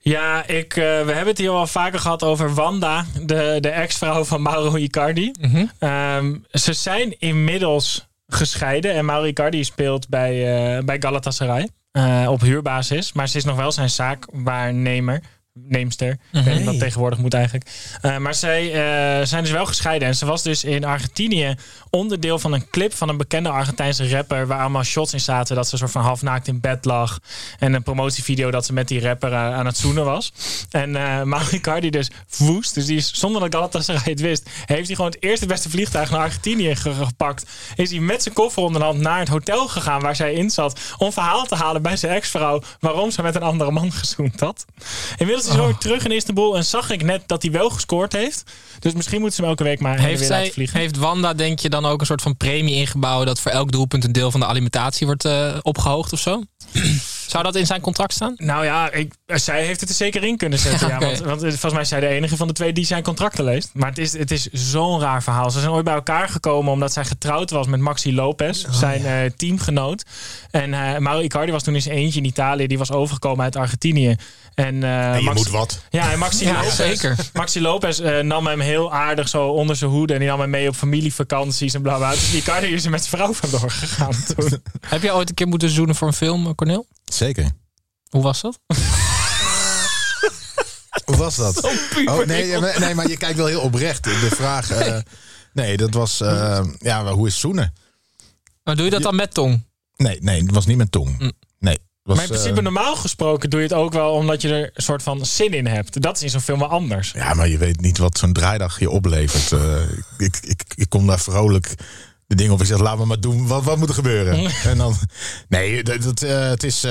Ja, 0.09 0.47
ik, 0.47 0.77
uh, 0.77 0.85
we 0.85 1.13
hebben 1.13 1.27
het 1.27 1.39
hier 1.39 1.51
al 1.51 1.67
vaker 1.67 1.99
gehad 1.99 2.23
over 2.23 2.55
Wanda, 2.55 3.05
de, 3.23 3.59
de 3.61 3.69
ex-vrouw 3.69 4.25
van 4.25 4.43
Mauro 4.43 4.77
Icardi. 4.77 5.33
Mhm. 5.41 5.65
um, 5.91 6.45
ze 6.51 6.73
zijn 6.73 7.19
inmiddels 7.19 8.09
gescheiden 8.27 8.93
en 8.93 9.05
Mauro 9.05 9.27
Icardi 9.27 9.65
speelt 9.65 10.09
bij, 10.09 10.35
uh, 10.77 10.85
bij 10.85 10.97
Galatasaray 11.01 11.69
uh, 11.93 12.27
op 12.31 12.41
huurbasis. 12.41 13.13
Maar 13.13 13.29
ze 13.29 13.37
is 13.37 13.45
nog 13.45 13.57
wel 13.57 13.73
zijn 13.73 13.91
zaakwaarnemer. 13.91 15.23
Neemster. 15.65 16.19
Ik 16.33 16.43
weet 16.43 16.65
wat 16.65 16.79
tegenwoordig 16.79 17.19
moet 17.19 17.35
eigenlijk. 17.35 17.71
Uh, 18.03 18.17
maar 18.17 18.35
zij 18.35 18.65
uh, 18.65 19.27
zijn 19.27 19.43
dus 19.43 19.53
wel 19.53 19.67
gescheiden. 19.67 20.09
En 20.09 20.15
ze 20.15 20.27
was 20.27 20.43
dus 20.43 20.65
in 20.65 20.85
Argentinië 20.85 21.55
onderdeel 21.91 22.39
van 22.39 22.53
een 22.53 22.71
clip 22.71 22.95
van 22.95 23.09
een 23.09 23.17
bekende 23.17 23.49
Argentijnse 23.49 24.09
rapper. 24.09 24.47
Waar 24.47 24.61
allemaal 24.61 24.83
shots 24.83 25.13
in 25.13 25.21
zaten 25.21 25.57
dat 25.57 25.69
ze 25.69 25.77
soort 25.77 25.91
van 25.91 26.03
half 26.03 26.23
naakt 26.23 26.49
in 26.49 26.61
bed 26.61 26.85
lag. 26.85 27.19
En 27.59 27.73
een 27.73 27.83
promotievideo 27.83 28.51
dat 28.51 28.67
ze 28.67 28.73
met 28.73 28.89
die 28.89 29.01
rapper 29.01 29.31
uh, 29.31 29.55
aan 29.55 29.67
het 29.67 29.77
zoenen 29.77 30.05
was. 30.05 30.33
En 30.71 30.91
uh, 30.91 31.23
Mauro 31.23 31.59
Cardi 31.61 31.91
dus 31.91 32.11
woest. 32.37 32.75
Dus 32.75 32.87
die 32.87 32.97
is 32.97 33.13
zonder 33.13 33.41
dat 33.41 33.55
Galatasaray 33.55 34.03
het 34.05 34.21
wist. 34.21 34.51
Heeft 34.65 34.87
hij 34.87 34.97
gewoon 34.97 35.11
het 35.11 35.23
eerste 35.23 35.47
beste 35.47 35.71
vliegtuig 35.71 36.11
naar 36.11 36.21
Argentinië 36.21 36.77
gepakt. 36.77 37.47
Is 37.75 37.91
hij 37.91 38.01
met 38.01 38.23
zijn 38.23 38.35
koffer 38.35 38.63
onder 38.63 38.81
de 38.81 38.87
hand 38.87 39.01
naar 39.01 39.19
het 39.19 39.29
hotel 39.29 39.69
gegaan 39.69 40.01
waar 40.01 40.17
zij 40.17 40.33
in 40.33 40.51
zat. 40.51 40.81
Om 40.99 41.13
verhaal 41.13 41.47
te 41.47 41.55
halen 41.55 41.83
bij 41.83 41.97
zijn 41.97 42.13
ex-vrouw. 42.13 42.63
Waarom 42.81 43.11
ze 43.11 43.23
met 43.23 43.35
een 43.35 43.43
andere 43.43 43.71
man 43.71 43.93
gezoend 43.93 44.41
had. 44.41 44.65
Inmiddels 45.17 45.46
hij 45.47 45.57
zo 45.57 45.65
weer 45.65 45.77
terug 45.77 46.05
in 46.05 46.13
Istanbul. 46.13 46.57
En 46.57 46.65
zag 46.65 46.91
ik 46.91 47.03
net 47.03 47.23
dat 47.27 47.43
hij 47.43 47.51
wel 47.51 47.71
gescoord 47.71 48.13
heeft. 48.13 48.43
Dus 48.79 48.93
misschien 48.93 49.19
moeten 49.21 49.37
ze 49.37 49.43
hem 49.43 49.51
elke 49.51 49.65
week 49.65 49.81
maar 49.81 49.99
heeft 49.99 50.19
weer 50.19 50.29
zij, 50.29 50.39
laten 50.39 50.53
vliegen. 50.53 50.79
Heeft 50.81 50.97
Wanda, 50.97 51.35
denk 51.35 51.59
je, 51.59 51.69
dan 51.69 51.87
ook 51.87 52.01
een 52.01 52.07
soort 52.07 52.23
van 52.23 52.37
premie 52.37 52.75
ingebouwd... 52.75 53.27
dat 53.27 53.41
voor 53.41 53.51
elk 53.51 53.73
doelpunt 53.73 54.05
een 54.05 54.13
deel 54.13 54.31
van 54.31 54.41
de 54.41 54.47
alimentatie 54.47 55.07
wordt 55.07 55.25
uh, 55.25 55.57
opgehoogd 55.63 56.13
of 56.13 56.21
zo? 56.21 56.43
Zou 57.27 57.45
dat 57.45 57.55
in 57.55 57.67
zijn 57.67 57.81
contract 57.81 58.13
staan? 58.13 58.35
Nou 58.37 58.65
ja, 58.65 58.93
ik, 58.93 59.15
zij 59.27 59.65
heeft 59.65 59.81
het 59.81 59.89
er 59.89 59.95
zeker 59.95 60.25
in 60.25 60.37
kunnen 60.37 60.59
zetten. 60.59 60.75
Ja, 60.89 60.97
okay. 60.97 61.11
ja, 61.11 61.23
want, 61.25 61.41
want, 61.41 61.41
volgens 61.41 61.73
mij 61.73 61.83
is 61.83 61.89
zij 61.89 62.01
de 62.01 62.07
enige 62.07 62.37
van 62.37 62.47
de 62.47 62.53
twee 62.53 62.73
die 62.73 62.85
zijn 62.85 63.03
contracten 63.03 63.45
leest. 63.45 63.71
Maar 63.73 63.89
het 63.89 63.99
is, 63.99 64.19
het 64.19 64.31
is 64.31 64.49
zo'n 64.53 65.01
raar 65.01 65.23
verhaal. 65.23 65.51
Ze 65.51 65.61
zijn 65.61 65.73
ooit 65.73 65.85
bij 65.85 65.95
elkaar 65.95 66.29
gekomen 66.29 66.73
omdat 66.73 66.93
zij 66.93 67.05
getrouwd 67.05 67.51
was 67.51 67.67
met 67.67 67.81
Maxi 67.81 68.15
Lopez, 68.15 68.65
oh, 68.65 68.73
zijn 68.73 69.03
ja. 69.03 69.25
uh, 69.25 69.31
teamgenoot. 69.37 70.05
En 70.51 70.71
uh, 70.71 70.99
Mauro 70.99 71.21
Icardi 71.21 71.53
was 71.53 71.63
toen 71.63 71.75
eens 71.75 71.87
eentje 71.87 72.21
in 72.21 72.27
Italië. 72.27 72.67
Die 72.67 72.79
was 72.79 72.93
overgekomen 72.93 73.45
uit 73.45 73.57
Argentinië. 73.57 74.17
En, 74.57 74.75
uh, 74.75 75.11
en 75.11 75.19
je 75.19 75.25
Maxi, 75.25 75.43
moet 75.43 75.51
wat. 75.51 75.81
Ja, 75.91 76.13
en 76.13 76.19
Maxi 76.19 76.45
ja, 76.45 76.55
Lopez, 76.55 76.77
zeker. 76.77 77.17
Maxi 77.33 77.61
Lopez 77.61 77.99
nam 78.23 78.47
hem 78.47 78.61
heel 78.61 78.93
aardig 78.93 79.29
zo 79.29 79.49
onder 79.49 79.77
zijn 79.77 79.91
hoede. 79.91 80.13
En 80.13 80.19
die 80.19 80.29
nam 80.29 80.41
hem 80.41 80.51
mee 80.51 80.69
op 80.69 80.75
familievakanties 80.75 81.75
en 81.75 81.83
bla 81.83 81.97
bla. 81.97 82.11
Dus 82.11 82.33
Icardi 82.33 82.67
is 82.67 82.85
er 82.85 82.91
met 82.91 83.05
zijn 83.05 83.17
vrouw 83.17 83.33
vandoor 83.33 83.71
gegaan 83.71 84.13
toen. 84.37 84.63
Heb 84.81 85.03
je 85.03 85.13
ooit 85.13 85.29
een 85.29 85.35
keer 85.35 85.49
moeten 85.49 85.71
zoenen 85.71 85.95
voor 85.95 86.09
een 86.09 86.15
film, 86.15 86.55
Cornel? 86.55 86.87
Zeker. 87.05 87.51
Hoe 88.09 88.23
was 88.23 88.41
dat? 88.41 88.59
Hoe 91.05 91.17
was 91.17 91.37
dat? 91.37 91.65
Oh, 92.05 92.27
nee, 92.27 92.59
nee, 92.59 92.95
maar 92.95 93.09
je 93.09 93.17
kijkt 93.17 93.37
wel 93.37 93.47
heel 93.47 93.61
oprecht. 93.61 94.05
De 94.05 94.31
vraag. 94.35 94.87
Uh, 94.87 94.99
nee, 95.53 95.77
dat 95.77 95.95
was. 95.95 96.21
Uh, 96.21 96.65
ja, 96.79 97.13
hoe 97.13 97.27
is 97.27 97.41
zoenen? 97.41 97.75
Maar 98.65 98.77
doe 98.77 98.85
je 98.85 98.91
dat 98.91 99.03
dan 99.03 99.17
met 99.17 99.35
tong? 99.35 99.65
Nee, 99.97 100.19
nee, 100.21 100.43
het 100.43 100.51
was 100.51 100.67
niet 100.67 100.77
met 100.77 100.93
tong. 100.93 101.19
Mm. 101.19 101.33
Was, 102.07 102.17
maar 102.17 102.25
in 102.25 102.31
principe, 102.31 102.57
uh, 102.57 102.63
normaal 102.63 102.97
gesproken 102.97 103.51
doe 103.51 103.61
je 103.61 103.67
het 103.67 103.77
ook 103.77 103.93
wel 103.93 104.13
omdat 104.13 104.43
je 104.43 104.49
er 104.49 104.71
een 104.75 104.83
soort 104.83 105.03
van 105.03 105.27
zin 105.27 105.55
in 105.55 105.67
hebt. 105.67 106.03
Dat 106.03 106.17
is 106.17 106.23
in 106.23 106.31
zo'n 106.31 106.41
film 106.41 106.59
wel 106.59 106.69
anders. 106.69 107.13
Ja, 107.13 107.35
maar 107.35 107.49
je 107.49 107.59
weet 107.59 107.81
niet 107.81 107.99
wat 107.99 108.19
zo'n 108.19 108.33
draaidag 108.33 108.81
je 108.81 108.91
oplevert. 108.91 109.51
Uh, 109.51 109.83
ik, 110.19 110.39
ik, 110.43 110.63
ik 110.75 110.89
kom 110.89 111.07
daar 111.07 111.21
vrolijk 111.21 111.75
de 112.27 112.35
dingen 112.35 112.53
op. 112.53 112.61
Ik 112.61 112.67
zeg, 112.67 112.79
laat 112.79 112.99
me 112.99 113.05
maar 113.05 113.21
doen. 113.21 113.47
Wat, 113.47 113.65
wat 113.65 113.77
moet 113.79 113.89
er 113.89 113.95
gebeuren? 113.95 114.51
en 114.71 114.79
dan. 114.79 114.97
Nee, 115.49 115.83
dat, 115.83 116.03
dat, 116.03 116.23
uh, 116.23 116.49
het 116.49 116.63
is. 116.63 116.87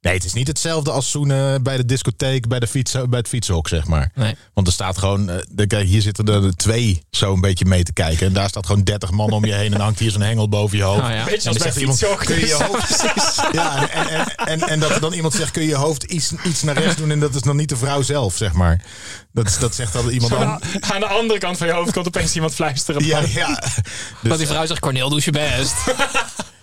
Nee, 0.00 0.14
het 0.14 0.24
is 0.24 0.32
niet 0.32 0.46
hetzelfde 0.46 0.90
als 0.90 1.10
zoenen 1.10 1.62
bij 1.62 1.76
de 1.76 1.84
discotheek, 1.84 2.48
bij, 2.48 2.60
de 2.60 2.66
fiets, 2.66 2.92
bij 2.92 3.18
het 3.18 3.28
fietshok, 3.28 3.68
zeg 3.68 3.86
maar. 3.86 4.10
Nee. 4.14 4.34
Want 4.54 4.66
er 4.66 4.72
staat 4.72 4.98
gewoon, 4.98 5.30
uh, 5.30 5.80
hier 5.80 6.02
zitten 6.02 6.26
er 6.26 6.56
twee 6.56 7.02
zo 7.10 7.32
een 7.32 7.40
beetje 7.40 7.64
mee 7.64 7.82
te 7.82 7.92
kijken. 7.92 8.26
En 8.26 8.32
daar 8.32 8.48
staat 8.48 8.66
gewoon 8.66 8.84
30 8.84 9.10
man 9.10 9.30
om 9.30 9.44
je 9.44 9.54
heen 9.54 9.74
en 9.74 9.80
hangt 9.80 9.98
hier 9.98 10.10
zo'n 10.10 10.20
hengel 10.20 10.48
boven 10.48 10.78
je 10.78 10.84
hoofd. 10.84 11.02
Oh, 11.02 11.10
ja. 11.10 11.24
Beetje 11.24 11.48
als 11.48 11.58
bij 11.58 11.72
fietshok. 11.72 12.18
Kun 12.18 12.38
je 12.38 12.46
je 12.46 12.54
hoofd, 12.54 13.04
ja, 13.52 13.88
en, 13.90 14.08
en, 14.08 14.34
en, 14.46 14.60
en, 14.60 14.80
dat 14.80 14.90
er 14.90 15.00
dan 15.00 15.12
iemand 15.12 15.34
zegt, 15.34 15.50
kun 15.50 15.62
je 15.62 15.68
je 15.68 15.74
hoofd 15.74 16.02
iets, 16.02 16.32
iets 16.44 16.62
naar 16.62 16.78
rechts 16.78 16.96
doen 16.96 17.10
en 17.10 17.20
dat 17.20 17.34
is 17.34 17.42
nog 17.42 17.54
niet 17.54 17.68
de 17.68 17.76
vrouw 17.76 18.02
zelf, 18.02 18.36
zeg 18.36 18.52
maar. 18.52 18.84
Dat, 19.32 19.56
dat 19.60 19.74
zegt 19.74 19.92
dan 19.92 20.08
iemand 20.08 20.34
aan. 20.34 20.60
Aan 20.80 21.00
de 21.00 21.06
andere 21.06 21.38
kant 21.38 21.58
van 21.58 21.66
je 21.66 21.72
hoofd 21.72 21.92
komt 21.92 22.06
opeens 22.06 22.34
iemand 22.34 22.54
fluisteren. 22.54 23.04
Ja, 23.04 23.20
ja. 23.28 23.54
Dus, 23.54 24.30
dat 24.30 24.38
die 24.38 24.46
vrouw 24.46 24.66
zegt, 24.66 24.80
Cornel, 24.80 25.08
doe 25.08 25.20
je 25.24 25.30
best. 25.30 25.74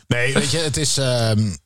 nee, 0.08 0.34
weet 0.34 0.52
je, 0.52 0.58
het 0.58 0.78
is... 0.78 0.98
Um, 0.98 1.58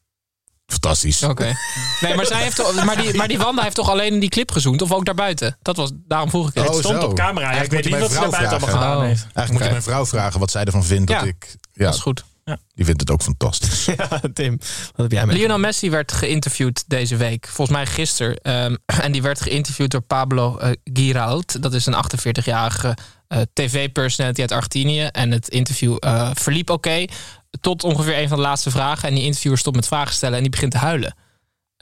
Fantastisch. 0.71 1.23
Oké. 1.23 1.31
Okay. 1.31 1.55
Nee, 2.01 2.15
maar, 2.15 2.25
zij 2.25 2.41
heeft 2.41 2.55
toch, 2.55 2.85
maar, 2.85 2.97
die, 2.97 3.15
maar 3.15 3.27
die 3.27 3.37
Wanda 3.37 3.63
heeft 3.63 3.75
toch 3.75 3.89
alleen 3.89 4.13
in 4.13 4.19
die 4.19 4.29
clip 4.29 4.51
gezoend? 4.51 4.81
Of 4.81 4.91
ook 4.91 5.05
daarbuiten? 5.05 5.57
Dat 5.61 5.75
was, 5.75 5.91
daarom 5.93 6.29
vroeg 6.29 6.49
ik 6.49 6.53
het. 6.53 6.67
Oh, 6.67 6.69
het 6.69 6.79
stond 6.85 7.01
zo. 7.01 7.07
op 7.07 7.15
camera. 7.15 7.51
Ja, 7.51 7.61
ik 7.61 7.71
weet 7.71 7.85
niet 7.85 7.99
wat 7.99 8.11
ze 8.11 8.19
daarbuiten 8.19 8.57
allemaal 8.57 8.69
gedaan 8.69 8.97
Oh. 8.97 9.03
heeft. 9.03 9.21
Eigenlijk 9.21 9.51
moet 9.51 9.63
je 9.63 9.69
mijn 9.69 9.81
vrouw 9.81 10.05
vragen 10.05 10.39
wat 10.39 10.51
zij 10.51 10.63
ervan 10.63 10.83
vindt. 10.83 11.09
Ja, 11.09 11.19
dat 11.19 11.27
ik, 11.27 11.55
ja, 11.73 11.85
Dat 11.85 11.93
is 11.93 11.99
goed. 11.99 12.23
Ja. 12.45 12.57
Die 12.75 12.85
vindt 12.85 13.01
het 13.01 13.11
ook 13.11 13.21
fantastisch. 13.21 13.85
Ja, 13.97 14.21
Tim, 14.33 14.57
wat 14.95 15.01
heb 15.01 15.11
jij 15.11 15.25
mee? 15.25 15.37
Lionel 15.37 15.59
Messi 15.59 15.89
werd 15.89 16.11
geïnterviewd 16.11 16.83
deze 16.87 17.15
week. 17.15 17.47
Volgens 17.47 17.77
mij 17.77 17.85
gisteren. 17.85 18.63
Um, 18.63 18.77
en 19.05 19.11
die 19.11 19.21
werd 19.21 19.41
geïnterviewd 19.41 19.91
door 19.91 20.01
Pablo 20.01 20.59
uh, 20.61 20.69
Giralt. 20.83 21.61
Dat 21.61 21.73
is 21.73 21.85
een 21.85 21.95
48-jarige 21.95 22.97
uh, 23.27 23.41
tv-personality 23.53 24.41
uit 24.41 24.51
Argentinië. 24.51 25.03
En 25.03 25.31
het 25.31 25.47
interview 25.47 25.97
uh, 25.99 26.29
verliep 26.33 26.69
oké. 26.69 26.89
Okay, 26.89 27.09
tot 27.61 27.83
ongeveer 27.83 28.17
een 28.17 28.27
van 28.27 28.37
de 28.37 28.43
laatste 28.43 28.71
vragen. 28.71 29.09
En 29.09 29.15
die 29.15 29.23
interviewer 29.23 29.59
stopt 29.59 29.75
met 29.75 29.87
vragen 29.87 30.13
stellen 30.13 30.35
en 30.35 30.41
die 30.41 30.51
begint 30.51 30.71
te 30.71 30.77
huilen. 30.77 31.15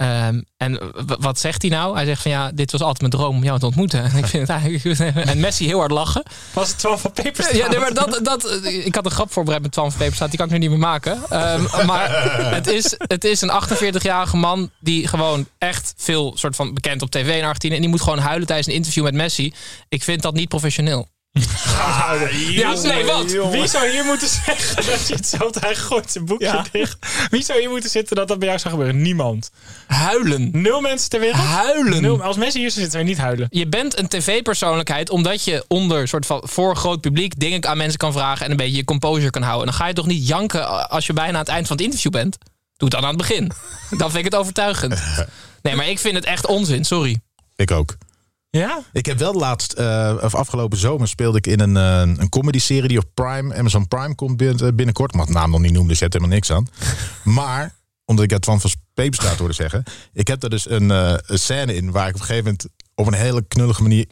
Um, 0.01 0.45
en 0.57 0.79
wat 1.19 1.39
zegt 1.39 1.61
hij 1.61 1.71
nou? 1.71 1.95
Hij 1.95 2.05
zegt 2.05 2.21
van 2.21 2.31
ja, 2.31 2.51
dit 2.51 2.71
was 2.71 2.81
altijd 2.81 2.99
mijn 2.99 3.11
droom 3.11 3.35
om 3.35 3.43
jou 3.43 3.59
te 3.59 3.65
ontmoeten. 3.65 4.03
En, 4.03 4.17
ik 4.23 4.25
vind 4.25 4.47
het 4.47 4.49
eigenlijk... 4.49 4.99
en 5.15 5.39
Messi 5.39 5.65
heel 5.65 5.79
hard 5.79 5.91
lachen. 5.91 6.23
Was 6.53 6.67
het 6.67 6.77
Twan 6.77 6.99
van 6.99 7.11
Peperstraat? 7.11 7.55
Ja, 7.55 7.67
nee, 7.67 7.79
maar 7.79 7.93
dat, 7.93 8.19
dat, 8.23 8.63
ik 8.63 8.95
had 8.95 9.05
een 9.05 9.11
grap 9.11 9.31
voorbereid 9.31 9.61
met 9.61 9.71
Twan 9.71 9.89
van 9.89 9.99
Peperstraat. 9.99 10.29
Die 10.29 10.39
kan 10.39 10.47
ik 10.47 10.53
nu 10.53 10.59
niet 10.59 10.69
meer 10.69 10.79
maken. 10.79 11.11
Um, 11.13 11.85
maar 11.85 12.09
het 12.53 12.67
is, 12.67 12.95
het 12.97 13.23
is 13.23 13.41
een 13.41 13.51
48-jarige 13.63 14.37
man 14.37 14.71
die 14.79 15.07
gewoon 15.07 15.47
echt 15.57 15.93
veel 15.97 16.37
soort 16.37 16.55
van 16.55 16.73
bekend 16.73 17.01
op 17.01 17.09
tv 17.09 17.37
in 17.37 17.43
Argentinië. 17.43 17.75
En 17.75 17.81
die 17.81 17.89
moet 17.89 18.01
gewoon 18.01 18.19
huilen 18.19 18.47
tijdens 18.47 18.67
een 18.67 18.73
interview 18.73 19.03
met 19.03 19.13
Messi. 19.13 19.53
Ik 19.89 20.03
vind 20.03 20.21
dat 20.21 20.33
niet 20.33 20.49
professioneel. 20.49 21.07
Ah, 21.79 22.21
ja, 22.49 22.73
nee, 22.73 23.05
wat? 23.05 23.31
Wie 23.51 23.67
zou 23.67 23.89
hier 23.89 24.03
moeten 24.03 24.27
zeggen 24.27 24.75
dat 24.91 25.07
je 25.07 25.15
hetzelfde 25.15 25.59
hij 25.59 25.75
gooit 25.75 26.11
zijn 26.11 26.25
boekje 26.25 26.45
ja. 26.45 26.65
dicht? 26.71 26.97
Wie 27.29 27.43
zou 27.43 27.59
hier 27.59 27.69
moeten 27.69 27.89
zitten 27.89 28.15
dat 28.15 28.27
dat 28.27 28.39
bij 28.39 28.47
jou 28.47 28.59
zou 28.59 28.73
gebeuren? 28.73 29.01
Niemand. 29.01 29.51
Huilen. 29.87 30.49
Nul 30.51 30.81
mensen 30.81 31.09
ter 31.09 31.19
wereld? 31.19 31.41
Huilen. 31.41 32.01
Nul, 32.01 32.23
als 32.23 32.37
mensen 32.37 32.59
hier 32.59 32.71
zitten, 32.71 32.91
zou 32.91 33.03
je 33.03 33.09
niet 33.09 33.19
huilen. 33.19 33.47
Je 33.49 33.67
bent 33.67 33.99
een 33.99 34.07
tv-persoonlijkheid 34.07 35.09
omdat 35.09 35.43
je 35.43 35.65
onder 35.67 36.07
soort 36.07 36.25
van 36.25 36.41
voor 36.43 36.75
groot 36.75 37.01
publiek 37.01 37.39
dingen 37.39 37.65
aan 37.65 37.77
mensen 37.77 37.97
kan 37.97 38.13
vragen 38.13 38.45
en 38.45 38.51
een 38.51 38.57
beetje 38.57 38.77
je 38.77 38.83
composure 38.83 39.29
kan 39.29 39.41
houden. 39.41 39.67
En 39.67 39.71
dan 39.71 39.81
ga 39.81 39.87
je 39.87 39.93
toch 39.93 40.07
niet 40.07 40.27
janken 40.27 40.89
als 40.89 41.05
je 41.05 41.13
bijna 41.13 41.33
aan 41.33 41.39
het 41.39 41.47
eind 41.47 41.67
van 41.67 41.75
het 41.75 41.85
interview 41.85 42.11
bent? 42.11 42.37
Doe 42.77 42.87
het 42.89 42.91
dan 42.91 43.01
aan 43.01 43.17
het 43.17 43.27
begin. 43.27 43.51
Dan 43.97 44.11
vind 44.11 44.25
ik 44.25 44.31
het 44.31 44.35
overtuigend. 44.35 45.01
Nee, 45.61 45.75
maar 45.75 45.89
ik 45.89 45.99
vind 45.99 46.15
het 46.15 46.25
echt 46.25 46.45
onzin. 46.45 46.85
Sorry. 46.85 47.21
Ik 47.55 47.71
ook. 47.71 47.97
Ja? 48.49 48.83
Ik 48.91 49.05
heb 49.05 49.17
wel 49.17 49.33
laatst, 49.33 49.79
uh, 49.79 50.17
of 50.21 50.35
afgelopen 50.35 50.77
zomer 50.77 51.07
speelde 51.07 51.37
ik 51.37 51.47
in 51.47 51.59
een, 51.59 51.75
uh, 51.75 52.19
een 52.21 52.29
comedy-serie 52.29 52.87
die 52.87 52.97
op 52.97 53.09
Prime, 53.13 53.55
Amazon 53.55 53.87
Prime 53.87 54.15
komt 54.15 54.37
binnen, 54.37 54.75
binnenkort. 54.75 55.13
Mag 55.13 55.25
het 55.25 55.35
naam 55.35 55.51
nog 55.51 55.59
niet 55.59 55.71
noemen, 55.71 55.89
dus 55.89 55.97
je 55.97 56.03
hebt 56.03 56.15
helemaal 56.15 56.35
niks 56.35 56.51
aan. 56.51 56.67
maar, 57.39 57.75
omdat 58.05 58.23
ik 58.23 58.31
het 58.31 58.45
van 58.45 58.61
van 58.61 58.71
Peperstraat 58.93 59.37
hoorde 59.37 59.53
zeggen, 59.53 59.83
ik 60.13 60.27
heb 60.27 60.43
er 60.43 60.49
dus 60.49 60.69
een, 60.69 60.89
uh, 60.89 61.13
een 61.25 61.39
scène 61.39 61.75
in 61.75 61.91
waar 61.91 62.07
ik 62.07 62.13
op 62.13 62.19
een 62.19 62.25
gegeven 62.25 62.43
moment 62.43 62.67
op 62.95 63.07
een 63.07 63.13
hele 63.13 63.47
knullige 63.47 63.81
manier 63.81 64.07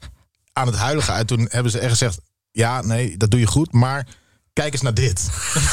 aan 0.53 0.67
het 0.67 0.75
huilen 0.75 1.03
ga. 1.03 1.17
En 1.17 1.25
toen 1.25 1.47
hebben 1.49 1.71
ze 1.71 1.79
echt 1.79 1.89
gezegd, 1.89 2.19
ja, 2.51 2.81
nee, 2.81 3.17
dat 3.17 3.31
doe 3.31 3.39
je 3.39 3.47
goed, 3.47 3.71
maar 3.71 4.07
kijk 4.57 4.73
eens 4.73 4.81
naar 4.81 4.93
dit. 4.93 5.29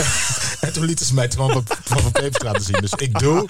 en 0.60 0.72
toen 0.72 0.84
lieten 0.84 1.06
ze 1.06 1.14
mij 1.14 1.28
Twan 1.28 1.52
van, 1.52 1.64
van 1.84 2.12
Peperstraat 2.12 2.62
zien. 2.64 2.80
Dus 2.80 2.92
ik 2.96 3.18
doe, 3.18 3.46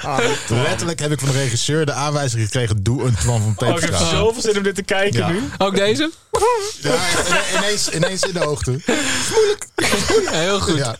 letterlijk 0.48 1.00
heb 1.00 1.12
ik 1.12 1.20
van 1.20 1.28
de 1.28 1.34
regisseur 1.34 1.86
de 1.86 1.92
aanwijzing 1.92 2.42
gekregen, 2.42 2.82
doe 2.82 3.02
een 3.04 3.14
Twan 3.14 3.42
van 3.42 3.54
Peperstraat. 3.54 4.00
Oh, 4.00 4.06
ik 4.06 4.10
heb 4.10 4.18
zoveel 4.18 4.42
zin 4.42 4.56
om 4.56 4.62
dit 4.62 4.74
te 4.74 4.82
kijken 4.82 5.18
Ja. 5.18 5.28
nu. 5.30 5.40
Ook 5.58 5.76
deze? 5.76 6.10
Ja, 6.82 6.98
ineens, 7.58 7.90
ineens 7.90 8.22
in 8.22 8.32
de 8.32 8.38
hoogte. 8.38 8.70
Moeilijk. 9.34 9.66
Heel 10.30 10.60
goed. 10.60 10.76
Ja. 10.76 10.96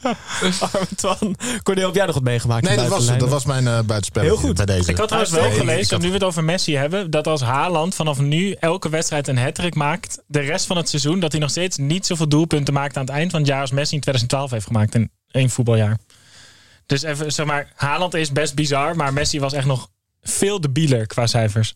Arme 0.61 0.87
Twan. 0.97 1.37
Cornel, 1.62 1.87
heb 1.87 1.94
jij 1.94 2.07
nog 2.07 2.14
wat 2.14 2.25
meegemaakt? 2.25 2.64
Nee, 2.64 2.77
dat 2.77 2.88
was, 2.88 3.07
dat 3.07 3.29
was 3.29 3.44
mijn 3.44 3.64
uh, 3.64 3.81
buitenspel 3.81 4.23
Heel 4.23 4.37
goed. 4.37 4.55
bij 4.57 4.66
deze. 4.66 4.90
Ik 4.90 4.97
had 4.97 5.07
trouwens 5.09 5.35
wel 5.35 5.51
gelezen, 5.51 5.94
had- 5.94 6.01
nu 6.03 6.09
we 6.09 6.14
het 6.14 6.23
over 6.25 6.44
Messi 6.44 6.77
hebben, 6.77 7.11
dat 7.11 7.27
als 7.27 7.40
Haaland 7.40 7.94
vanaf 7.94 8.18
nu 8.20 8.53
elke 8.53 8.88
wedstrijd 8.88 9.29
een 9.29 9.38
hat 9.38 9.75
maakt, 9.75 10.23
de 10.27 10.40
rest 10.40 10.66
van 10.66 10.77
het 10.77 10.88
seizoen, 10.88 11.20
dat 11.20 11.33
hij 11.33 11.40
nog 11.40 11.51
steeds 11.51 11.77
niet 11.77 12.07
zoveel 12.07 12.29
doelpunten 12.29 12.75
maakt 12.75 12.97
aan 12.97 13.05
het 13.05 13.14
eind 13.14 13.31
van 13.31 13.40
het 13.40 13.49
jaar 13.49 13.61
als 13.61 13.70
Messi 13.70 13.94
in 13.94 14.01
2012 14.01 14.51
heeft 14.51 14.66
gemaakt 14.66 14.94
in 14.94 15.11
één 15.31 15.51
voetbaljaar. 15.51 15.99
Dus 16.87 17.03
even, 17.03 17.33
zeg 17.33 17.47
maar, 17.47 17.73
Haaland 17.75 18.14
is 18.14 18.33
best 18.33 18.55
bizar, 18.55 18.97
maar 18.97 19.12
Messi 19.12 19.40
was 19.40 19.53
echt 19.53 19.66
nog 19.66 19.88
veel 20.23 20.61
debieler 20.61 21.07
qua 21.07 21.27
cijfers. 21.27 21.75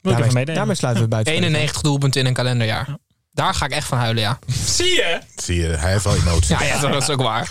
Wil 0.00 0.12
ik 0.12 0.18
even 0.18 0.34
Daarmee, 0.34 0.54
daarmee 0.54 0.74
sluiten 0.74 1.02
we 1.02 1.08
buiten. 1.08 1.32
91 1.32 1.82
doelpunten 1.82 2.20
in 2.20 2.26
een 2.26 2.34
kalenderjaar. 2.34 2.98
Daar 3.38 3.54
ga 3.54 3.64
ik 3.64 3.70
echt 3.70 3.86
van 3.86 3.98
huilen, 3.98 4.22
ja. 4.22 4.38
Zie 4.64 4.90
je? 4.90 5.20
Zie 5.36 5.60
je, 5.60 5.66
hij 5.66 5.92
heeft 5.92 6.04
wel 6.04 6.16
emoties. 6.16 6.48
Ja, 6.48 6.62
ja 6.62 6.80
dat 6.80 7.02
is 7.02 7.08
ook 7.08 7.22
waar. 7.22 7.46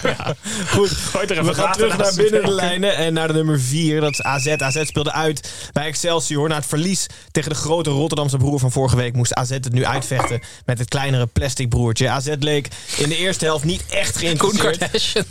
Goed, 0.74 0.90
Gooi 0.90 1.26
er 1.26 1.32
even 1.32 1.46
we 1.46 1.54
gaan 1.54 1.72
terug 1.72 1.98
naar 1.98 2.14
binnen 2.16 2.46
de 2.46 2.52
lijnen 2.52 2.96
en 2.96 3.14
naar 3.14 3.28
de 3.28 3.34
nummer 3.34 3.60
4. 3.60 4.02
Dat 4.02 4.12
is 4.12 4.22
AZ. 4.22 4.48
AZ 4.48 4.86
speelde 4.86 5.12
uit 5.12 5.54
bij 5.72 5.86
Excelsior. 5.86 6.50
Na 6.50 6.56
het 6.56 6.66
verlies 6.66 7.06
tegen 7.32 7.50
de 7.50 7.56
grote 7.56 7.90
Rotterdamse 7.90 8.38
broer 8.38 8.60
van 8.60 8.72
vorige 8.72 8.96
week... 8.96 9.14
moest 9.14 9.34
AZ 9.34 9.50
het 9.50 9.74
nu 9.74 9.86
uitvechten 9.86 10.42
met 10.66 10.80
het 10.80 10.90
kleinere 10.90 11.26
plastic 11.26 11.70
broertje. 11.70 12.10
AZ 12.10 12.34
leek 12.40 12.68
in 12.98 13.10
de 13.10 13.18
eerste 13.18 13.46
helft 13.46 13.64
niet 13.64 13.86
echt 13.90 14.18
geïnteresseerd. 14.18 15.28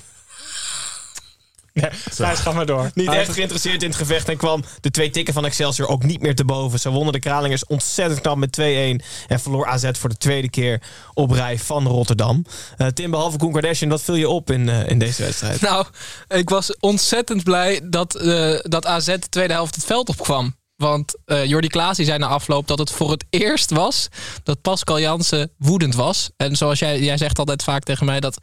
Nee, 1.82 1.90
Gijs, 2.10 2.38
ga 2.38 2.52
maar 2.52 2.66
door. 2.66 2.90
Niet 2.94 3.06
Hij 3.06 3.14
echt 3.16 3.16
heeft- 3.16 3.32
geïnteresseerd 3.38 3.82
in 3.82 3.88
het 3.88 3.98
gevecht 3.98 4.28
en 4.28 4.36
kwam 4.36 4.64
de 4.80 4.90
twee 4.90 5.10
tikken 5.10 5.34
van 5.34 5.44
Excelsior 5.44 5.88
ook 5.88 6.02
niet 6.02 6.20
meer 6.20 6.34
te 6.34 6.44
boven. 6.44 6.78
Ze 6.80 6.90
wonnen 6.90 7.12
de 7.12 7.18
Kralingers 7.18 7.66
ontzettend 7.66 8.20
knap 8.20 8.36
met 8.36 8.52
2-1 8.52 9.00
en 9.26 9.40
verloor 9.40 9.66
AZ 9.66 9.90
voor 9.92 10.08
de 10.08 10.16
tweede 10.16 10.50
keer 10.50 10.82
op 11.14 11.30
rij 11.30 11.58
van 11.58 11.86
Rotterdam. 11.86 12.44
Eh, 12.76 12.86
Tim, 12.86 13.10
behalve 13.10 13.38
Koen 13.38 13.52
Kardashian, 13.52 13.90
wat 13.90 14.02
viel 14.02 14.14
je 14.14 14.28
op 14.28 14.50
in, 14.50 14.68
eh, 14.68 14.88
in 14.88 14.98
deze 14.98 15.22
wedstrijd? 15.22 15.60
Nou, 15.60 15.86
ik 16.28 16.48
was 16.48 16.76
ontzettend 16.80 17.44
blij 17.44 17.80
dat, 17.84 18.14
eh, 18.14 18.58
dat 18.62 18.86
AZ 18.86 19.06
de 19.06 19.18
tweede 19.28 19.52
helft 19.52 19.74
het 19.74 19.84
veld 19.84 20.08
opkwam. 20.08 20.56
Want 20.76 21.14
eh 21.24 21.44
Jordi 21.44 21.68
Klaas 21.68 21.96
die 21.96 22.06
zei 22.06 22.18
na 22.18 22.26
afloop 22.26 22.66
dat 22.66 22.78
het 22.78 22.90
voor 22.90 23.10
het 23.10 23.24
eerst 23.30 23.70
was 23.70 24.08
dat 24.42 24.60
Pascal 24.62 25.00
Jansen 25.00 25.50
woedend 25.58 25.94
was. 25.94 26.30
En 26.36 26.56
zoals 26.56 26.78
jij, 26.78 27.00
jij 27.00 27.16
zegt 27.16 27.38
altijd 27.38 27.62
vaak 27.62 27.82
tegen 27.82 28.06
mij 28.06 28.20
dat 28.20 28.38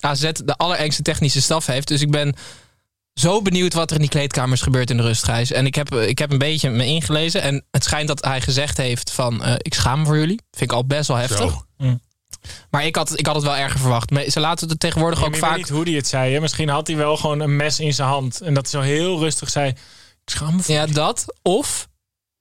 AZ 0.00 0.30
de 0.44 0.56
allerengste 0.56 1.02
technische 1.02 1.40
staf 1.42 1.66
heeft. 1.66 1.88
Dus 1.88 2.00
ik 2.00 2.10
ben 2.10 2.34
zo 3.20 3.42
benieuwd 3.42 3.74
wat 3.74 3.90
er 3.90 3.96
in 3.96 4.02
die 4.02 4.10
kleedkamers 4.10 4.60
gebeurt 4.60 4.90
in 4.90 4.96
de 4.96 5.02
rustreis. 5.02 5.52
En 5.52 5.66
ik 5.66 5.74
heb, 5.74 5.94
ik 5.94 6.18
heb 6.18 6.32
een 6.32 6.38
beetje 6.38 6.70
me 6.70 6.86
ingelezen. 6.86 7.42
En 7.42 7.64
het 7.70 7.84
schijnt 7.84 8.08
dat 8.08 8.24
hij 8.24 8.40
gezegd 8.40 8.76
heeft 8.76 9.12
van 9.12 9.44
eh, 9.44 9.54
ik 9.58 9.74
schaam 9.74 9.98
me 9.98 10.06
voor 10.06 10.18
jullie. 10.18 10.40
Vind 10.50 10.70
ik 10.70 10.76
al 10.76 10.86
best 10.86 11.08
wel 11.08 11.16
heftig. 11.16 11.50
Zo. 11.78 11.98
Maar 12.70 12.86
ik 12.86 12.96
had, 12.96 13.18
ik 13.18 13.26
had 13.26 13.34
het 13.34 13.44
wel 13.44 13.56
erger 13.56 13.80
verwacht. 13.80 14.10
Maar 14.10 14.24
Ze 14.24 14.40
laten 14.40 14.68
het 14.68 14.80
tegenwoordig 14.80 15.18
Ja, 15.18 15.24
ook 15.24 15.30
maar 15.30 15.38
ik 15.38 15.44
weet 15.44 15.52
vaak... 15.52 15.64
niet 15.68 15.76
hoe 15.76 15.84
hij 15.84 15.94
het 15.94 16.06
zei. 16.06 16.34
Hè? 16.34 16.40
Misschien 16.40 16.68
had 16.68 16.86
hij 16.86 16.96
wel 16.96 17.16
gewoon 17.16 17.40
een 17.40 17.56
mes 17.56 17.80
in 17.80 17.94
zijn 17.94 18.08
hand. 18.08 18.40
En 18.40 18.54
dat 18.54 18.70
hij 18.70 18.80
zo 18.80 18.86
heel 18.86 19.18
rustig 19.18 19.50
zei... 19.50 19.68
Ik 20.24 20.30
schaam 20.36 20.56
me 20.56 20.62
voor 20.62 20.74
Ja, 20.74 20.86
dat. 20.86 21.24
Of 21.42 21.88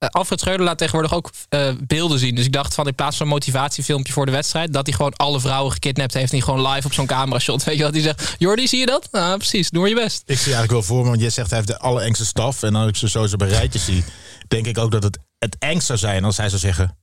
Alfred 0.07 0.39
Schreuder 0.39 0.65
laat 0.65 0.77
tegenwoordig 0.77 1.13
ook 1.13 1.31
eh, 1.49 1.71
beelden 1.87 2.19
zien. 2.19 2.35
Dus 2.35 2.45
ik 2.45 2.51
dacht 2.51 2.73
van 2.73 2.87
in 2.87 2.95
plaats 2.95 3.17
van 3.17 3.25
een 3.25 3.31
motivatiefilmpje 3.31 4.13
voor 4.13 4.25
de 4.25 4.31
wedstrijd... 4.31 4.73
dat 4.73 4.85
hij 4.85 4.95
gewoon 4.95 5.15
alle 5.15 5.39
vrouwen 5.39 5.71
gekidnapt 5.71 6.13
heeft... 6.13 6.31
en 6.31 6.37
die 6.37 6.45
gewoon 6.45 6.67
live 6.67 6.87
op 6.87 6.93
zo'n 6.93 7.05
camera 7.05 7.39
shot. 7.39 7.63
Weet 7.63 7.77
je 7.77 7.83
wat 7.83 7.93
hij 7.93 8.01
zegt? 8.01 8.35
Jordi, 8.37 8.67
zie 8.67 8.79
je 8.79 8.85
dat? 8.85 9.07
Nou, 9.11 9.37
precies. 9.37 9.69
Doe 9.69 9.81
maar 9.81 9.89
je 9.89 9.95
best. 9.95 10.21
Ik 10.25 10.37
zie 10.37 10.53
eigenlijk 10.53 10.71
wel 10.71 10.83
voor 10.83 11.03
me, 11.03 11.09
want 11.09 11.21
jij 11.21 11.29
zegt 11.29 11.49
hij 11.49 11.57
heeft 11.57 11.71
de 11.71 11.79
allerengste 11.79 12.25
staf. 12.25 12.63
En 12.63 12.75
als 12.75 12.87
ik 12.87 12.95
ze 12.95 13.09
zo 13.09 13.27
zo 13.27 13.35
bij 13.37 13.47
rijtjes 13.47 13.85
zie, 13.85 14.03
denk 14.47 14.65
ik 14.65 14.77
ook 14.77 14.91
dat 14.91 15.03
het 15.03 15.19
het 15.39 15.55
engst 15.59 15.87
zou 15.87 15.99
zijn 15.99 16.23
als 16.23 16.37
hij 16.37 16.49
zou 16.49 16.61
zeggen... 16.61 16.97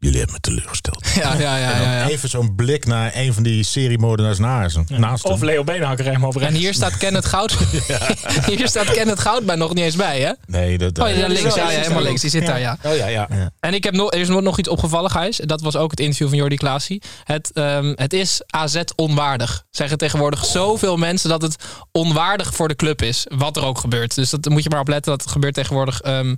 Jullie 0.00 0.18
hebben 0.18 0.34
me 0.34 0.40
teleurgesteld. 0.40 1.06
Ja, 1.14 1.34
ja, 1.34 1.56
ja. 1.56 1.72
En 1.72 1.78
dan 1.78 1.90
ja, 1.90 1.98
ja. 1.98 2.08
even 2.08 2.28
zo'n 2.28 2.54
blik 2.54 2.86
naar 2.86 3.10
een 3.14 3.34
van 3.34 3.42
die 3.42 3.62
seriemoordenaars 3.64 4.38
naast 4.38 4.76
hem. 4.76 4.84
Naast 5.00 5.24
Of 5.24 5.30
hem. 5.30 5.44
Leo 5.44 5.64
Beenhakker 5.64 6.04
helemaal 6.04 6.28
op 6.28 6.36
En 6.40 6.54
hier 6.54 6.74
staat 6.74 6.96
Kenneth 6.96 7.24
Goud. 7.24 7.56
hier 8.46 8.68
staat 8.68 8.90
Kenneth 8.90 9.18
Goudbij 9.20 9.56
nog 9.56 9.74
niet 9.74 9.84
eens 9.84 9.96
bij, 9.96 10.20
hè? 10.20 10.32
Nee, 10.46 10.78
dat... 10.78 10.98
Oh, 10.98 11.08
ja, 11.08 11.26
links. 11.26 11.54
Ja, 11.54 11.70
ja, 11.70 11.78
helemaal 11.78 11.98
Ja. 11.98 12.06
links. 12.06 12.20
Die 12.20 12.30
zit 12.30 12.46
daar, 12.46 12.60
ja. 12.60 12.78
Oh 12.82 12.96
ja, 12.96 13.06
ja. 13.06 13.28
En 13.60 13.74
ik 13.74 13.84
heb 13.84 13.94
nog, 13.94 14.12
er 14.12 14.20
is 14.20 14.28
nog 14.28 14.58
iets 14.58 14.68
opgevallen, 14.68 15.10
Gijs. 15.10 15.36
Dat 15.36 15.60
was 15.60 15.76
ook 15.76 15.90
het 15.90 16.00
interview 16.00 16.28
van 16.28 16.36
Jordi 16.36 16.56
Klaasie. 16.56 17.02
Het, 17.24 17.52
ehm, 17.52 17.92
het 17.96 18.12
is 18.12 18.42
AZ 18.46 18.82
onwaardig. 18.96 19.64
Zeggen 19.70 19.98
tegenwoordig 19.98 20.44
zoveel 20.44 20.96
mensen 20.96 21.28
dat 21.28 21.42
het 21.42 21.56
onwaardig 21.92 22.54
voor 22.54 22.68
de 22.68 22.76
club 22.76 23.02
is. 23.02 23.26
Wat 23.28 23.56
er 23.56 23.64
ook 23.64 23.78
gebeurt. 23.78 24.14
Dus 24.14 24.30
dat 24.30 24.48
moet 24.48 24.62
je 24.62 24.70
maar 24.70 24.80
opletten. 24.80 25.18
Dat 25.18 25.30
gebeurt 25.30 25.54
tegenwoordig 25.54 26.00
ehm, 26.00 26.34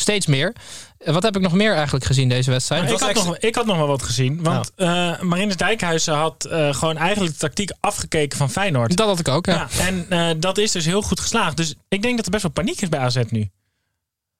steeds 0.00 0.26
meer. 0.26 0.54
Eh, 0.98 1.12
Wat 1.12 1.22
heb 1.22 1.36
ik 1.36 1.42
nog 1.42 1.52
meer 1.52 1.74
eigenlijk 1.74 2.04
gezien 2.04 2.28
deze 2.28 2.50
wedstrijd? 2.50 2.90
ik, 2.90 2.98
had 2.98 3.14
nog, 3.14 3.38
ik 3.38 3.54
had 3.54 3.66
nog 3.66 3.76
wel 3.76 3.86
wat 3.86 4.02
gezien. 4.02 4.42
Want 4.42 4.72
eh 4.76 5.20
Marinus 5.20 5.56
Dijkhuizen 5.56 6.14
had 6.14 6.44
eh, 6.44 6.74
gewoon 6.74 6.96
eigenlijk 6.96 7.32
de 7.32 7.38
tactiek 7.38 7.70
afgekeken 7.80 8.38
van 8.38 8.50
Feyenoord. 8.50 8.96
Dat 8.96 9.06
had 9.06 9.18
ik 9.18 9.28
ook, 9.28 9.46
ja. 9.46 9.68
en 9.78 10.06
eh, 10.08 10.30
dat 10.36 10.58
is 10.58 10.72
dus 10.72 10.84
heel 10.84 11.02
goed 11.02 11.20
geslaagd. 11.20 11.56
Dus 11.56 11.74
ik 11.88 12.02
denk 12.02 12.16
dat 12.16 12.24
er 12.24 12.30
best 12.30 12.42
wel 12.42 12.52
paniek 12.52 12.80
is 12.80 12.88
bij 12.88 13.00
AZ 13.00 13.22
nu. 13.30 13.50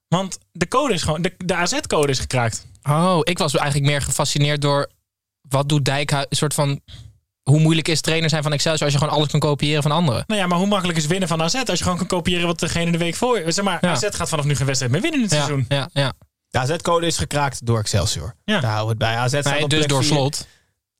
Want 0.09 0.39
de 0.53 0.69
code 0.69 0.95
is 0.95 1.03
gewoon, 1.03 1.23
de, 1.23 1.35
de 1.45 1.55
AZ-code 1.55 2.13
is 2.13 2.19
gekraakt. 2.19 2.67
Oh, 2.83 3.19
ik 3.23 3.39
was 3.39 3.55
eigenlijk 3.55 3.91
meer 3.91 4.03
gefascineerd 4.03 4.61
door... 4.61 4.91
wat 5.49 5.69
doet 5.69 5.85
Dijkhuizen... 5.85 6.31
Een 6.31 6.37
soort 6.37 6.55
van... 6.55 6.81
Hoe 7.51 7.61
moeilijk 7.61 7.89
is 7.89 8.01
trainer 8.01 8.31
zijn 8.31 8.43
van 8.43 8.53
Excelsior 8.53 8.85
als 8.85 8.93
je 8.93 8.99
gewoon 8.99 9.15
alles 9.15 9.29
kan 9.29 9.41
kopiëren 9.41 9.83
van 9.83 9.91
anderen? 9.93 10.25
Nou 10.27 10.41
ja, 10.41 10.47
maar 10.47 10.59
hoe 10.59 10.67
makkelijk 10.67 10.99
is 10.99 11.07
winnen 11.07 11.29
van 11.29 11.43
AZ 11.43 11.55
als 11.55 11.79
je 11.79 11.83
gewoon 11.85 11.99
kan 11.99 12.07
kopiëren 12.07 12.47
wat 12.47 12.59
degene 12.61 12.91
de 12.93 12.99
week 12.99 13.15
voor. 13.15 13.43
Zeg 13.47 13.65
maar, 13.65 13.79
Ja. 13.81 13.91
AZ 13.91 14.07
gaat 14.11 14.29
vanaf 14.29 14.45
nu 14.45 14.57
geen 14.57 14.67
wedstrijd 14.67 14.93
meer 14.93 15.03
winnen 15.03 15.21
in 15.21 15.27
het 15.27 15.35
Ja, 15.37 15.45
seizoen. 15.45 15.65
ja, 15.69 15.89
ja. 15.93 16.13
De 16.51 16.59
AZ-code 16.59 17.07
is 17.07 17.19
gekraakt 17.19 17.67
door 17.67 17.79
Excelsior. 17.79 18.35
Ja. 18.45 18.61
Daar 18.61 18.71
houden 18.73 18.97
we 18.99 19.05
het 19.05 19.13
bij. 19.15 19.23
AZ 19.23 19.41
staat 19.41 19.53
Nee, 19.55 19.63
op 19.63 19.71
dus 19.71 19.87
door 19.87 20.05
vier. 20.05 20.13
slot. 20.13 20.47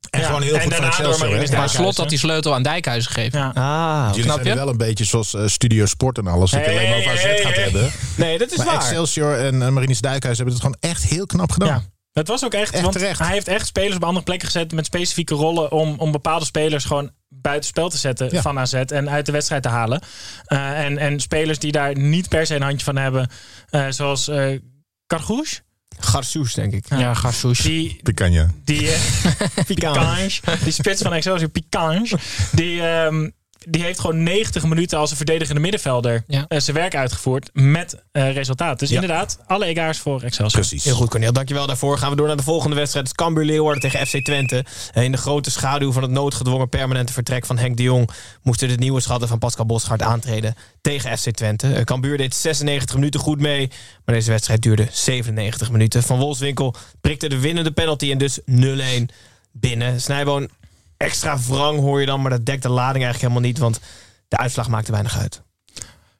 En 0.09 0.19
Ja, 0.19 0.25
gewoon 0.25 0.41
heel 0.41 0.55
en 0.55 0.61
goed 0.61 0.75
van 0.75 0.85
Excelsior. 0.85 1.29
Maar 1.29 1.37
Dijkhuizen. 1.39 1.79
slot 1.79 1.97
had 1.97 2.09
die 2.09 2.17
sleutel 2.17 2.53
aan 2.53 2.63
Dijkhuizen 2.63 3.11
gegeven. 3.11 3.39
Ja. 3.39 3.51
Ah, 3.53 4.07
Jullie 4.09 4.23
Snap 4.23 4.35
zijn 4.41 4.47
je? 4.47 4.55
wel 4.55 4.69
een 4.69 4.77
beetje 4.77 5.03
zoals 5.03 5.33
eh, 5.33 5.41
Studio 5.47 5.85
Sport 5.85 6.17
en 6.17 6.27
alles. 6.27 6.51
Dat 6.51 6.59
je 6.59 6.65
Hey, 6.65 6.75
alleen 6.77 6.89
maar 6.89 6.97
over 6.99 7.11
AZ 7.11 7.21
hey, 7.23 7.37
gaat 7.37 7.53
hey. 7.55 7.63
hebben. 7.63 7.91
nee, 8.15 8.37
dat 8.37 8.51
is 8.51 8.57
Maar 8.57 8.65
waar. 8.65 8.75
Excelsior 8.75 9.37
en 9.37 9.55
uh, 9.61 9.67
Marinus 9.69 10.01
Dijkhuis 10.01 10.37
hebben 10.37 10.55
het 10.55 10.63
gewoon 10.63 10.77
echt 10.91 11.03
heel 11.03 11.25
knap 11.25 11.51
gedaan. 11.51 11.85
Het 12.17 12.27
was 12.27 12.45
ook 12.45 12.53
echt, 12.53 12.73
Echt 12.73 12.81
want 12.81 12.93
terecht. 12.93 13.19
hij 13.19 13.31
heeft 13.31 13.47
echt 13.47 13.67
spelers 13.67 13.95
op 13.95 14.03
andere 14.03 14.25
plekken 14.25 14.47
gezet 14.47 14.71
met 14.73 14.85
specifieke 14.85 15.33
rollen 15.35 15.71
om, 15.71 15.95
om 15.97 16.11
bepaalde 16.11 16.45
spelers 16.45 16.85
gewoon 16.85 17.11
buitenspel 17.29 17.89
te 17.89 17.97
zetten 17.97 18.29
Ja. 18.31 18.41
van 18.41 18.59
AZ 18.59 18.73
en 18.73 19.09
uit 19.09 19.25
de 19.25 19.31
wedstrijd 19.31 19.63
te 19.63 19.69
halen. 19.69 20.01
Eh, 20.45 20.85
en, 20.85 20.97
en 20.97 21.19
spelers 21.19 21.59
die 21.59 21.71
daar 21.71 21.97
niet 21.97 22.29
per 22.29 22.45
se 22.45 22.55
een 22.55 22.61
handje 22.61 22.85
van 22.85 22.95
hebben, 22.97 23.29
eh, 23.69 23.85
zoals 23.89 24.27
eh 24.27 24.59
Cargouche. 25.07 25.59
Garsoes, 25.99 26.53
denk 26.53 26.73
ik. 26.73 26.85
Ja, 26.89 27.13
Garsouche. 27.13 27.63
Die, 27.63 27.99
Pikanje. 28.03 28.47
die, 28.63 28.89
Picange, 29.67 30.29
die 30.63 30.71
spits 30.71 31.01
van 31.01 31.13
Excelsior, 31.13 31.49
Picange, 31.49 32.07
die, 32.51 32.81
ehm, 32.81 33.29
die 33.69 33.83
heeft 33.83 33.99
gewoon 33.99 34.23
90 34.23 34.63
minuten 34.63 34.97
als 34.97 35.11
een 35.11 35.17
verdedigende 35.17 35.61
middenvelder 35.61 36.23
Ja. 36.27 36.45
eh, 36.47 36.59
zijn 36.59 36.75
werk 36.77 36.95
uitgevoerd 36.95 37.49
met 37.53 38.03
eh, 38.11 38.33
resultaat. 38.33 38.79
Dus 38.79 38.89
Ja. 38.89 38.95
inderdaad, 38.95 39.39
alle 39.47 39.65
egaars 39.65 39.97
voor 39.99 40.21
Excelsior. 40.21 40.61
Precies. 40.61 40.83
Heel 40.83 40.95
goed, 40.95 41.09
Cornel. 41.09 41.33
Dankjewel 41.33 41.67
daarvoor. 41.67 41.97
Gaan 41.97 42.09
we 42.09 42.15
door 42.15 42.27
naar 42.27 42.37
de 42.37 42.43
volgende 42.43 42.75
wedstrijd. 42.75 43.07
Het 43.07 43.15
Cambuur 43.15 43.45
Leeuwarden 43.45 43.81
tegen 43.81 44.07
FC 44.07 44.17
Twente. 44.23 44.65
Eh, 44.93 45.03
In 45.03 45.11
de 45.11 45.17
grote 45.17 45.51
schaduw 45.51 45.91
van 45.91 46.01
het 46.01 46.11
noodgedwongen 46.11 46.69
permanente 46.69 47.13
vertrek 47.13 47.45
van 47.45 47.57
Henk 47.57 47.77
de 47.77 47.83
Jong... 47.83 48.09
moesten 48.43 48.67
de 48.67 48.75
nieuwe 48.75 48.99
schatten 49.01 49.27
van 49.27 49.37
Pascal 49.39 49.65
Bosgaard 49.65 50.01
aantreden 50.01 50.55
tegen 50.81 51.17
FC 51.17 51.29
Twente. 51.31 51.81
Cambuur 51.83 52.17
deed 52.17 52.35
96 52.35 52.95
minuten 52.95 53.19
goed 53.19 53.39
mee, 53.39 53.69
maar 54.05 54.15
deze 54.15 54.31
wedstrijd 54.31 54.61
duurde 54.61 54.87
97 54.91 55.71
minuten. 55.71 56.03
Van 56.03 56.19
Wolfswinkel 56.19 56.75
prikte 57.01 57.29
de 57.29 57.39
winnende 57.39 57.71
penalty 57.71 58.11
en 58.11 58.17
dus 58.17 58.39
0-1 58.45 59.09
binnen. 59.51 60.01
Snijboon, 60.01 60.49
extra 60.97 61.39
wrang 61.39 61.79
hoor 61.79 61.99
je 61.99 62.05
dan, 62.05 62.21
maar 62.21 62.31
dat 62.31 62.45
dekt 62.45 62.61
de 62.61 62.69
lading 62.69 63.03
eigenlijk 63.03 63.21
helemaal 63.21 63.49
niet... 63.49 63.57
want 63.57 63.79
de 64.27 64.37
uitslag 64.37 64.69
maakte 64.69 64.91
weinig 64.91 65.17
uit. 65.17 65.41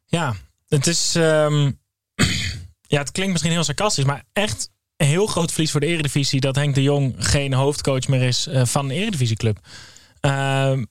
Ja, 0.05 0.35
het 0.67 0.87
is. 0.87 1.15
ehm, 1.15 1.71
ja, 2.93 2.99
het 2.99 3.11
klinkt 3.11 3.31
misschien 3.31 3.53
heel 3.53 3.63
sarcastisch, 3.63 4.05
maar 4.05 4.23
echt 4.33 4.69
een 4.97 5.07
heel 5.07 5.27
groot 5.27 5.51
verlies 5.51 5.71
voor 5.71 5.79
de 5.79 5.85
Eredivisie 5.85 6.39
dat 6.39 6.55
Henk 6.55 6.75
de 6.75 6.83
Jong 6.83 7.15
geen 7.17 7.53
hoofdcoach 7.53 8.07
meer 8.07 8.21
is 8.21 8.47
eh, 8.47 8.65
van 8.65 8.85
een 8.85 8.91
Eredivisieclub. 8.91 9.59
Ehm 10.19 10.83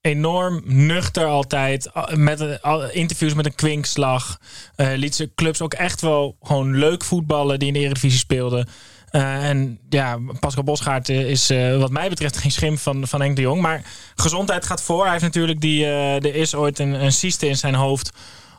enorm 0.00 0.62
nuchter 0.64 1.26
altijd, 1.26 1.90
met 2.14 2.60
interviews 2.92 3.34
met 3.34 3.46
een 3.46 3.54
kwinkslag. 3.54 4.38
Eh 4.76 4.92
liet 4.94 5.14
ze 5.14 5.34
clubs 5.34 5.60
ook 5.60 5.74
echt 5.74 6.00
wel 6.00 6.36
gewoon 6.42 6.76
leuk 6.76 7.04
voetballen 7.04 7.58
die 7.58 7.68
in 7.68 7.74
de 7.74 7.80
Eredivisie 7.80 8.18
speelden. 8.18 8.68
Eh, 9.14 9.48
en 9.48 9.78
ja, 9.88 10.18
Pascal 10.40 10.64
Bosgaard 10.64 11.08
eh, 11.08 11.30
is 11.30 11.50
eh, 11.50 11.78
wat 11.78 11.90
mij 11.90 12.08
betreft 12.08 12.36
geen 12.36 12.50
schim 12.50 12.78
van, 12.78 13.06
van 13.08 13.20
Henk 13.20 13.36
de 13.36 13.42
Jong. 13.42 13.60
Maar 13.60 13.82
gezondheid 14.14 14.66
gaat 14.66 14.82
voor. 14.82 15.02
Hij 15.02 15.10
heeft 15.10 15.22
natuurlijk 15.22 15.60
die, 15.60 15.86
er 15.86 16.34
is 16.34 16.54
ooit 16.54 16.78
een, 16.78 17.04
een 17.04 17.12
cyste 17.12 17.48
in 17.48 17.56
zijn 17.56 17.74
hoofd 17.74 18.12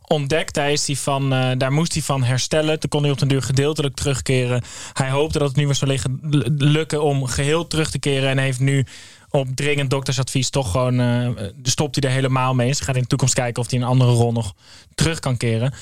ontdekt. 0.08 0.54
Daar, 0.54 0.72
is 0.72 0.88
hij 0.88 0.96
van, 0.96 1.30
daar 1.58 1.72
moest 1.72 1.94
hij 1.94 2.02
van 2.02 2.24
herstellen. 2.24 2.80
Toen 2.80 2.89
kon 2.89 3.02
hij 3.02 3.12
op 3.12 3.20
den 3.20 3.28
duur 3.28 3.41
gedeeltelijk 3.41 3.96
terugkeren. 3.96 4.63
Hij 4.94 5.10
hoopte 5.10 5.39
dat 5.39 5.48
het 5.48 5.58
nu 5.58 5.65
weer 5.65 5.76
zou 5.76 5.98
lukken 6.58 7.04
om 7.04 7.26
geheel 7.26 7.68
terug 7.68 7.91
te 7.91 8.00
keren. 8.00 8.30
En 8.30 8.38
heeft 8.38 8.60
nu 8.60 8.86
op 9.30 9.48
dringend 9.56 9.89
doktersadvies 9.89 10.50
toch 10.50 10.72
gewoon... 10.72 11.38
stopt 11.63 11.96
hij 11.96 12.10
er 12.10 12.15
helemaal 12.15 12.54
mee. 12.54 12.74
Ze 12.74 12.84
gaat 12.84 12.96
in 12.96 13.02
de 13.02 13.08
toekomst 13.08 13.34
kijken 13.34 13.63
of 13.63 13.70
hij 13.70 13.80
een 13.80 13.86
andere 13.86 14.12
rol 14.12 14.32
nog 14.32 14.54
terug 14.94 15.20
kan 15.20 15.38
keren. 15.38 15.74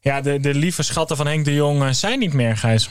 Ja, 0.00 0.20
de, 0.20 0.40
de 0.40 0.54
lieve 0.54 0.82
schatten 0.82 1.16
van 1.16 1.26
Henk 1.26 1.44
de 1.44 1.54
Jong 1.54 1.96
zijn 1.96 2.18
niet 2.18 2.32
meer, 2.32 2.56
Gijs. 2.56 2.88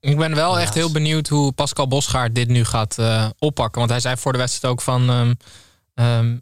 Ik 0.00 0.16
ben 0.16 0.34
wel 0.34 0.58
echt 0.58 0.74
heel 0.74 0.92
benieuwd 0.92 1.28
hoe 1.28 1.52
Pascal 1.52 1.88
Bosgaard 1.88 2.34
dit 2.34 2.48
nu 2.48 2.64
gaat 2.64 2.98
eh, 2.98 3.26
oppakken. 3.38 3.78
Want 3.78 3.90
hij 3.90 4.00
zei 4.00 4.16
voor 4.16 4.32
de 4.32 4.38
wedstrijd 4.38 4.72
ook 4.72 4.80
van... 4.80 5.10
ehm, 5.10 5.34
ehm, 5.94 6.36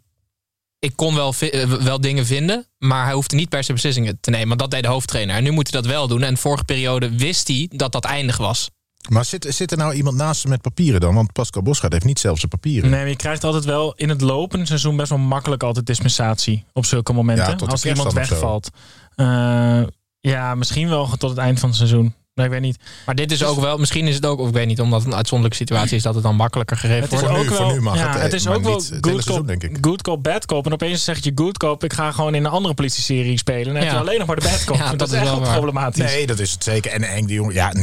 ik 0.79 0.95
kon 0.95 1.15
wel, 1.15 1.33
eh, 1.39 1.63
wel 1.63 2.01
dingen 2.01 2.25
vinden, 2.25 2.65
maar 2.77 3.05
hij 3.05 3.13
hoefde 3.13 3.35
niet 3.35 3.49
per 3.49 3.63
se 3.63 3.73
beslissingen 3.73 4.17
te 4.21 4.29
nemen. 4.29 4.47
Want 4.47 4.59
dat 4.59 4.71
deed 4.71 4.83
de 4.83 4.89
hoofdtrainer. 4.89 5.35
En 5.35 5.43
nu 5.43 5.51
moet 5.51 5.71
hij 5.71 5.81
dat 5.81 5.91
wel 5.91 6.07
doen. 6.07 6.23
En 6.23 6.37
vorige 6.37 6.63
periode 6.63 7.17
wist 7.17 7.47
hij 7.47 7.69
dat 7.71 7.91
dat 7.91 8.05
eindig 8.05 8.37
was. 8.37 8.69
Maar 9.09 9.25
zit, 9.25 9.45
zit 9.49 9.71
er 9.71 9.77
nou 9.77 9.93
iemand 9.93 10.15
naast 10.15 10.41
hem 10.41 10.51
met 10.51 10.61
papieren 10.61 10.99
dan? 10.99 11.15
Want 11.15 11.33
Pascal 11.33 11.61
Bosgaard 11.61 11.93
heeft 11.93 12.05
niet 12.05 12.19
zelf 12.19 12.37
zijn 12.37 12.51
papieren. 12.51 12.89
Nee, 12.89 12.99
maar 12.99 13.09
je 13.09 13.15
krijgt 13.15 13.43
altijd 13.43 13.65
wel 13.65 13.93
in 13.95 14.09
het 14.09 14.21
lopende 14.21 14.65
seizoen 14.65 14.95
best 14.95 15.09
wel 15.09 15.19
makkelijk 15.19 15.63
altijd 15.63 15.85
dispensatie 15.85 16.65
op 16.73 16.85
zulke 16.85 17.13
momenten. 17.13 17.45
Ja, 17.45 17.55
tot 17.55 17.67
de 17.67 17.71
als 17.71 17.85
iemand 17.85 18.13
wegvalt. 18.13 18.69
Eh, 19.15 19.81
ja, 20.19 20.55
misschien 20.55 20.89
wel 20.89 21.07
tot 21.17 21.29
het 21.29 21.39
eind 21.39 21.59
van 21.59 21.69
het 21.69 21.77
seizoen. 21.77 22.13
Nee, 22.37 22.45
ik 22.45 22.51
weet 22.51 22.61
niet. 22.61 22.77
Maar 23.05 23.15
dit 23.15 23.31
is 23.31 23.43
ook 23.43 23.59
wel, 23.59 23.77
misschien 23.77 24.07
is 24.07 24.15
het 24.15 24.25
ook, 24.25 24.39
of 24.39 24.47
ik 24.47 24.53
weet 24.53 24.67
niet, 24.67 24.81
omdat 24.81 24.99
het 24.99 25.07
een 25.07 25.15
uitzonderlijke 25.15 25.63
situatie 25.63 25.95
is, 25.95 26.03
dat 26.03 26.13
het 26.13 26.23
dan 26.23 26.35
makkelijker 26.35 26.83
is 26.83 27.09
wordt. 27.09 27.27
ook 27.27 27.49
wel, 27.49 27.95
ja, 27.95 28.17
het 28.17 28.33
is 28.33 28.47
ook 28.47 28.63
wel 28.63 28.73
good 28.73 28.83
seizoen, 28.83 29.35
cop, 29.35 29.47
denk 29.47 29.63
ik. 29.63 29.77
good 29.81 30.01
cop, 30.01 30.23
bad 30.23 30.45
cop. 30.45 30.65
En 30.65 30.73
opeens 30.73 31.03
zeg 31.03 31.23
je 31.23 31.31
good 31.35 31.57
cop, 31.57 31.83
ik 31.83 31.93
ga 31.93 32.11
gewoon 32.11 32.35
in 32.35 32.45
een 32.45 32.51
andere 32.51 32.73
politieserie 32.73 33.37
spelen. 33.37 33.67
En 33.67 33.73
dan 33.73 33.83
heb 33.83 33.91
je 33.91 33.99
alleen 33.99 34.17
nog 34.17 34.27
maar 34.27 34.35
de 34.35 34.41
bad 34.41 34.63
cop. 34.63 34.75
Ja, 34.87 34.89
dat, 34.89 34.99
dat 34.99 35.07
is 35.07 35.13
is 35.13 35.21
echt 35.21 35.39
wel 35.39 35.51
problematisch. 35.51 36.11
Nee, 36.11 36.27
dat 36.27 36.39
is 36.39 36.51
het 36.51 36.63
zeker. 36.63 36.91
En 36.91 37.03
eng 37.03 37.25
die 37.25 37.35
jongen. 37.35 37.53
Ja, 37.53 37.73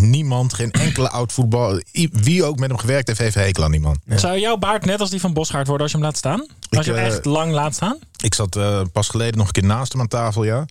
niemand, 0.00 0.54
geen 0.54 0.70
enkele 0.70 1.08
oud 1.08 1.32
voetbal. 1.32 1.80
Wie 2.10 2.44
ook 2.44 2.58
met 2.58 2.68
hem 2.68 2.78
gewerkt 2.78 3.06
heeft, 3.06 3.20
heeft 3.20 3.34
hekel 3.34 3.64
aan 3.64 3.70
die 3.70 3.80
man. 3.80 4.00
Zou 4.06 4.38
jouw 4.38 4.56
baard 4.56 4.84
net 4.84 5.00
als 5.00 5.10
die 5.10 5.20
van 5.20 5.32
Bosgaard 5.32 5.66
worden 5.66 5.82
als 5.82 5.92
je 5.92 5.96
hem 5.98 6.06
laat 6.06 6.16
staan? 6.16 6.46
Als 6.70 6.86
je 6.86 6.92
hem 6.92 7.00
eh, 7.00 7.06
echt 7.06 7.24
lang 7.24 7.52
laat 7.52 7.74
staan? 7.74 7.98
Ik 8.22 8.34
zat 8.34 8.56
eh, 8.56 8.80
pas 8.92 9.08
geleden 9.08 9.38
nog 9.38 9.46
een 9.46 9.52
keer 9.52 9.64
naast 9.64 9.92
hem 9.92 10.00
aan 10.00 10.08
tafel, 10.08 10.44
ja. 10.44 10.64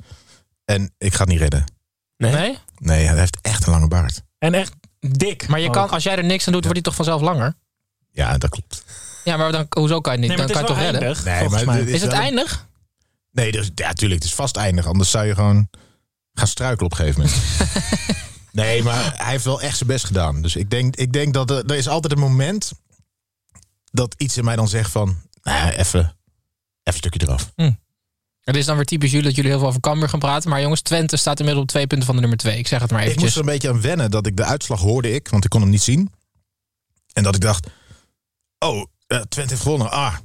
En 0.65 0.93
ik 0.97 1.13
ga 1.13 1.19
het 1.19 1.29
niet 1.29 1.39
redden. 1.39 1.63
Nee? 2.17 2.31
Nee, 2.31 2.57
hij 2.89 3.17
heeft 3.17 3.37
echt 3.41 3.65
een 3.65 3.73
lange 3.73 3.87
baard. 3.87 4.21
En 4.37 4.53
echt 4.53 4.73
dik. 4.99 5.47
Maar 5.47 5.59
je 5.59 5.69
kan, 5.69 5.89
als 5.89 6.03
jij 6.03 6.15
er 6.17 6.23
niks 6.23 6.47
aan 6.47 6.53
doet, 6.53 6.63
wordt 6.63 6.77
hij 6.77 6.87
toch 6.87 6.95
vanzelf 6.95 7.21
langer? 7.21 7.55
Ja, 8.11 8.37
dat 8.37 8.49
klopt. 8.49 8.83
Ja, 9.23 9.37
maar 9.37 9.51
dan, 9.51 9.65
hoezo 9.69 10.01
kan 10.01 10.13
je 10.13 10.19
niet? 10.19 10.27
Nee, 10.27 10.37
dan 10.37 10.45
het 10.45 10.55
kan 10.55 10.61
je 10.61 10.67
toch 10.67 10.77
redden? 10.77 11.01
eindig, 11.01 11.23
Nee, 11.23 11.49
maar 11.49 11.65
mij. 11.65 11.81
Is 11.81 12.01
het 12.01 12.11
wel- 12.11 12.21
eindig? 12.21 12.67
Nee, 13.31 13.51
dus, 13.51 13.71
ja, 13.75 13.93
tuurlijk. 13.93 14.21
Het 14.21 14.29
is 14.29 14.35
vast 14.35 14.57
eindig. 14.57 14.85
Anders 14.85 15.11
zou 15.11 15.25
je 15.25 15.33
gewoon 15.35 15.69
gaan 16.33 16.47
struikelen 16.47 16.91
op 16.91 16.91
een 16.91 16.97
gegeven 16.97 17.21
moment. 17.21 17.41
nee, 18.51 18.83
maar 18.83 19.13
hij 19.17 19.31
heeft 19.31 19.43
wel 19.45 19.61
echt 19.61 19.77
zijn 19.77 19.89
best 19.89 20.05
gedaan. 20.05 20.41
Dus 20.41 20.55
ik 20.55 20.69
denk, 20.69 20.95
ik 20.95 21.13
denk 21.13 21.33
dat 21.33 21.49
er, 21.49 21.65
er 21.65 21.75
is 21.75 21.87
altijd 21.87 22.13
een 22.13 22.19
moment 22.19 22.71
dat 23.91 24.15
iets 24.17 24.37
in 24.37 24.43
mij 24.45 24.55
dan 24.55 24.67
zegt 24.67 24.91
van... 24.91 25.17
Nou, 25.41 25.57
ja, 25.57 25.71
even, 25.71 25.99
even 25.99 26.13
een 26.83 26.93
stukje 26.93 27.21
eraf. 27.21 27.51
Het 28.43 28.55
is 28.55 28.65
dan 28.65 28.75
weer 28.75 28.85
typisch 28.85 29.11
jullie 29.11 29.25
dat 29.25 29.35
jullie 29.35 29.49
heel 29.51 29.59
veel 29.59 29.67
over 29.69 29.81
Cambuur 29.81 30.09
gaan 30.09 30.19
praten. 30.19 30.49
Maar 30.49 30.61
jongens, 30.61 30.81
Twente 30.81 31.17
staat 31.17 31.39
inmiddels 31.39 31.65
op 31.65 31.71
twee 31.71 31.87
punten 31.87 32.05
van 32.05 32.15
de 32.15 32.21
nummer 32.21 32.39
twee. 32.39 32.57
Ik 32.57 32.67
zeg 32.67 32.81
het 32.81 32.91
maar 32.91 33.05
Ik 33.05 33.19
moest 33.19 33.33
er 33.33 33.39
een 33.39 33.45
beetje 33.45 33.69
aan 33.69 33.81
wennen 33.81 34.11
dat 34.11 34.27
ik 34.27 34.37
de 34.37 34.43
uitslag 34.43 34.79
hoorde 34.79 35.11
ik, 35.11 35.27
want 35.27 35.43
ik 35.43 35.49
kon 35.49 35.61
hem 35.61 35.69
niet 35.69 35.81
zien. 35.81 36.11
En 37.13 37.23
dat 37.23 37.35
ik 37.35 37.41
dacht, 37.41 37.67
oh, 38.59 38.85
eh, 39.07 39.19
Twente 39.19 39.49
heeft 39.53 39.61
gewonnen. 39.61 39.91
Ah, 39.91 40.15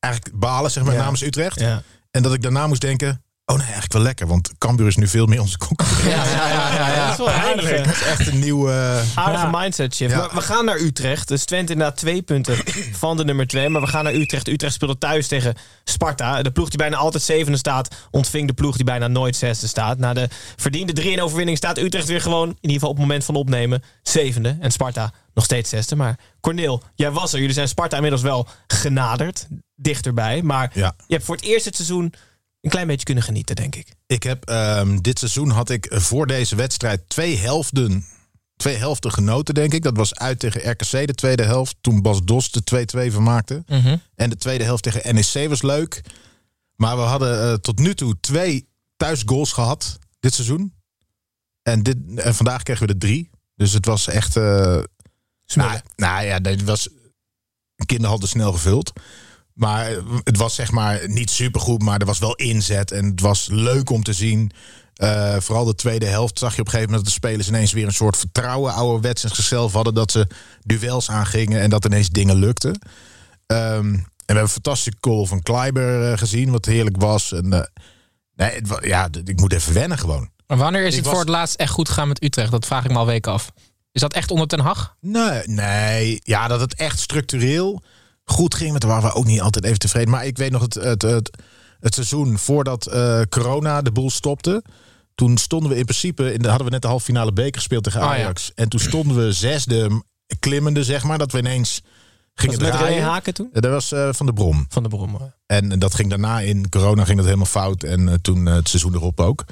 eigenlijk 0.00 0.38
balen, 0.38 0.70
zeg 0.70 0.84
maar, 0.84 0.94
Ja. 0.94 1.02
namens 1.02 1.22
Utrecht. 1.22 1.60
Ja. 1.60 1.82
En 2.10 2.22
dat 2.22 2.34
ik 2.34 2.42
daarna 2.42 2.66
moest 2.66 2.80
denken, 2.80 3.23
oh 3.46 3.54
nee, 3.56 3.64
eigenlijk 3.64 3.92
wel 3.92 4.02
lekker. 4.02 4.26
Want 4.26 4.50
Cambuur 4.58 4.86
is 4.86 4.96
nu 4.96 5.08
veel 5.08 5.26
meer 5.26 5.40
onze 5.40 5.58
concurrent. 5.58 6.02
Ja, 6.14 6.24
ja, 6.24 6.48
ja, 6.48 6.74
ja, 6.74 6.94
ja. 6.94 7.02
Dat 7.04 7.10
is 7.10 7.16
wel 7.24 7.30
aardig. 7.30 7.84
Dat 7.84 7.94
is 7.94 8.02
echt 8.02 8.26
een 8.26 8.38
nieuwe... 8.38 9.02
Aardige 9.14 9.44
Ja. 9.44 9.58
mindset 9.60 9.94
shift. 9.94 10.14
Ja. 10.14 10.30
We 10.34 10.40
gaan 10.40 10.64
naar 10.64 10.78
Utrecht. 10.78 11.28
Dus 11.28 11.44
Twente 11.44 11.72
inderdaad 11.72 11.96
twee 11.96 12.22
punten 12.22 12.56
van 13.04 13.16
de 13.16 13.24
nummer 13.24 13.46
twee. 13.46 13.68
Maar 13.68 13.80
we 13.80 13.86
gaan 13.86 14.04
naar 14.04 14.14
Utrecht. 14.14 14.48
Utrecht 14.48 14.74
speelde 14.74 14.98
thuis 14.98 15.26
tegen 15.28 15.54
Sparta. 15.84 16.42
De 16.42 16.50
ploeg 16.50 16.68
die 16.68 16.78
bijna 16.78 16.96
altijd 16.96 17.22
zevende 17.22 17.58
staat... 17.58 17.94
ontving 18.10 18.46
de 18.46 18.52
ploeg 18.54 18.76
die 18.76 18.84
bijna 18.84 19.06
nooit 19.08 19.36
zesde 19.36 19.66
staat. 19.66 19.98
Na 19.98 20.12
de 20.12 20.28
verdiende 20.56 21.16
3-1 21.18 21.20
overwinning 21.20 21.56
staat 21.56 21.78
Utrecht 21.78 22.06
weer 22.06 22.20
gewoon... 22.20 22.48
in 22.48 22.54
ieder 22.60 22.72
geval 22.74 22.88
op 22.90 22.96
het 22.96 23.04
moment 23.06 23.24
van 23.24 23.34
opnemen 23.34 23.82
zevende. 24.02 24.56
En 24.60 24.70
Sparta 24.70 25.12
nog 25.34 25.44
steeds 25.44 25.70
zesde. 25.70 25.96
Maar 25.96 26.18
Corneel, 26.40 26.82
jij 26.94 27.10
was 27.10 27.32
er. 27.32 27.38
Jullie 27.38 27.54
zijn 27.54 27.68
Sparta 27.68 27.94
inmiddels 27.96 28.22
wel 28.22 28.48
genaderd. 28.66 29.46
Dichterbij. 29.76 30.42
Maar 30.42 30.70
Ja. 30.74 30.94
je 31.06 31.14
hebt 31.14 31.26
voor 31.26 31.36
het 31.36 31.44
eerst 31.44 31.64
het 31.64 31.74
seizoen... 31.74 32.12
een 32.64 32.70
klein 32.70 32.86
beetje 32.86 33.04
kunnen 33.04 33.24
genieten, 33.24 33.56
denk 33.56 33.74
ik. 33.74 33.88
Ik 34.06 34.22
heb 34.22 34.44
ehm, 34.44 34.98
dit 34.98 35.18
seizoen 35.18 35.50
had 35.50 35.70
ik 35.70 35.86
voor 35.90 36.26
deze 36.26 36.56
wedstrijd 36.56 37.08
twee 37.08 37.36
helften, 37.36 38.04
twee 38.56 38.76
helften 38.76 39.12
genoten, 39.12 39.54
denk 39.54 39.72
ik. 39.74 39.82
Dat 39.82 39.96
was 39.96 40.14
uit 40.14 40.38
tegen 40.38 40.70
RKC 40.70 41.06
de 41.06 41.14
tweede 41.14 41.42
helft. 41.42 41.76
Toen 41.80 42.02
Bas 42.02 42.22
Dos 42.24 42.50
de 42.50 42.86
2-2 43.08 43.12
vermaakte. 43.12 43.62
Mhm. 43.66 43.96
En 44.14 44.30
de 44.30 44.36
tweede 44.36 44.64
helft 44.64 44.82
tegen 44.82 45.14
NEC 45.14 45.48
was 45.48 45.62
leuk. 45.62 46.00
Maar 46.76 46.96
we 46.96 47.02
hadden 47.02 47.42
eh, 47.42 47.54
tot 47.54 47.78
nu 47.78 47.94
toe 47.94 48.16
twee 48.20 48.68
thuisgoals 48.96 49.52
gehad 49.52 49.98
dit 50.20 50.34
seizoen. 50.34 50.74
En, 51.62 51.82
dit, 51.82 51.96
en 52.14 52.34
vandaag 52.34 52.62
kregen 52.62 52.86
we 52.86 52.92
er 52.92 52.98
drie. 52.98 53.30
Dus 53.56 53.72
het 53.72 53.86
was 53.86 54.06
echt... 54.06 54.36
eh 54.36 54.82
nou, 55.54 55.80
nou 55.96 56.24
ja, 56.24 56.38
het 56.42 56.64
was 56.64 56.88
een 57.76 57.86
kinderhand 57.86 58.28
snel 58.28 58.52
gevuld. 58.52 58.92
Maar 59.54 59.90
het 60.24 60.36
was 60.36 60.54
zeg 60.54 60.70
maar 60.70 61.00
niet 61.08 61.30
supergoed, 61.30 61.82
maar 61.82 62.00
er 62.00 62.06
was 62.06 62.18
wel 62.18 62.34
inzet. 62.34 62.90
En 62.90 63.04
het 63.04 63.20
was 63.20 63.48
leuk 63.50 63.90
om 63.90 64.02
te 64.02 64.12
zien. 64.12 64.50
Eh, 64.94 65.36
vooral 65.38 65.64
de 65.64 65.74
tweede 65.74 66.06
helft 66.06 66.38
zag 66.38 66.54
je 66.54 66.60
op 66.60 66.66
een 66.66 66.72
gegeven 66.72 66.92
moment 66.92 67.04
dat 67.10 67.14
de 67.20 67.26
spelers 67.26 67.48
ineens 67.48 67.72
weer 67.72 67.86
een 67.86 67.92
soort 67.92 68.16
vertrouwen, 68.16 68.72
ouderwets 68.74 69.22
in 69.24 69.28
zichzelf 69.30 69.72
hadden. 69.72 69.94
Dat 69.94 70.10
ze 70.10 70.26
duels 70.62 71.10
aangingen 71.10 71.60
en 71.60 71.70
dat 71.70 71.84
ineens 71.84 72.08
dingen 72.08 72.36
lukten. 72.36 72.78
Ehm, 73.46 73.84
en 73.94 74.02
we 74.16 74.40
hebben 74.40 74.42
een 74.44 74.48
fantastische 74.48 74.98
goal 75.00 75.26
van 75.26 75.42
Kleiber 75.42 76.12
eh, 76.12 76.18
gezien, 76.18 76.50
wat 76.50 76.64
heerlijk 76.64 76.96
was. 77.00 77.32
En, 77.32 77.52
eh, 77.52 77.60
nee, 78.36 78.50
het 78.50 78.78
ja, 78.82 79.08
ik 79.24 79.40
moet 79.40 79.52
even 79.52 79.72
wennen 79.74 79.98
gewoon. 79.98 80.30
Maar 80.46 80.56
wanneer 80.58 80.82
is 80.82 80.88
Ik 80.90 80.94
het 80.94 81.04
was- 81.04 81.12
voor 81.14 81.22
het 81.22 81.30
laatst 81.32 81.56
echt 81.56 81.70
goed 81.72 81.88
gegaan 81.88 82.08
met 82.08 82.22
Utrecht? 82.22 82.50
Dat 82.50 82.66
vraag 82.66 82.84
ik 82.84 82.90
me 82.90 82.98
al 82.98 83.06
weken 83.06 83.32
af. 83.32 83.50
Is 83.92 84.00
dat 84.00 84.12
echt 84.12 84.30
onder 84.30 84.46
Ten 84.46 84.60
Hag? 84.60 84.96
Nee, 85.00 85.42
nee, 85.44 86.20
ja, 86.22 86.48
dat 86.48 86.60
het 86.60 86.74
echt 86.74 86.98
structureel 87.00 87.82
goed 88.24 88.54
ging. 88.54 88.72
Met 88.72 88.80
daar 88.80 88.90
waren 88.90 89.08
we 89.10 89.14
ook 89.16 89.24
niet 89.24 89.40
altijd 89.40 89.64
even 89.64 89.78
tevreden. 89.78 90.10
Maar 90.10 90.26
ik 90.26 90.36
weet 90.36 90.50
nog 90.50 90.62
het, 90.62 90.74
het, 90.74 91.02
het, 91.02 91.30
het 91.80 91.94
seizoen 91.94 92.38
voordat 92.38 92.86
eh, 92.86 93.20
corona 93.28 93.82
de 93.82 93.92
boel 93.92 94.10
stopte. 94.10 94.62
Toen 95.14 95.36
stonden 95.38 95.70
we 95.70 95.76
in 95.76 95.84
principe, 95.84 96.32
in 96.32 96.42
de, 96.42 96.48
hadden 96.48 96.66
we 96.66 96.72
net 96.72 96.82
de 96.82 96.88
halve 96.88 97.04
finale 97.04 97.32
beker 97.32 97.54
gespeeld 97.54 97.84
tegen 97.84 98.00
Ah, 98.00 98.06
ja. 98.06 98.12
Ajax. 98.12 98.52
En 98.54 98.68
toen 98.68 98.80
stonden 98.80 99.16
we 99.16 99.32
zesde 99.32 100.02
klimmende, 100.38 100.84
zeg 100.84 101.02
maar. 101.04 101.18
Dat 101.18 101.32
we 101.32 101.38
ineens 101.38 101.80
gingen 102.34 102.58
Was 102.58 102.68
het 102.68 102.76
draaien. 102.78 103.02
Haken 103.02 103.34
toen? 103.34 103.48
Eh, 103.52 103.62
Dat 103.62 103.70
was 103.70 103.92
eh, 103.92 104.08
van 104.12 104.26
de 104.26 104.32
Brom. 104.32 104.66
Van 104.68 104.82
de 104.82 104.88
Brom. 104.88 105.32
En 105.46 105.78
dat 105.78 105.94
ging 105.94 106.10
daarna 106.10 106.40
in 106.40 106.68
corona 106.68 107.04
ging 107.04 107.16
dat 107.16 107.26
helemaal 107.26 107.46
fout. 107.46 107.82
En 107.82 108.18
toen 108.22 108.46
het 108.46 108.68
seizoen 108.68 108.94
erop 108.94 109.20
ook. 109.20 109.44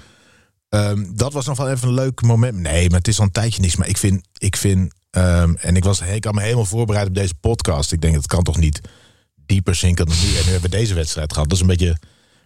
Ehm, 0.69 1.05
dat 1.15 1.33
was 1.33 1.47
nog 1.47 1.57
wel 1.57 1.69
even 1.71 1.89
een 1.89 1.95
leuk 1.95 2.23
moment. 2.23 2.57
Nee, 2.59 2.89
maar 2.89 2.99
het 2.99 3.09
is 3.09 3.19
al 3.19 3.25
een 3.25 3.33
tijdje 3.33 3.61
niks. 3.61 3.77
Maar 3.77 3.89
ik 3.89 3.97
vind, 3.97 4.27
ik 4.39 4.57
vind 4.57 4.93
ehm, 5.17 5.55
en 5.59 5.77
ik 5.77 5.85
was 5.85 6.01
ik 6.01 6.25
had 6.25 6.35
me 6.35 6.41
helemaal 6.43 6.65
voorbereid 6.65 7.09
op 7.09 7.15
deze 7.15 7.35
podcast. 7.35 7.93
Ik 7.93 8.01
denk, 8.01 8.15
het 8.15 8.27
kan 8.27 8.43
toch 8.43 8.57
niet 8.57 8.81
dieper 9.47 9.75
zinken 9.75 10.07
dan 10.07 10.17
nu. 10.23 10.27
En 10.37 10.45
nu 10.45 10.53
hebben 10.53 10.71
we 10.71 10.77
deze 10.77 10.95
wedstrijd 10.95 11.33
gehad. 11.33 11.49
Dat 11.49 11.57
is 11.57 11.63
een 11.63 11.71
beetje, 11.71 11.97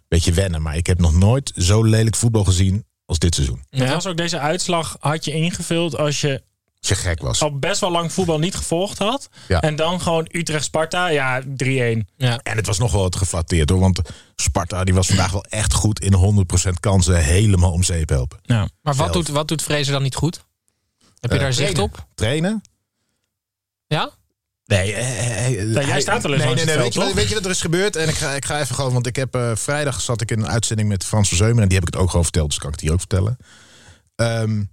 beetje 0.08 0.32
wennen. 0.32 0.62
Maar 0.62 0.76
ik 0.76 0.86
heb 0.86 0.98
nog 0.98 1.14
nooit 1.14 1.52
zo 1.56 1.82
lelijk 1.82 2.16
voetbal 2.16 2.44
gezien 2.44 2.84
als 3.06 3.18
dit 3.18 3.34
seizoen. 3.34 3.64
Het 3.70 3.88
was 3.88 4.06
ook 4.06 4.16
deze 4.16 4.38
uitslag 4.38 4.96
had 5.00 5.24
je 5.24 5.32
ingevuld 5.32 5.96
als 5.98 6.20
je 6.20 6.42
Als 6.80 6.88
je 6.88 6.94
gek 6.94 7.20
was. 7.22 7.42
al 7.42 7.58
best 7.58 7.80
wel 7.80 7.90
lang 7.90 8.12
voetbal 8.12 8.38
niet 8.38 8.54
gevolgd 8.54 8.98
had. 8.98 9.28
Ja. 9.48 9.60
En 9.60 9.76
dan 9.76 10.00
gewoon 10.00 10.28
Utrecht-Sparta, 10.30 11.08
ja, 11.08 11.42
3-1. 11.42 11.44
Ja. 12.16 12.40
En 12.42 12.56
het 12.56 12.66
was 12.66 12.78
nog 12.78 12.92
wel 12.92 13.02
wat 13.02 13.16
geflatteerd 13.16 13.70
hoor. 13.70 13.78
Want 13.80 14.00
Sparta 14.36 14.84
die 14.84 14.94
was 14.94 15.06
vandaag 15.06 15.30
wel 15.32 15.44
echt 15.44 15.72
goed 15.72 16.00
in 16.00 16.12
100% 16.68 16.80
kansen 16.80 17.24
helemaal 17.24 17.72
om 17.72 17.82
zeep 17.82 18.08
helpen. 18.08 18.38
Ja. 18.42 18.68
Maar 18.82 18.94
wat 18.94 18.96
Zelf. 18.96 19.10
doet, 19.12 19.28
wat 19.28 19.48
doet 19.48 19.62
Fraser 19.62 19.92
dan 19.92 20.02
niet 20.02 20.14
goed? 20.14 20.44
Heb 21.30 21.30
je 21.30 21.36
Eh, 21.36 21.42
daar 21.44 21.52
zicht 21.52 21.74
trainen. 21.74 21.96
op? 21.98 22.06
Trainen? 22.14 22.62
Ja? 23.86 24.10
Nee, 24.64 24.92
eh, 24.92 25.46
eh, 25.46 25.72
jij 25.72 25.84
hij- 25.84 26.00
staat 26.00 26.24
eens 26.24 26.36
nee, 26.44 26.54
nee, 26.54 26.64
nee, 26.64 26.76
weet, 26.78 26.94
je, 26.94 27.12
weet 27.14 27.28
je 27.28 27.34
wat 27.34 27.44
er 27.44 27.50
is 27.50 27.60
gebeurd? 27.60 27.96
En 27.96 28.08
ik 28.08 28.14
ga, 28.14 28.30
ik 28.30 28.44
ga 28.44 28.60
even 28.60 28.74
gewoon, 28.74 28.92
want 28.92 29.06
ik 29.06 29.16
heb 29.16 29.34
eh, 29.34 29.50
vrijdag 29.56 30.00
zat 30.00 30.20
ik 30.20 30.30
in 30.30 30.38
een 30.38 30.48
uitzending 30.48 30.88
met 30.88 31.04
Frans 31.04 31.28
Verzeumer 31.28 31.62
en 31.62 31.68
die 31.68 31.78
heb 31.78 31.86
ik 31.88 31.94
het 31.94 32.02
ook 32.02 32.08
gewoon 32.10 32.24
verteld, 32.24 32.48
dus 32.48 32.58
kan 32.58 32.66
ik 32.68 32.74
het 32.74 32.82
hier 32.84 32.92
ook 32.92 32.98
vertellen. 32.98 33.36
Ehm, 34.16 34.64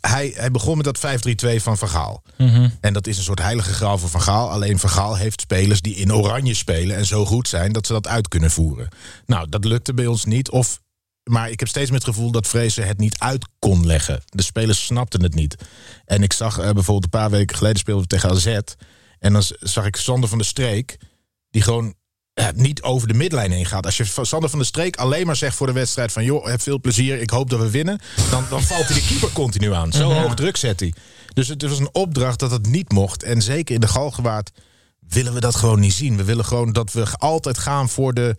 hij, 0.00 0.32
hij 0.36 0.50
begon 0.50 0.76
met 0.76 0.84
dat 0.84 0.98
5-3-2 0.98 1.62
van 1.62 1.78
Van 1.78 1.88
Gaal. 1.88 2.22
Mhm. 2.38 2.68
En 2.80 2.92
dat 2.92 3.06
is 3.06 3.16
een 3.16 3.22
soort 3.22 3.40
heilige 3.40 3.72
graal 3.72 3.98
voor 3.98 4.08
Van 4.08 4.22
Gaal. 4.22 4.50
Alleen 4.50 4.78
Van 4.78 4.90
Gaal 4.90 5.16
heeft 5.16 5.40
spelers 5.40 5.80
die 5.80 5.94
in 5.94 6.14
oranje 6.14 6.54
spelen 6.54 6.96
en 6.96 7.06
zo 7.06 7.24
goed 7.26 7.48
zijn 7.48 7.72
dat 7.72 7.86
ze 7.86 7.92
dat 7.92 8.06
uit 8.06 8.28
kunnen 8.28 8.50
voeren. 8.50 8.88
Nou, 9.26 9.48
dat 9.48 9.64
lukte 9.64 9.94
bij 9.94 10.06
ons 10.06 10.24
niet. 10.24 10.50
Of, 10.50 10.80
maar 11.24 11.50
ik 11.50 11.58
heb 11.58 11.68
steeds 11.68 11.90
meer 11.90 11.98
het 11.98 12.08
gevoel 12.08 12.30
dat 12.30 12.46
Fraser 12.46 12.86
het 12.86 12.98
niet 12.98 13.18
uit 13.18 13.46
kon 13.58 13.86
leggen. 13.86 14.22
De 14.24 14.42
spelers 14.42 14.84
snapten 14.84 15.22
het 15.22 15.34
niet. 15.34 15.56
En 16.04 16.22
ik 16.22 16.32
zag 16.32 16.58
eh, 16.58 16.64
bijvoorbeeld 16.64 17.04
een 17.04 17.20
paar 17.20 17.30
weken 17.30 17.56
geleden 17.56 17.78
speelden 17.78 18.02
we 18.02 18.08
tegen 18.08 18.30
AZ. 18.30 18.60
En 19.18 19.32
dan 19.32 19.42
zag 19.60 19.86
ik 19.86 19.96
Sander 19.96 20.28
van 20.28 20.38
der 20.38 20.46
Streek, 20.46 20.96
die 21.50 21.62
gewoon 21.62 21.94
ja, 22.34 22.52
niet 22.54 22.82
over 22.82 23.08
de 23.08 23.14
midlijn 23.14 23.50
heen 23.50 23.66
gaat. 23.66 23.86
Als 23.86 23.96
je 23.96 24.04
Sander 24.04 24.50
van 24.50 24.58
der 24.58 24.68
Streek 24.68 24.96
alleen 24.96 25.26
maar 25.26 25.36
zegt 25.36 25.56
voor 25.56 25.66
de 25.66 25.72
wedstrijd 25.72 26.12
van... 26.12 26.24
joh, 26.24 26.46
heb 26.46 26.60
veel 26.60 26.80
plezier, 26.80 27.20
ik 27.20 27.30
hoop 27.30 27.50
dat 27.50 27.60
we 27.60 27.70
winnen... 27.70 28.00
dan, 28.30 28.44
dan 28.50 28.62
valt 28.62 28.88
hij 28.88 28.94
de 28.94 29.06
keeper 29.06 29.32
continu 29.32 29.72
aan. 29.72 29.92
Zo 29.92 30.12
hoog 30.12 30.34
druk 30.34 30.56
zet 30.56 30.80
hij. 30.80 30.94
Dus 31.34 31.48
het 31.48 31.62
was 31.62 31.78
een 31.78 31.94
opdracht 31.94 32.38
dat 32.38 32.50
het 32.50 32.66
niet 32.66 32.92
mocht. 32.92 33.22
En 33.22 33.42
zeker 33.42 33.74
in 33.74 33.80
de 33.80 33.88
Galgenwaard 33.88 34.50
willen 35.08 35.34
we 35.34 35.40
dat 35.40 35.54
gewoon 35.54 35.80
niet 35.80 35.92
zien. 35.92 36.16
We 36.16 36.24
willen 36.24 36.44
gewoon 36.44 36.72
dat 36.72 36.92
we 36.92 37.06
altijd 37.18 37.58
gaan 37.58 37.88
voor 37.88 38.14
de, 38.14 38.34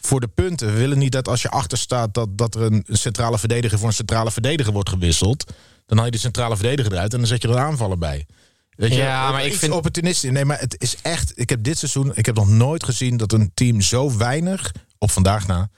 voor 0.00 0.20
de 0.20 0.28
punten. 0.28 0.66
We 0.66 0.78
willen 0.78 0.98
niet 0.98 1.12
dat 1.12 1.28
als 1.28 1.42
je 1.42 1.50
achter 1.50 1.78
staat... 1.78 2.14
dat, 2.14 2.38
dat 2.38 2.54
er 2.54 2.62
een 2.62 2.84
centrale 2.88 3.38
verdediger 3.38 3.78
voor 3.78 3.88
een 3.88 3.94
centrale 3.94 4.30
verdediger 4.30 4.72
wordt 4.72 4.88
gewisseld. 4.88 5.52
Dan 5.86 5.96
haal 5.96 6.06
je 6.06 6.12
de 6.12 6.18
centrale 6.18 6.56
verdediger 6.56 6.92
eruit 6.92 7.12
en 7.12 7.18
dan 7.18 7.26
zet 7.28 7.42
je 7.42 7.48
er 7.48 7.54
een 7.54 7.60
aanvaller 7.60 7.98
bij. 7.98 8.26
Weet 8.70 8.90
je, 8.90 8.96
Ja, 8.96 9.30
maar 9.30 9.44
ik 9.46 9.54
vind- 9.54 9.72
opportunistisch. 9.72 10.30
Nee, 10.30 10.44
maar 10.44 10.58
het 10.60 10.74
is 10.82 10.96
echt. 11.02 11.32
Ik 11.34 11.48
heb 11.48 11.62
dit 11.62 11.78
seizoen. 11.78 12.12
Ik 12.14 12.26
heb 12.26 12.34
nog 12.34 12.48
nooit 12.48 12.84
gezien 12.84 13.16
dat 13.16 13.32
een 13.32 13.50
team 13.54 13.80
zo 13.80 14.16
weinig 14.16 14.72
op 14.98 15.10
vandaag 15.10 15.46
na 15.46 15.68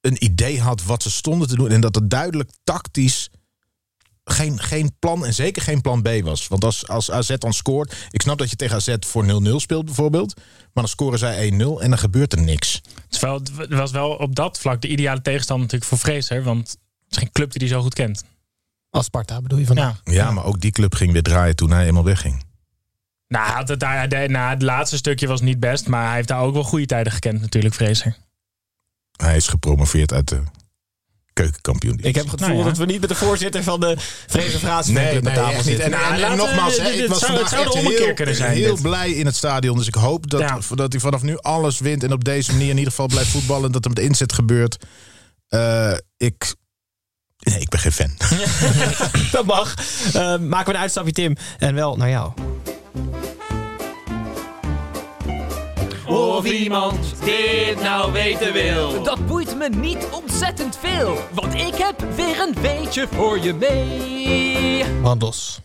een 0.00 0.24
idee 0.24 0.60
had 0.60 0.82
wat 0.84 1.02
ze 1.02 1.10
stonden 1.10 1.48
te 1.48 1.56
doen 1.56 1.70
en 1.70 1.80
dat 1.80 1.94
het 1.94 2.10
duidelijk 2.10 2.50
tactisch 2.64 3.30
geen, 4.30 4.60
geen 4.60 4.96
plan 4.98 5.26
en 5.26 5.34
zeker 5.34 5.62
geen 5.62 5.80
plan 5.80 6.02
B 6.02 6.08
was. 6.22 6.48
Want 6.48 6.64
als, 6.64 6.88
als 6.88 7.10
AZ 7.10 7.36
dan 7.36 7.52
scoort, 7.52 8.06
ik 8.10 8.22
snap 8.22 8.38
dat 8.38 8.50
je 8.50 8.56
tegen 8.56 8.76
AZ 8.76 8.94
voor 9.00 9.24
0-0 9.24 9.28
speelt 9.56 9.84
bijvoorbeeld, 9.84 10.36
maar 10.36 10.44
dan 10.84 10.88
scoren 10.88 11.18
zij 11.18 11.50
1-0 11.50 11.54
en 11.56 11.88
dan 11.88 11.98
gebeurt 11.98 12.32
er 12.32 12.40
niks. 12.40 12.80
Wel, 13.20 13.40
het 13.56 13.68
was 13.68 13.90
wel 13.90 14.10
op 14.10 14.34
dat 14.34 14.58
vlak 14.58 14.80
de 14.80 14.88
ideale 14.88 15.22
tegenstander 15.22 15.64
natuurlijk 15.64 15.90
voor 15.90 16.12
Fraser. 16.12 16.42
Want 16.42 16.68
het 16.68 16.78
is 17.10 17.18
geen 17.18 17.32
club 17.32 17.52
die 17.52 17.68
hij 17.68 17.76
zo 17.76 17.82
goed 17.82 17.94
kent. 17.94 18.24
Als 18.90 19.04
Sparta 19.04 19.40
bedoel 19.40 19.58
je 19.58 19.66
vandaag? 19.66 20.00
Ja, 20.04 20.30
maar 20.30 20.44
ook 20.44 20.60
die 20.60 20.70
club 20.70 20.94
ging 20.94 21.12
weer 21.12 21.22
draaien 21.22 21.56
toen 21.56 21.70
hij 21.70 21.86
eenmaal 21.86 22.04
wegging. 22.04 22.44
Nou, 23.28 23.64
het, 23.64 23.80
daar, 23.80 24.08
de, 24.08 24.24
nou, 24.28 24.50
het 24.50 24.62
laatste 24.62 24.96
stukje 24.96 25.26
was 25.26 25.40
niet 25.40 25.60
best, 25.60 25.88
maar 25.88 26.06
hij 26.06 26.14
heeft 26.14 26.28
daar 26.28 26.40
ook 26.40 26.54
wel 26.54 26.62
goede 26.62 26.86
tijden 26.86 27.12
gekend 27.12 27.40
natuurlijk, 27.40 27.74
Fraser. 27.74 28.16
Hij 29.16 29.36
is 29.36 29.48
gepromoveerd 29.48 30.12
uit 30.12 30.28
de 30.28 30.42
keukenkampioen. 31.42 31.98
Ik 32.02 32.14
heb 32.14 32.24
het 32.30 32.40
gevoel 32.40 32.46
Nou 32.46 32.58
ja. 32.58 32.64
dat 32.64 32.76
we 32.78 32.84
niet 32.84 33.00
met 33.00 33.08
de 33.08 33.14
voorzitter 33.14 33.62
van 33.62 33.80
de 33.80 33.96
Vreemde 34.26 34.58
Vraats 34.58 34.88
Nee, 34.88 35.16
aan 35.16 35.22
nee, 35.22 35.34
tafel 35.34 35.62
zitten. 35.62 35.84
En, 35.84 35.92
en, 35.92 36.22
en 36.24 36.30
we- 36.30 36.36
nogmaals, 36.36 36.76
hè, 36.78 36.84
dit- 36.84 37.00
ik 37.02 37.08
was 37.08 37.18
zou- 37.18 37.30
vandaag 37.32 37.50
het 37.50 37.60
zou 37.60 37.84
de 37.84 37.88
echt 37.94 37.98
heel, 38.04 38.14
kunnen 38.14 38.34
zijn, 38.34 38.52
heel 38.56 38.74
dit. 38.74 38.82
blij 38.82 39.10
in 39.10 39.26
het 39.26 39.36
stadion. 39.36 39.76
Dus 39.78 39.86
ik 39.86 39.94
hoop 39.94 40.30
dat, 40.30 40.40
Ja. 40.40 40.58
dat 40.74 40.92
hij 40.92 41.00
vanaf 41.00 41.22
nu 41.22 41.38
alles 41.38 41.78
wint 41.78 42.02
en 42.04 42.12
op 42.12 42.24
deze 42.24 42.52
manier 42.52 42.68
in 42.70 42.76
ieder 42.76 42.90
geval 42.90 43.06
blijft 43.06 43.30
voetballen. 43.30 43.72
Dat 43.72 43.84
er 43.84 43.90
met 43.90 43.98
inzet 43.98 44.32
gebeurt. 44.32 44.76
Eh, 45.48 45.92
ik, 46.16 46.54
nee, 47.38 47.60
ik 47.60 47.68
ben 47.68 47.80
geen 47.80 47.92
fan. 47.92 48.10
Dat 49.32 49.44
mag. 49.46 49.74
Eh, 50.12 50.38
maken 50.38 50.66
we 50.66 50.74
een 50.74 50.80
uitstapje, 50.80 51.12
Tim. 51.12 51.36
En 51.58 51.74
wel 51.74 51.96
naar 51.96 52.08
jou. 52.10 52.32
Of 56.06 56.44
iemand 56.44 57.24
dit 57.24 57.82
nou 57.82 58.12
weten 58.12 58.52
wil. 58.52 59.02
Dat 59.02 59.26
boeit 59.26 59.56
me 59.56 59.68
niet 59.68 60.08
ontzettend 60.12 60.78
veel, 60.80 61.18
want 61.32 61.54
ik 61.54 61.74
heb 61.74 62.14
weer 62.14 62.40
een 62.40 62.62
weetje 62.62 63.08
voor 63.10 63.38
je 63.38 63.54
mee. 63.54 64.84
Wandels. 65.00 65.60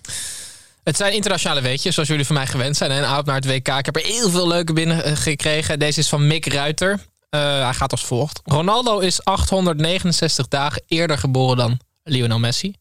Het 0.84 0.98
zijn 0.98 1.14
internationale 1.14 1.62
weetjes, 1.62 1.94
zoals 1.94 2.10
jullie 2.10 2.26
van 2.26 2.36
mij 2.36 2.48
gewend 2.48 2.78
zijn. 2.78 2.92
En 2.92 3.04
out 3.04 3.26
naar 3.26 3.36
het 3.36 3.46
WK. 3.46 3.68
Ik 3.68 3.86
heb 3.86 3.96
er 3.96 4.06
heel 4.06 4.30
veel 4.30 4.48
leuke 4.48 4.74
binnen 4.74 5.04
eh, 5.04 5.16
gekregen. 5.16 5.80
Deze 5.80 6.00
is 6.00 6.10
van 6.10 6.28
Mick 6.28 6.46
Ruiter. 6.46 7.00
Eh, 7.30 7.64
hij 7.64 7.74
gaat 7.74 7.92
als 7.92 8.06
volgt. 8.06 8.42
Ronaldo 8.44 9.00
is 9.00 9.24
869 9.24 10.48
dagen 10.48 10.84
eerder 10.88 11.18
geboren 11.18 11.58
dan 11.58 11.80
Lionel 12.04 12.40
Messi. 12.40 12.76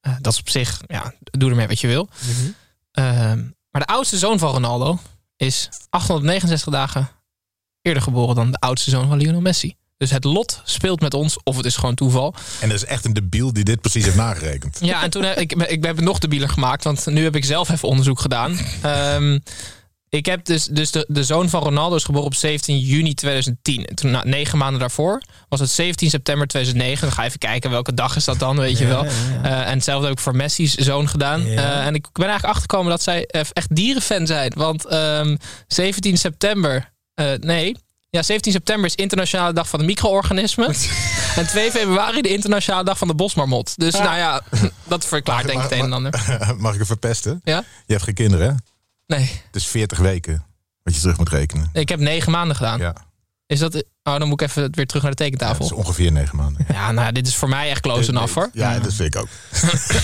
Eh, 0.00 0.12
dat 0.20 0.32
is 0.32 0.38
op 0.38 0.48
zich, 0.48 0.80
ja, 0.86 1.14
doe 1.18 1.50
ermee 1.50 1.68
wat 1.68 1.80
je 1.80 1.86
wil. 1.86 2.08
Ehm, 2.92 3.38
maar 3.70 3.80
de 3.80 3.92
oudste 3.92 4.18
zoon 4.18 4.38
van 4.38 4.52
Ronaldo 4.52 4.98
is 5.40 5.68
869 5.90 6.72
dagen 6.72 7.10
eerder 7.82 8.02
geboren 8.02 8.34
dan 8.34 8.50
de 8.50 8.58
oudste 8.58 8.90
zoon 8.90 9.08
van 9.08 9.18
Lionel 9.18 9.40
Messi. 9.40 9.74
Dus 9.96 10.10
het 10.10 10.24
lot 10.24 10.60
speelt 10.64 11.00
met 11.00 11.14
ons, 11.14 11.36
of 11.42 11.56
het 11.56 11.66
is 11.66 11.76
gewoon 11.76 11.94
toeval. 11.94 12.34
En 12.60 12.68
er 12.68 12.74
is 12.74 12.84
echt 12.84 13.04
een 13.04 13.12
debiel 13.12 13.52
die 13.52 13.64
dit 13.64 13.80
precies 13.80 14.04
heeft 14.04 14.16
nagerekend. 14.16 14.78
Ja, 14.80 15.02
en 15.02 15.10
toen 15.10 15.22
heb 15.22 15.38
ik, 15.38 15.52
ik 15.52 15.84
heb 15.84 15.96
het 15.96 16.04
nog 16.04 16.18
debieler 16.18 16.48
gemaakt, 16.48 16.84
want 16.84 17.06
nu 17.06 17.22
heb 17.22 17.36
ik 17.36 17.44
zelf 17.44 17.68
even 17.70 17.88
onderzoek 17.88 18.20
gedaan. 18.20 18.58
Ehm, 18.82 19.38
ik 20.10 20.26
heb 20.26 20.44
dus, 20.44 20.64
dus 20.64 20.90
de, 20.90 21.04
de 21.08 21.24
zoon 21.24 21.48
van 21.48 21.62
Ronaldo 21.62 21.96
is 21.96 22.04
geboren 22.04 22.26
op 22.26 22.34
17 22.34 22.78
juni 22.78 23.14
2010. 23.14 23.84
En 23.84 23.94
toen, 23.94 24.10
nou, 24.10 24.28
negen 24.28 24.58
maanden 24.58 24.80
daarvoor, 24.80 25.22
was 25.48 25.60
het 25.60 25.70
17 25.70 26.10
september 26.10 26.46
2009. 26.46 27.06
Dan 27.06 27.16
ga 27.16 27.24
even 27.24 27.38
kijken 27.38 27.70
welke 27.70 27.94
dag 27.94 28.16
is 28.16 28.24
dat 28.24 28.38
dan, 28.38 28.58
weet 28.58 28.78
je 28.78 28.86
wel. 28.86 29.04
Eh, 29.04 29.66
en 29.66 29.74
hetzelfde 29.74 30.06
heb 30.06 30.16
ik 30.16 30.22
voor 30.22 30.36
Messi's 30.36 30.74
zoon 30.74 31.08
gedaan. 31.08 31.46
Ja. 31.46 31.56
Eh, 31.56 31.86
en 31.86 31.94
ik 31.94 32.06
ben 32.12 32.28
eigenlijk 32.28 32.44
achtergekomen 32.44 32.90
dat 32.90 33.02
zij 33.02 33.26
echt 33.26 33.76
dierenfan 33.76 34.26
zijn. 34.26 34.52
Want 34.56 34.86
ehm, 34.86 35.36
17 35.66 36.18
september, 36.18 36.92
eh, 37.14 37.32
nee... 37.40 37.76
Ja, 38.12 38.22
17 38.22 38.52
september 38.52 38.86
is 38.86 38.94
Internationale 38.94 39.52
Dag 39.52 39.68
van 39.68 39.78
de 39.78 39.84
Micro-organismen. 39.84 40.66
en 41.36 41.46
2 41.46 41.70
februari 41.70 42.22
de 42.22 42.28
Internationale 42.28 42.84
Dag 42.84 42.98
van 42.98 43.08
de 43.08 43.14
Bosmarmot. 43.14 43.72
Dus 43.76 43.92
nou 43.92 44.16
ja, 44.16 44.42
dat 44.84 45.06
verklaart 45.06 45.46
denk 45.46 45.58
ik 45.58 45.70
het 45.70 45.78
een 45.78 45.84
en 45.84 45.92
ander. 45.92 46.38
Mag 46.58 46.72
ik 46.72 46.78
het 46.78 46.86
verpesten? 46.86 47.40
Ja? 47.44 47.64
Je 47.86 47.92
hebt 47.92 48.04
geen 48.04 48.14
kinderen, 48.14 48.48
hè? 48.48 48.54
Nee, 49.10 49.30
Het 49.46 49.56
is 49.56 49.66
40 49.66 49.98
weken 49.98 50.44
wat 50.82 50.94
je 50.94 51.00
terug 51.00 51.18
moet 51.18 51.28
rekenen. 51.28 51.70
ik 51.72 51.88
heb 51.88 52.00
negen 52.00 52.32
maanden 52.32 52.56
gedaan. 52.56 52.78
Ja, 52.78 52.94
Is 53.50 53.58
dat... 53.58 53.84
Oh, 54.02 54.18
dan 54.18 54.28
moet 54.28 54.40
ik 54.40 54.48
even 54.48 54.68
weer 54.74 54.86
terug 54.86 55.02
naar 55.02 55.10
de 55.10 55.16
dat 55.16 55.26
tekentafel. 55.26 55.64
is 55.64 55.72
ongeveer 55.72 56.12
9 56.12 56.36
maanden. 56.36 56.66
Ja, 56.72 56.92
nou 56.92 57.12
dit 57.12 57.26
is 57.26 57.34
voor 57.34 57.48
mij 57.48 57.70
echt 57.70 57.80
close 57.80 58.10
enough 58.12 58.34
hoor. 58.34 58.50
Ja, 58.52 58.78
dat 58.78 58.92
vind 58.92 59.14
ik 59.14 59.20
ook. 59.20 59.28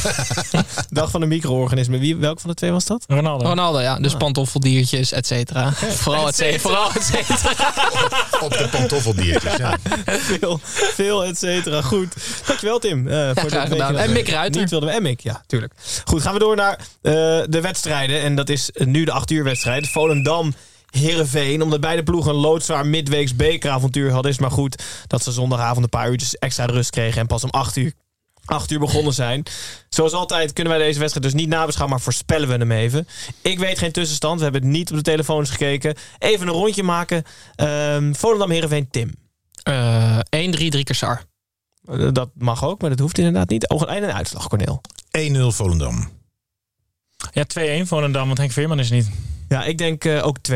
Dag 0.89 1.11
van 1.11 1.21
de 1.21 1.27
micro-organismen. 1.27 2.01
Wie, 2.01 2.17
welke 2.17 2.41
van 2.41 2.51
de 2.51 2.57
twee 2.57 2.71
was 2.71 2.85
dat? 2.85 3.05
Ronaldo. 3.09 3.45
Ronaldo, 3.45 3.81
ja. 3.81 3.99
Dus 3.99 4.15
pantoffeldiertjes, 4.15 5.13
et 5.13 5.27
cetera. 5.27 5.73
Vooral 6.03 6.29
et 6.29 6.35
cetera. 6.35 6.59
Vooral 6.59 6.91
et 6.95 7.03
cetera. 7.03 7.73
Op 8.41 8.51
de 8.51 8.69
pantoffeldiertjes, 8.71 9.57
ja. 9.57 9.79
veel, 10.05 10.61
veel, 10.95 11.25
et 11.25 11.39
cetera. 11.39 11.83
Goed. 11.83 12.15
Dankjewel, 12.47 12.79
Tim. 12.79 13.09
eh, 13.09 13.31
voor 13.35 13.51
dit 13.51 13.79
dat 13.79 13.95
En 13.95 14.13
Mick 14.13 14.29
Ruiter. 14.29 14.61
Niet 14.61 14.71
wilden 14.71 14.89
we. 14.89 14.95
En 14.95 15.03
Mick, 15.03 15.21
ja, 15.21 15.43
tuurlijk. 15.47 15.73
Goed, 16.05 16.23
gaan 16.23 16.33
we 16.33 16.39
door 16.39 16.57
naar 16.57 16.79
eh, 17.03 17.13
de 17.49 17.61
wedstrijden. 17.63 18.21
En 18.21 18.37
dat 18.37 18.49
is 18.49 18.71
nu 18.75 19.05
de 19.05 19.13
8 19.13 19.31
uur 19.31 19.45
wedstrijd. 19.45 19.89
Volendam. 19.89 20.55
Heerenveen, 20.97 21.63
omdat 21.63 21.81
beide 21.81 22.03
ploegen 22.03 22.31
een 22.31 22.41
loodzwaar 22.41 22.87
midweeks 22.87 23.37
bekeravontuur 23.37 24.13
hadden, 24.13 24.31
is 24.31 24.39
maar 24.39 24.51
goed 24.51 24.83
dat 25.07 25.23
ze 25.23 25.33
zondagavond 25.33 25.85
een 25.85 25.89
paar 25.89 26.11
uurtjes 26.11 26.39
extra 26.39 26.65
rust 26.65 26.91
kregen 26.91 27.21
en 27.21 27.27
pas 27.27 27.45
om 27.45 27.51
8 27.51 27.77
uur 27.77 27.93
8 28.45 28.71
uur 28.71 28.79
begonnen 28.79 29.13
zijn. 29.15 29.43
Zoals 29.89 30.13
altijd 30.13 30.53
kunnen 30.53 30.73
wij 30.73 30.87
deze 30.87 30.99
wedstrijd 30.99 31.27
dus 31.33 31.41
niet 31.41 31.49
nabeschouwen, 31.49 31.95
maar 31.97 32.05
voorspellen 32.05 32.49
we 32.49 32.55
hem 32.55 32.73
even. 32.73 33.09
Ik 33.43 33.59
weet 33.59 33.79
geen 33.79 33.93
tussenstand. 33.93 34.37
We 34.39 34.43
hebben 34.43 34.63
het 34.63 34.71
niet 34.71 34.91
op 34.91 34.97
de 34.97 35.03
telefoons 35.03 35.51
gekeken. 35.51 35.95
Even 36.19 36.47
een 36.47 36.53
rondje 36.53 36.83
maken. 36.83 37.23
Ehm 37.55 38.13
Volendam, 38.13 38.51
Heerenveen, 38.51 38.91
Tim. 38.91 39.15
Eh 39.63 40.19
1-3, 40.19 40.21
drie 40.51 40.85
keer 40.85 40.95
Sar. 40.95 41.23
Eh, 41.85 42.09
Dat 42.13 42.31
mag 42.35 42.65
ook, 42.65 42.81
maar 42.81 42.91
dat 42.91 42.99
hoeft 42.99 43.19
inderdaad 43.19 43.49
niet. 43.49 43.69
Oh, 43.69 43.91
en 43.93 44.03
een 44.03 44.13
uitslag, 44.13 44.49
Corneel. 44.49 44.81
1-0 45.19 45.53
Volendam. 45.53 46.09
Ja, 47.33 47.45
2-1 47.83 47.87
Volendam, 47.87 48.27
want 48.27 48.39
Henk 48.39 48.53
Veerman 48.53 48.79
is 48.79 48.91
niet. 48.91 49.11
Ja, 49.49 49.65
ik 49.65 49.79
denk 49.79 50.05
eh, 50.05 50.27
ook 50.27 50.37
2-1 50.39 50.53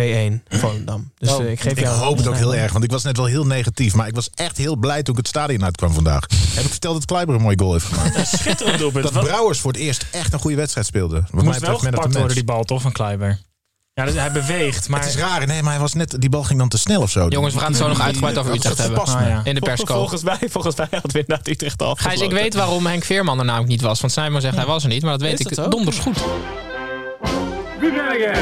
Volendam. 0.48 1.12
Dus 1.18 1.30
Oh, 1.30 1.40
eh, 1.44 1.50
ik 1.50 1.60
geef 1.60 1.72
Ik 1.72 1.78
jou... 1.78 1.98
hoop 1.98 2.16
het 2.16 2.26
ook 2.26 2.36
heel 2.36 2.54
erg, 2.62 2.72
want 2.72 2.84
ik 2.84 2.90
was 2.90 3.02
net 3.02 3.16
wel 3.16 3.26
heel 3.26 3.46
negatief. 3.46 3.94
Maar 3.94 4.06
ik 4.06 4.14
was 4.14 4.30
echt 4.34 4.56
heel 4.56 4.76
blij 4.76 5.02
toen 5.02 5.14
ik 5.14 5.20
het 5.20 5.28
stadion 5.28 5.64
uitkwam 5.64 5.92
vandaag. 5.92 6.26
Heb 6.54 6.64
ik 6.64 6.70
verteld 6.70 6.94
dat 6.94 7.04
Kleiber 7.04 7.34
een 7.34 7.40
mooie 7.42 7.58
goal 7.58 7.72
heeft 7.72 7.84
gemaakt? 7.84 8.28
Schitterend 8.28 8.78
doelpunt. 8.78 9.12
Dat 9.12 9.24
Brouwers 9.24 9.60
voor 9.60 9.72
het 9.72 9.80
eerst 9.80 10.06
echt 10.10 10.32
een 10.32 10.38
goede 10.38 10.56
wedstrijd 10.56 10.86
speelde. 10.86 11.14
Wat 11.20 11.32
mij 11.32 11.44
moest 11.44 11.60
wel 11.60 11.78
gepakt 11.78 12.14
worden, 12.14 12.34
die 12.34 12.44
bal 12.44 12.64
toch, 12.64 12.82
van 12.82 12.92
Kleiber. 12.92 13.38
Ja, 13.94 14.04
dus 14.04 14.14
hij 14.14 14.32
beweegt, 14.32 14.88
maar... 14.88 15.00
Het 15.00 15.08
is 15.08 15.16
raar, 15.16 15.46
nee, 15.46 15.62
maar 15.62 15.72
hij 15.72 15.80
was 15.80 15.94
net, 15.94 16.16
die 16.18 16.30
bal 16.30 16.42
ging 16.42 16.58
dan 16.58 16.68
te 16.68 16.78
snel 16.78 17.00
of 17.02 17.10
zo. 17.10 17.26
Jongens, 17.28 17.54
we 17.54 17.60
gaan 17.60 17.68
het 17.68 17.80
zo 17.80 17.88
nog 17.88 18.00
uitgebreid 18.00 18.38
over 18.38 18.54
Utrecht 18.54 18.78
hebben. 18.78 19.04
Ah, 19.04 19.28
ja. 19.28 19.40
In 19.44 19.54
de 19.54 19.60
persco. 19.60 19.94
Volgens 19.94 20.22
mij, 20.22 20.38
volgens 20.50 20.76
mij 20.76 20.86
had 20.90 21.12
we 21.12 21.18
inderdaad 21.18 21.48
Utrecht 21.48 21.82
al 21.82 21.94
Gijs, 21.94 22.20
ik 22.20 22.30
weet 22.30 22.54
waarom 22.54 22.86
Henk 22.86 23.04
Veerman 23.04 23.38
er 23.38 23.44
namelijk 23.44 23.70
niet 23.70 23.80
was. 23.80 24.00
Want 24.00 24.12
Simon 24.12 24.40
zegt 24.40 24.56
hij 24.56 24.66
was 24.66 24.82
er 24.82 24.88
niet, 24.88 25.02
maar 25.02 25.12
dat 25.12 25.20
weet 25.20 25.40
Is 25.40 25.46
ik 25.46 25.54
dat 25.54 25.70
donders 25.70 25.98
goed. 25.98 26.18
Wie 27.90 28.02
ben 28.02 28.18
jij? 28.18 28.34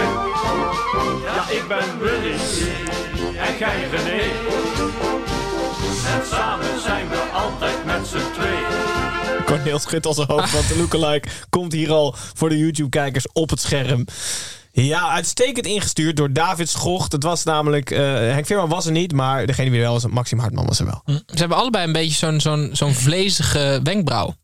Ja, 1.25 1.49
ik 1.51 1.65
ben 1.69 1.99
Willy. 2.01 2.33
En 3.37 3.59
jij 3.59 3.89
René. 3.91 4.21
En 6.15 6.27
samen 6.31 6.81
zijn 6.81 7.09
we 7.09 7.17
altijd 7.33 7.85
met 7.85 8.07
z'n 8.07 8.33
tweeën. 8.35 9.45
Corneel 9.45 9.79
schudt 9.79 10.07
al 10.07 10.15
zijn 10.15 10.29
hoofd, 10.29 10.53
want 10.53 10.69
de 10.69 10.77
lookalike 10.79 11.29
komt 11.51 11.73
hier 11.73 11.93
al 11.93 12.15
voor 12.35 12.49
de 12.49 12.59
YouTube-kijkers 12.59 13.27
op 13.33 13.51
het 13.51 13.61
scherm. 13.61 14.05
Ja, 14.73 15.09
uitstekend 15.11 15.67
ingestuurd 15.67 16.17
door 16.17 16.33
David 16.33 16.69
Schocht. 16.69 17.13
Het 17.13 17.23
was 17.23 17.45
namelijk... 17.45 17.91
eh, 17.91 17.99
Henk 18.15 18.47
Veerman 18.47 18.69
was 18.69 18.87
er 18.87 18.93
niet, 18.93 19.13
maar 19.13 19.47
degene 19.47 19.71
die 19.71 19.79
er 19.79 19.85
wel 19.85 19.93
was, 19.93 20.07
Maxim 20.07 20.39
Hartman 20.39 20.67
was 20.67 20.79
er 20.79 20.87
wel. 20.87 21.03
Ze 21.07 21.23
hebben 21.39 21.57
allebei 21.57 21.87
een 21.87 21.93
beetje 21.93 22.17
zo'n 22.17 22.41
zo'n 22.41 22.71
zo'n 22.73 22.95
vlezige 22.95 23.81
wenkbrauw. 23.83 24.35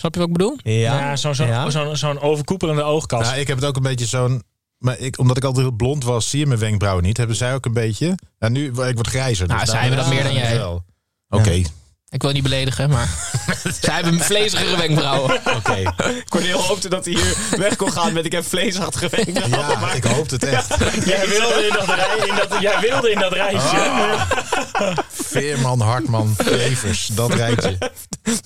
Snap 0.00 0.14
je 0.14 0.20
wat 0.20 0.28
ik 0.28 0.36
bedoel? 0.36 0.58
Ja, 0.62 1.16
zo'n 1.16 1.34
zo'n 1.34 1.46
Ja. 1.46 1.70
zo'n- 1.70 1.96
zo'n 1.96 2.20
overkoepelende 2.20 2.82
oogkas. 2.82 3.26
Nou, 3.28 3.40
ik 3.40 3.46
heb 3.46 3.56
het 3.56 3.66
ook 3.66 3.76
een 3.76 3.82
beetje 3.82 4.06
zo'n... 4.06 4.42
Maar 4.78 4.98
ik, 4.98 5.18
omdat 5.18 5.36
ik 5.36 5.44
altijd 5.44 5.66
heel 5.66 5.74
blond 5.76 6.04
was, 6.04 6.30
zie 6.30 6.38
je 6.38 6.46
mijn 6.46 6.58
wenkbrauwen 6.60 7.04
niet. 7.04 7.16
Hebben 7.16 7.36
zij 7.36 7.54
ook 7.54 7.64
een 7.66 7.72
beetje? 7.72 8.14
Ja, 8.38 8.48
nu 8.48 8.66
ik 8.66 8.74
word 8.74 9.06
grijzer. 9.06 9.46
Nou, 9.46 9.60
dus 9.60 9.70
zij 9.70 9.80
hebben 9.80 9.98
dat 9.98 10.08
meer 10.08 10.22
dan 10.22 10.32
jij. 10.32 10.56
wel. 10.56 10.84
Oké, 11.28 11.62
Ik 12.10 12.22
wil 12.22 12.32
niet 12.32 12.42
beledigen, 12.42 12.90
maar 12.90 13.08
zij 13.80 13.94
hebben 13.94 14.20
vlezigere 14.20 14.76
wenkbrauwen. 14.76 15.40
oké. 15.56 15.82
Corneel 16.28 16.60
hoopte 16.60 16.88
dat 16.88 17.04
hij 17.04 17.14
hier 17.14 17.36
weg 17.58 17.76
kon 17.76 17.92
gaan 17.92 18.12
met 18.12 18.24
ik 18.24 18.32
heb 18.32 18.44
vleesachtige 18.44 19.08
wenkbrauwen. 19.10 19.70
Ja, 19.70 19.78
maar 19.80 19.96
ik 19.96 20.04
hoop 20.04 20.30
het 20.30 20.44
echt. 20.44 20.68
Jij 21.06 21.28
wilde 21.28 21.66
in 21.66 21.72
dat, 21.72 21.86
rij, 21.86 22.28
in 22.28 22.34
dat, 22.34 22.60
jij 22.60 22.80
wilde 22.80 23.10
in 23.10 23.18
dat 23.18 23.32
rijtje. 23.32 23.78
Oh. 23.78 24.96
Veerman, 25.10 25.80
Hartman, 25.80 26.36
Evers, 26.46 27.06
dat 27.06 27.34
rijtje. 27.34 27.78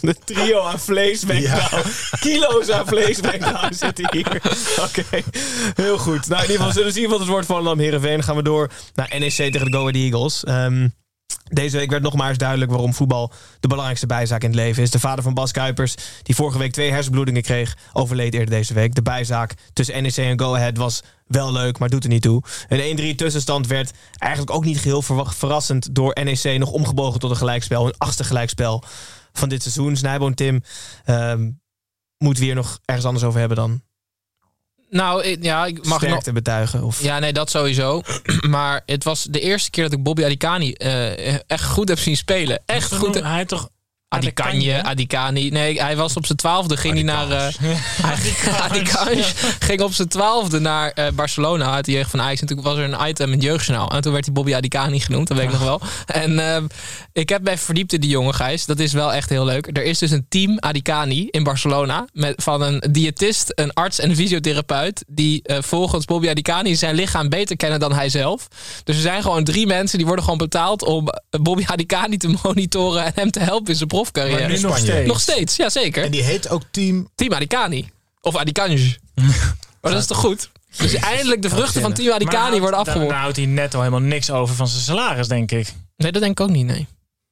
de 0.01 0.17
trio 0.25 0.63
aan 0.63 0.81
vleeswenkbrauwen. 0.81 1.91
Kilo's 2.21 2.71
aan 2.71 2.87
vleeswenkbrauwen 2.87 3.75
zitten 3.75 4.09
hier. 4.13 4.43
Oké, 4.81 5.23
heel 5.75 5.99
goed. 5.99 6.29
Nou, 6.29 6.43
in 6.43 6.51
ieder 6.51 6.57
geval 6.57 6.73
zullen 6.73 6.89
we 6.89 6.95
zien 6.95 7.09
wat 7.09 7.19
het 7.19 7.29
wordt 7.29 7.47
van 7.47 7.63
Lam 7.63 7.79
Heerenveen. 7.79 8.13
Dan 8.15 8.23
gaan 8.23 8.37
we 8.37 8.43
door 8.43 8.71
naar 8.95 9.13
NEC 9.19 9.31
tegen 9.33 9.71
de 9.71 9.73
Go 9.73 9.81
Ahead 9.81 9.95
Eagles. 9.95 10.45
Ehm, 10.45 10.89
deze 11.55 11.77
week 11.77 11.91
werd 11.91 12.03
nog 12.03 12.15
maar 12.15 12.29
eens 12.29 12.39
duidelijk 12.39 12.71
waarom 12.71 12.95
voetbal 12.95 13.33
de 13.61 13.69
belangrijkste 13.69 14.07
bijzaak 14.07 14.43
in 14.43 14.49
het 14.49 14.59
leven 14.59 14.83
is. 14.83 14.91
De 14.91 14.99
vader 14.99 15.25
van 15.25 15.35
Bas 15.35 15.53
Kuipers, 15.53 15.95
die 16.23 16.35
vorige 16.35 16.59
week 16.59 16.73
twee 16.73 16.91
hersenbloedingen 16.91 17.43
kreeg, 17.43 17.77
overleed 17.93 18.35
eerder 18.35 18.55
deze 18.55 18.75
week. 18.75 18.95
De 18.95 19.03
bijzaak 19.03 19.55
tussen 19.73 20.03
NEC 20.03 20.17
en 20.17 20.41
Go 20.41 20.55
Ahead 20.55 20.77
was 20.77 21.03
wel 21.27 21.53
leuk, 21.53 21.79
maar 21.79 21.89
doet 21.89 22.05
er 22.05 22.11
niet 22.11 22.23
toe. 22.23 22.43
Een 22.69 23.13
1-3 23.13 23.17
tussenstand 23.17 23.67
werd 23.67 23.93
eigenlijk 24.19 24.53
ook 24.53 24.65
niet 24.65 24.79
geheel 24.79 25.03
verrassend 25.27 25.95
door 25.95 26.19
NEC 26.25 26.59
nog 26.59 26.71
omgebogen 26.71 27.21
tot 27.21 27.31
een 27.31 27.37
gelijkspel. 27.37 27.87
Een 27.87 27.99
achtste 27.99 28.25
gelijkspel 28.25 28.83
van 29.33 29.49
dit 29.49 29.63
seizoen. 29.63 29.97
Snijboon 29.97 30.35
Tim, 30.35 30.63
moeten 32.19 32.43
we 32.43 32.49
hier 32.49 32.55
nog 32.55 32.79
ergens 32.85 33.07
anders 33.07 33.25
over 33.25 33.39
hebben 33.39 33.57
dan 33.57 33.83
Nou, 34.91 35.23
ik- 35.25 35.43
ja, 35.45 35.67
ik 35.67 35.77
mag 35.87 36.01
nog... 36.01 36.09
sterkte 36.11 36.33
betuigen? 36.33 36.83
Of... 36.83 37.03
Ja, 37.03 37.19
nee, 37.19 37.33
dat 37.33 37.51
sowieso. 37.51 38.03
Maar 38.49 38.83
het 38.87 39.05
was 39.05 39.25
de 39.25 39.41
eerste 39.41 39.71
keer 39.71 39.85
dat 39.85 39.93
ik 39.93 40.03
Bobby 40.03 40.25
Alicani 40.25 40.73
eh, 40.73 41.35
echt 41.51 41.65
goed 41.65 41.89
heb 41.89 41.99
zien 41.99 42.17
spelen. 42.17 42.63
Echt 42.67 42.95
goed. 42.95 43.15
Hij 43.23 43.37
heeft 43.37 43.49
toch 43.49 43.69
Adikanje, 44.15 44.83
Adikani. 44.83 45.51
Nee, 45.51 45.83
hij 45.83 45.97
was 45.97 46.17
op 46.17 46.27
zijn 46.27 46.39
twaalfde, 46.39 46.77
ging 46.77 46.95
hij 46.95 47.03
naar... 47.03 47.31
eh 47.31 48.63
Adikanj 48.65 49.25
ging 49.69 49.81
op 49.81 49.93
zijn 49.93 50.09
twaalfde 50.09 50.59
naar 50.61 50.91
eh, 50.91 51.07
Barcelona 51.15 51.73
uit 51.73 51.85
de 51.85 51.93
jeugd 51.93 52.11
van 52.11 52.21
Ajax. 52.21 52.41
En 52.41 52.47
toen 52.47 52.63
was 52.63 52.77
er 52.77 52.85
een 52.85 53.09
item 53.09 53.27
in 53.27 53.33
het 53.33 53.43
jeugdjournaal. 53.43 53.91
En 53.91 54.01
toen 54.01 54.13
werd 54.13 54.25
hij 54.25 54.35
Bobby 54.35 54.55
Adikani 54.55 55.01
genoemd, 55.01 55.29
dat 55.29 55.37
weet 55.37 55.47
ik 55.47 55.53
nog 55.53 55.63
wel. 55.63 55.81
En 56.07 56.39
ehm, 56.39 56.67
ik 57.13 57.29
heb 57.29 57.43
me 57.43 57.51
even 57.51 57.65
verdiept 57.65 57.93
in 57.93 58.01
die 58.01 58.11
jongen, 58.11 58.35
Gijs. 58.35 58.67
Dat 58.67 58.79
is 58.79 58.93
wel 58.93 59.13
echt 59.13 59.29
heel 59.29 59.45
leuk. 59.45 59.67
Er 59.67 59.85
is 59.85 59.99
dus 59.99 60.11
een 60.11 60.27
team 60.29 60.59
Adikani 60.59 61.29
in 61.31 61.43
Barcelona. 61.43 62.07
Met, 62.13 62.43
van 62.43 62.63
een 62.63 62.83
diëtist, 62.91 63.53
een 63.55 63.73
arts 63.73 63.99
en 63.99 64.11
een 64.11 64.17
fysiotherapeut. 64.17 65.05
Die 65.07 65.43
eh, 65.43 65.59
volgens 65.61 66.05
Bobby 66.05 66.29
Adikani 66.29 66.77
zijn 66.77 66.95
lichaam 66.95 67.29
beter 67.29 67.57
kennen 67.57 67.81
dan 67.81 67.93
hij 67.93 68.09
zelf. 68.09 68.49
Dus 68.85 68.97
er 68.97 69.03
zijn 69.03 69.23
gewoon 69.23 69.45
drie 69.45 69.67
mensen 69.67 69.97
die 69.97 70.07
worden 70.07 70.25
gewoon 70.25 70.39
betaald 70.39 70.85
om 70.85 71.09
eh, 71.09 71.41
Bobby 71.41 71.65
Adikani 71.67 72.17
te 72.17 72.35
monitoren 72.43 73.05
en 73.05 73.13
hem 73.15 73.31
te 73.31 73.41
helpen 73.41 73.69
in 73.69 73.77
zijn 73.77 73.89
profcarrière. 74.11 74.41
Maar 74.49 74.57
nu 74.57 74.61
nog 74.61 74.79
steeds? 74.79 75.09
Nog 75.09 75.21
steeds, 75.21 75.57
ja 75.57 75.69
zeker. 75.69 76.05
En 76.05 76.11
die 76.11 76.23
heet 76.23 76.49
ook 76.49 76.63
Team... 76.71 77.09
Team 77.15 77.33
Adikani. 77.33 77.91
Of 78.21 78.37
Adikanj. 78.37 78.97
maar 79.81 79.93
dat 79.93 80.01
is 80.01 80.07
toch 80.07 80.19
goed? 80.19 80.51
Dus 80.77 80.95
eindelijk 80.95 81.43
de 81.43 81.49
vruchten 81.49 81.81
van 81.81 81.93
Team 81.93 82.13
Adikani 82.13 82.61
worden 82.61 82.71
Dan 82.71 82.87
afgewogen. 82.89 83.17
houdt 83.17 83.37
hij 83.37 83.47
netto 83.47 83.79
helemaal 83.79 84.01
niks 84.01 84.31
over 84.31 84.55
van 84.55 84.69
zijn 84.69 84.83
salaris, 84.83 85.29
denk 85.29 85.51
ik. 85.51 85.75
Nee, 85.97 86.13
dat 86.13 86.23
denk 86.23 86.41
ik 86.41 86.47
ook 86.47 86.53
niet, 86.53 86.67
nee. 86.67 86.87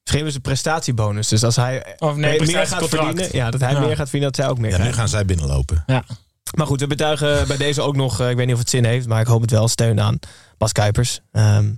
Schreven 0.05 0.33
ze 0.33 0.41
prestatiebonus. 0.41 1.29
Dus 1.29 1.45
als 1.45 1.57
hij 1.57 1.97
Of 1.99 2.17
nee, 2.17 2.41
meer 2.43 2.67
gaat 2.67 2.89
verdienen, 2.89 3.29
ja, 3.33 3.51
dat 3.51 3.61
hij 3.61 3.73
Ja. 3.73 3.79
meer 3.81 3.89
gaat 3.97 4.09
verdienen, 4.09 4.33
dat 4.33 4.37
zij 4.37 4.49
ook 4.49 4.59
meer 4.59 4.71
Ja, 4.79 4.85
nu 4.85 4.93
gaan 4.93 5.09
zij 5.09 5.25
binnenlopen. 5.25 5.83
Ja. 5.87 6.05
Maar 6.57 6.67
goed, 6.67 6.81
we 6.81 6.87
betuigen 6.87 7.47
bij 7.47 7.57
deze 7.57 7.81
ook 7.83 7.97
nog, 7.97 8.21
eh, 8.21 8.31
ik 8.31 8.37
weet 8.37 8.45
niet 8.47 8.55
of 8.55 8.61
het 8.61 8.71
zin 8.71 8.85
heeft, 8.85 9.07
maar 9.07 9.21
ik 9.21 9.27
hoop 9.27 9.41
het 9.41 9.51
wel, 9.51 9.69
steun 9.69 10.01
aan 10.01 10.19
Bas 10.59 10.73
Kuipers. 10.73 11.21
Ehm, 11.33 11.73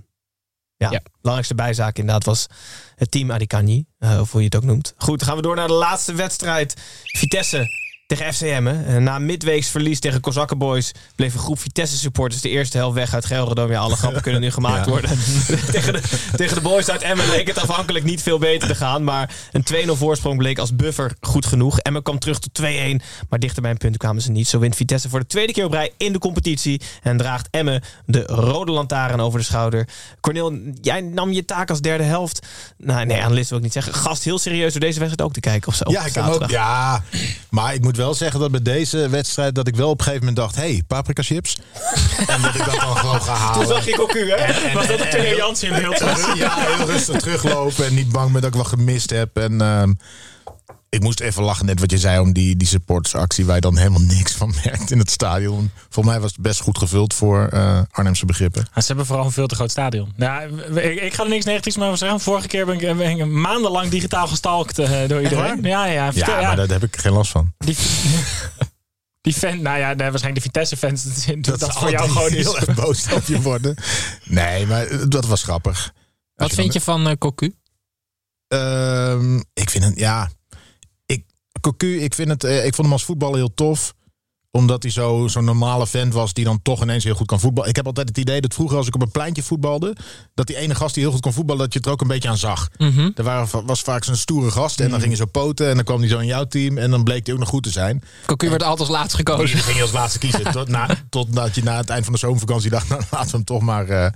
ja, 0.77 1.01
belangrijkste 1.15 1.55
bijzaak 1.55 1.97
inderdaad 1.97 2.25
was 2.25 2.47
het 2.95 3.11
team 3.11 3.31
Adikani, 3.31 3.85
eh 3.99 4.19
of 4.19 4.31
hoe 4.31 4.39
je 4.41 4.45
het 4.45 4.55
ook 4.55 4.63
noemt. 4.63 4.93
Goed, 4.97 5.19
dan 5.19 5.27
gaan 5.27 5.37
we 5.37 5.43
door 5.43 5.55
naar 5.55 5.67
de 5.67 5.73
laatste 5.73 6.13
wedstrijd. 6.13 6.73
Vitesse 7.03 7.84
tegen 8.07 8.33
FCM. 8.33 8.65
Hè. 8.65 8.99
Na 8.99 9.19
midweeks 9.19 9.67
verlies 9.67 9.99
tegen 9.99 10.19
Kozakkenboys 10.21 10.91
bleef 11.15 11.33
een 11.33 11.39
groep 11.39 11.59
Vitesse 11.59 11.97
supporters 11.97 12.41
de 12.41 12.49
eerste 12.49 12.77
helft 12.77 12.95
weg 12.95 13.13
uit 13.13 13.25
Gelredome. 13.25 13.71
Ja, 13.73 13.79
alle 13.79 13.95
grappen 13.95 14.21
kunnen 14.21 14.41
nu 14.41 14.51
gemaakt 14.51 14.85
Ja. 14.85 14.91
worden. 14.91 15.09
tegen, 15.71 15.93
de, 15.93 16.01
tegen 16.35 16.55
de 16.55 16.61
boys 16.61 16.89
uit 16.89 17.01
Emmen 17.01 17.29
leek 17.29 17.47
het 17.47 17.57
afhankelijk 17.57 18.05
niet 18.05 18.21
veel 18.21 18.37
beter 18.39 18.67
te 18.67 18.75
gaan. 18.75 19.03
Maar 19.03 19.35
een 19.51 19.65
2-0 19.87 19.91
voorsprong 19.91 20.37
bleek 20.37 20.59
als 20.59 20.75
buffer 20.75 21.15
goed 21.21 21.45
genoeg. 21.45 21.79
Emmen 21.79 22.03
kwam 22.03 22.19
terug 22.19 22.39
tot 22.39 22.61
2-1. 22.61 22.65
Maar 23.29 23.39
dichter 23.39 23.61
bij 23.61 23.71
een 23.71 23.77
punt 23.77 23.97
kwamen 23.97 24.21
ze 24.21 24.31
niet. 24.31 24.47
Zo 24.47 24.59
wint 24.59 24.75
Vitesse 24.75 25.09
voor 25.09 25.19
de 25.19 25.27
tweede 25.27 25.53
keer 25.53 25.65
op 25.65 25.71
rij 25.71 25.91
in 25.97 26.13
de 26.13 26.19
competitie. 26.19 26.81
En 27.01 27.17
draagt 27.17 27.47
Emmen 27.51 27.83
de 28.05 28.23
rode 28.25 28.71
lantaarn 28.71 29.19
over 29.19 29.39
de 29.39 29.45
schouder. 29.45 29.87
Cornel, 30.21 30.57
jij 30.81 31.01
nam 31.01 31.31
je 31.31 31.45
taak 31.45 31.69
als 31.69 31.81
derde 31.81 32.03
helft. 32.03 32.45
Nou, 32.77 33.05
nee, 33.05 33.21
analist 33.21 33.49
wil 33.49 33.57
ik 33.57 33.63
niet 33.63 33.73
zeggen. 33.73 33.93
Gast 33.93 34.23
heel 34.23 34.39
serieus 34.39 34.71
door 34.71 34.81
deze 34.81 34.99
wedstrijd 34.99 35.29
ook 35.29 35.33
te 35.33 35.39
kijken 35.39 35.67
of 35.67 35.75
zo. 35.75 35.91
Ja, 35.91 36.05
ik 36.05 36.17
ook, 36.17 36.49
ja, 36.49 37.03
maar 37.49 37.73
ik 37.73 37.81
moet 37.81 37.94
wel 37.95 38.13
zeggen 38.13 38.39
dat 38.39 38.51
bij 38.51 38.61
deze 38.61 39.09
wedstrijd 39.09 39.55
dat 39.55 39.67
ik 39.67 39.75
wel 39.75 39.89
op 39.89 39.97
een 39.99 40.05
gegeven 40.05 40.25
moment 40.25 40.43
dacht, 40.43 40.55
hey, 40.55 40.83
paprika 40.87 41.21
chips. 41.21 41.57
en 42.27 42.41
dat 42.41 42.55
ik 42.55 42.65
dat 42.65 42.79
dan 42.79 42.97
gewoon 42.97 43.21
ga 43.21 43.33
halen. 43.33 43.67
Toen 43.67 43.75
zag 43.75 43.87
ik 43.87 43.99
ook 43.99 44.15
u, 44.15 44.31
hè? 44.31 44.73
Was 44.73 44.87
dat 44.87 45.01
ook 45.01 45.11
de 45.11 45.19
heer 45.19 45.37
Jansen 45.37 45.67
in 45.67 45.81
beeld? 45.81 45.99
Ja, 46.35 46.55
heel 46.57 46.85
rustig 46.85 47.21
teruglopen 47.21 47.85
en 47.85 47.93
niet 47.93 48.11
bang 48.11 48.31
ben 48.31 48.41
dat 48.41 48.49
ik 48.51 48.57
wat 48.57 48.67
gemist 48.67 49.09
heb. 49.09 49.37
En 49.37 49.61
ehm, 49.61 49.93
ik 50.95 51.01
moest 51.01 51.19
even 51.19 51.43
lachen 51.43 51.65
net 51.65 51.79
wat 51.79 51.91
je 51.91 51.97
zei 51.97 52.19
om 52.19 52.33
die, 52.33 52.55
die 52.57 52.67
supportersactie 52.67 53.45
waar 53.45 53.55
je 53.55 53.61
dan 53.61 53.77
helemaal 53.77 54.01
niks 54.17 54.31
van 54.33 54.53
merkt 54.63 54.91
in 54.91 54.99
het 54.99 55.11
stadion. 55.11 55.71
Volgens 55.89 56.05
mij 56.15 56.19
was 56.19 56.31
het 56.31 56.41
best 56.41 56.61
goed 56.61 56.77
gevuld 56.77 57.13
voor 57.13 57.47
eh, 57.47 57.81
Arnhemse 57.91 58.25
begrippen. 58.25 58.67
Ja, 58.75 58.81
ze 58.81 58.87
hebben 58.87 59.05
vooral 59.05 59.25
een 59.25 59.31
veel 59.31 59.47
te 59.47 59.55
groot 59.55 59.71
stadion. 59.71 60.13
Ja, 60.17 60.41
ik, 60.41 61.01
ik 61.01 61.13
ga 61.13 61.23
er 61.23 61.29
niks 61.29 61.45
negatiefs 61.45 61.77
meer 61.77 61.85
over 61.85 61.97
zeggen. 61.97 62.19
Vorige 62.19 62.47
keer 62.47 62.65
ben 62.65 62.79
ik, 62.79 62.97
ben 62.97 63.19
ik 63.19 63.25
maandenlang 63.25 63.89
digitaal 63.89 64.27
gestalkt 64.27 64.79
eh, 64.79 65.07
door 65.07 65.21
iedereen. 65.21 65.61
Ja, 65.63 65.85
ja, 65.85 66.13
vertel- 66.13 66.33
Ja, 66.33 66.39
ja. 66.39 66.47
maar 66.47 66.55
daar 66.55 66.67
heb 66.79 66.83
ik 66.83 66.97
geen 66.97 67.11
last 67.13 67.31
van. 67.31 67.53
Die, 67.57 67.75
die 69.21 69.33
fan, 69.33 69.61
nou 69.61 69.77
ja, 69.77 69.93
nee, 69.93 70.09
waarschijnlijk 70.09 70.35
de 70.35 70.41
Vitesse-fans. 70.41 71.03
Dat, 71.41 71.59
dat, 71.59 71.73
voor 71.77 71.91
jou 71.91 72.09
gewoon 72.09 72.31
heel 72.31 72.57
erg 72.59 72.73
boos 72.75 73.11
op 73.13 73.23
je 73.25 73.41
worden. 73.41 73.75
Nee, 74.23 74.65
maar 74.65 74.85
eh, 74.87 74.97
dat 75.07 75.25
was 75.25 75.43
grappig. 75.43 75.93
Wat 76.35 76.53
vind 76.53 76.73
je 76.73 76.81
van 76.81 77.07
eh 77.07 77.15
Cocu? 77.17 77.55
Ehm, 78.47 79.37
ik 79.53 79.69
vind 79.69 79.83
het, 79.83 79.99
ja. 79.99 80.29
Ik, 81.65 81.71
Cocu, 81.71 82.01
ik, 82.01 82.13
vind 82.13 82.29
het, 82.29 82.43
eh, 82.43 82.57
ik 82.65 82.75
vond 82.75 82.87
hem 82.87 82.91
als 82.91 83.03
voetballer 83.05 83.35
heel 83.35 83.53
tof. 83.53 83.93
Omdat 84.51 84.83
hij 84.83 84.91
zo- 84.91 85.27
zo'n 85.27 85.43
normale 85.43 85.87
vent 85.87 86.13
was 86.13 86.33
die 86.33 86.45
dan 86.45 86.61
toch 86.61 86.81
ineens 86.81 87.03
heel 87.03 87.15
goed 87.15 87.27
kan 87.27 87.39
voetballen. 87.39 87.69
Ik 87.69 87.75
heb 87.75 87.85
altijd 87.85 88.07
het 88.07 88.17
idee 88.17 88.41
dat 88.41 88.53
vroeger 88.53 88.77
als 88.77 88.87
ik 88.87 88.95
op 88.95 89.01
een 89.01 89.11
pleintje 89.11 89.43
voetbalde... 89.43 89.95
dat 90.33 90.47
die 90.47 90.55
ene 90.55 90.75
gast 90.75 90.93
die 90.93 91.03
heel 91.03 91.11
goed 91.11 91.21
kon 91.21 91.33
voetballen, 91.33 91.61
dat 91.61 91.71
je 91.73 91.77
het 91.79 91.87
er 91.87 91.93
ook 91.93 92.01
een 92.01 92.07
beetje 92.07 92.29
aan 92.29 92.37
zag. 92.37 92.69
Mhm. 92.77 93.09
Er 93.15 93.23
waren, 93.23 93.65
was 93.65 93.81
vaak 93.81 94.03
zo'n 94.03 94.15
stoere 94.15 94.51
gast 94.51 94.79
en 94.79 94.89
dan 94.89 94.99
ging 94.99 95.11
je 95.11 95.17
zo 95.17 95.25
poten... 95.25 95.69
en 95.69 95.75
dan 95.75 95.83
kwam 95.83 95.99
hij 95.99 96.07
zo 96.07 96.19
in 96.19 96.25
jouw 96.25 96.45
team 96.45 96.77
en 96.77 96.91
dan 96.91 97.03
bleek 97.03 97.25
hij 97.25 97.33
ook 97.33 97.39
nog 97.41 97.49
goed 97.49 97.63
te 97.63 97.69
zijn. 97.71 98.03
Cocu 98.25 98.49
werd 98.49 98.63
altijd 98.63 98.79
als 98.89 98.97
laatst 98.97 99.15
gekozen. 99.15 99.55
Die 99.55 99.63
ging 99.63 99.75
je 99.75 99.81
als 99.81 99.91
laatste 99.91 100.19
kiezen. 100.19 100.51
Tot 100.51 100.67
na, 100.67 100.87
totdat 101.09 101.55
je 101.55 101.63
na 101.63 101.77
het 101.77 101.89
eind 101.89 102.03
van 102.03 102.13
de 102.13 102.19
zomervakantie 102.19 102.69
dacht... 102.69 102.89
nou, 102.89 103.01
laten 103.11 103.29
we 103.29 103.35
hem 103.35 103.43
toch 103.43 103.61
maar, 103.61 103.89
eh, 103.89 104.11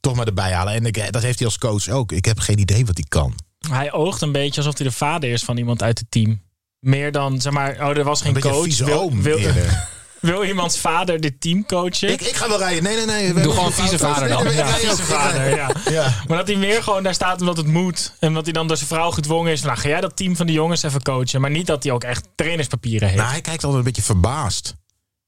toch 0.00 0.14
maar 0.14 0.26
erbij 0.26 0.52
halen. 0.52 0.72
En 0.74 0.86
ik, 0.86 0.96
eh, 0.96 1.10
dat 1.10 1.22
heeft 1.22 1.38
hij 1.38 1.46
als 1.48 1.58
coach 1.58 1.88
ook. 1.88 2.12
Ik 2.12 2.24
heb 2.24 2.38
geen 2.38 2.58
idee 2.58 2.86
wat 2.86 2.96
hij 2.96 3.06
kan. 3.08 3.34
Hij 3.68 3.92
oogt 3.92 4.20
een 4.22 4.32
beetje 4.32 4.60
alsof 4.60 4.78
hij 4.78 4.86
de 4.86 4.92
vader 4.92 5.30
is 5.30 5.42
van 5.44 5.56
iemand 5.56 5.82
uit 5.82 5.98
het 5.98 6.10
team. 6.10 6.40
Meer 6.84 7.12
dan, 7.12 7.40
zeg 7.40 7.52
maar, 7.52 7.76
oh, 7.80 7.96
er 7.96 8.04
was 8.04 8.22
geen 8.22 8.40
coach. 8.40 8.62
vieze 8.62 8.84
Wil, 8.84 9.00
oom 9.00 9.22
wil, 9.22 9.38
wil 10.20 10.44
iemands 10.44 10.78
vader 10.78 11.20
dit 11.20 11.40
team 11.40 11.66
coachen? 11.66 12.08
Ik, 12.12 12.20
ik 12.20 12.36
ga 12.36 12.48
wel 12.48 12.58
rijden. 12.58 12.82
Nee, 12.82 12.96
nee, 12.96 13.06
nee. 13.06 13.34
we 13.34 13.40
Doe 13.40 13.52
gewoon 13.52 13.72
vieze 13.72 13.98
vader 13.98 14.28
dan. 14.28 14.44
Nee, 14.44 14.54
nee, 14.54 14.64
Ja, 14.64 14.70
nee, 14.70 14.80
vieze 14.80 14.96
nee, 14.96 15.06
vader, 15.06 15.56
ja. 15.56 15.70
Ja. 15.90 16.14
Maar 16.28 16.36
dat 16.38 16.46
hij 16.46 16.56
meer 16.56 16.82
gewoon 16.82 17.02
daar 17.02 17.14
staat 17.14 17.40
omdat 17.40 17.56
het 17.56 17.66
moet. 17.66 18.12
En 18.20 18.34
dat 18.34 18.44
hij 18.44 18.52
dan 18.52 18.68
door 18.68 18.76
zijn 18.76 18.88
vrouw 18.88 19.10
gedwongen 19.10 19.52
is. 19.52 19.60
van, 19.60 19.68
Nou, 19.68 19.80
ga 19.80 19.88
jij 19.88 20.00
dat 20.00 20.16
team 20.16 20.36
van 20.36 20.46
de 20.46 20.52
jongens 20.52 20.82
even 20.82 21.02
coachen. 21.02 21.40
Maar 21.40 21.50
niet 21.50 21.66
dat 21.66 21.82
hij 21.82 21.92
ook 21.92 22.04
echt 22.04 22.28
trainerspapieren 22.34 23.08
heeft. 23.08 23.20
Nou, 23.20 23.32
hij 23.32 23.40
kijkt 23.40 23.64
altijd 23.64 23.78
een 23.78 23.92
beetje 23.92 24.02
verbaasd. 24.02 24.74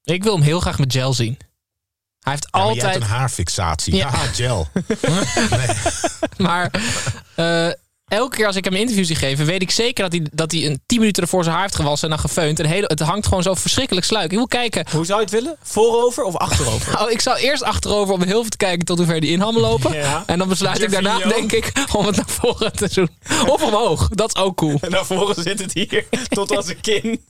Ik 0.03 0.23
wil 0.23 0.33
hem 0.33 0.43
heel 0.43 0.59
graag 0.59 0.79
met 0.79 0.93
gel 0.93 1.13
zien. 1.13 1.37
Hij 2.19 2.33
heeft 2.33 2.47
Ja, 2.51 2.59
maar 2.59 2.61
jij 2.61 2.83
altijd... 2.83 2.93
hebt 2.93 3.11
een 3.11 3.17
haarfixatie. 3.17 3.95
Ja. 3.95 4.09
Ja, 4.11 4.17
gel. 4.17 4.67
Maar 6.37 6.71
eh, 7.35 7.69
elke 8.07 8.35
keer 8.35 8.45
als 8.45 8.55
ik 8.55 8.63
hem 8.63 8.73
een 8.73 8.79
interview 8.79 9.05
zie 9.05 9.15
geven, 9.15 9.45
weet 9.45 9.61
ik 9.61 9.71
zeker 9.71 10.03
dat 10.03 10.11
hij, 10.11 10.27
dat 10.33 10.51
hij 10.51 10.65
een 10.65 10.81
10 10.85 10.99
minuten 10.99 11.23
ervoor 11.23 11.43
zijn 11.43 11.55
haar 11.55 11.63
heeft 11.63 11.75
gewassen 11.75 12.09
en 12.09 12.17
dan 12.17 12.29
gefeund. 12.29 12.59
En 12.59 12.65
hele, 12.65 12.87
het 12.87 12.99
hangt 12.99 13.27
gewoon 13.27 13.43
zo 13.43 13.53
verschrikkelijk 13.53 14.05
sluik. 14.05 14.31
Ik 14.31 14.37
wil 14.37 14.47
kijken. 14.47 14.85
Hoe 14.91 15.05
zou 15.05 15.19
je 15.19 15.25
het 15.25 15.33
willen? 15.33 15.55
Voorover 15.61 16.23
of 16.23 16.35
achterover? 16.35 16.93
Nou, 16.93 17.11
ik 17.15 17.21
zou 17.21 17.37
eerst 17.37 17.63
achterover 17.63 18.13
om 18.13 18.21
heel 18.21 18.41
veel 18.41 18.49
te 18.49 18.57
kijken 18.57 18.85
tot 18.85 18.97
hoever 18.97 19.19
die 19.19 19.31
in 19.31 19.39
hammen 19.39 19.61
lopen. 19.61 19.93
Ja. 19.93 20.23
En 20.25 20.37
dan 20.37 20.47
besluit 20.47 20.81
ik 20.81 20.91
daarna, 20.91 21.17
denk 21.17 21.51
ik, 21.51 21.71
om 21.93 22.05
het 22.05 22.15
naar 22.15 22.27
voren 22.27 22.73
te 22.73 22.89
doen. 22.93 23.09
Of 23.47 23.63
omhoog. 23.63 24.07
Dat 24.07 24.35
is 24.35 24.41
ook 24.41 24.55
cool. 24.55 24.77
En 24.81 24.91
naar 24.91 25.05
voren 25.05 25.43
zit 25.43 25.59
het 25.59 25.73
hier 25.73 26.05
tot 26.29 26.57
aan 26.57 26.63
zijn 26.63 26.81
kin. 26.81 27.25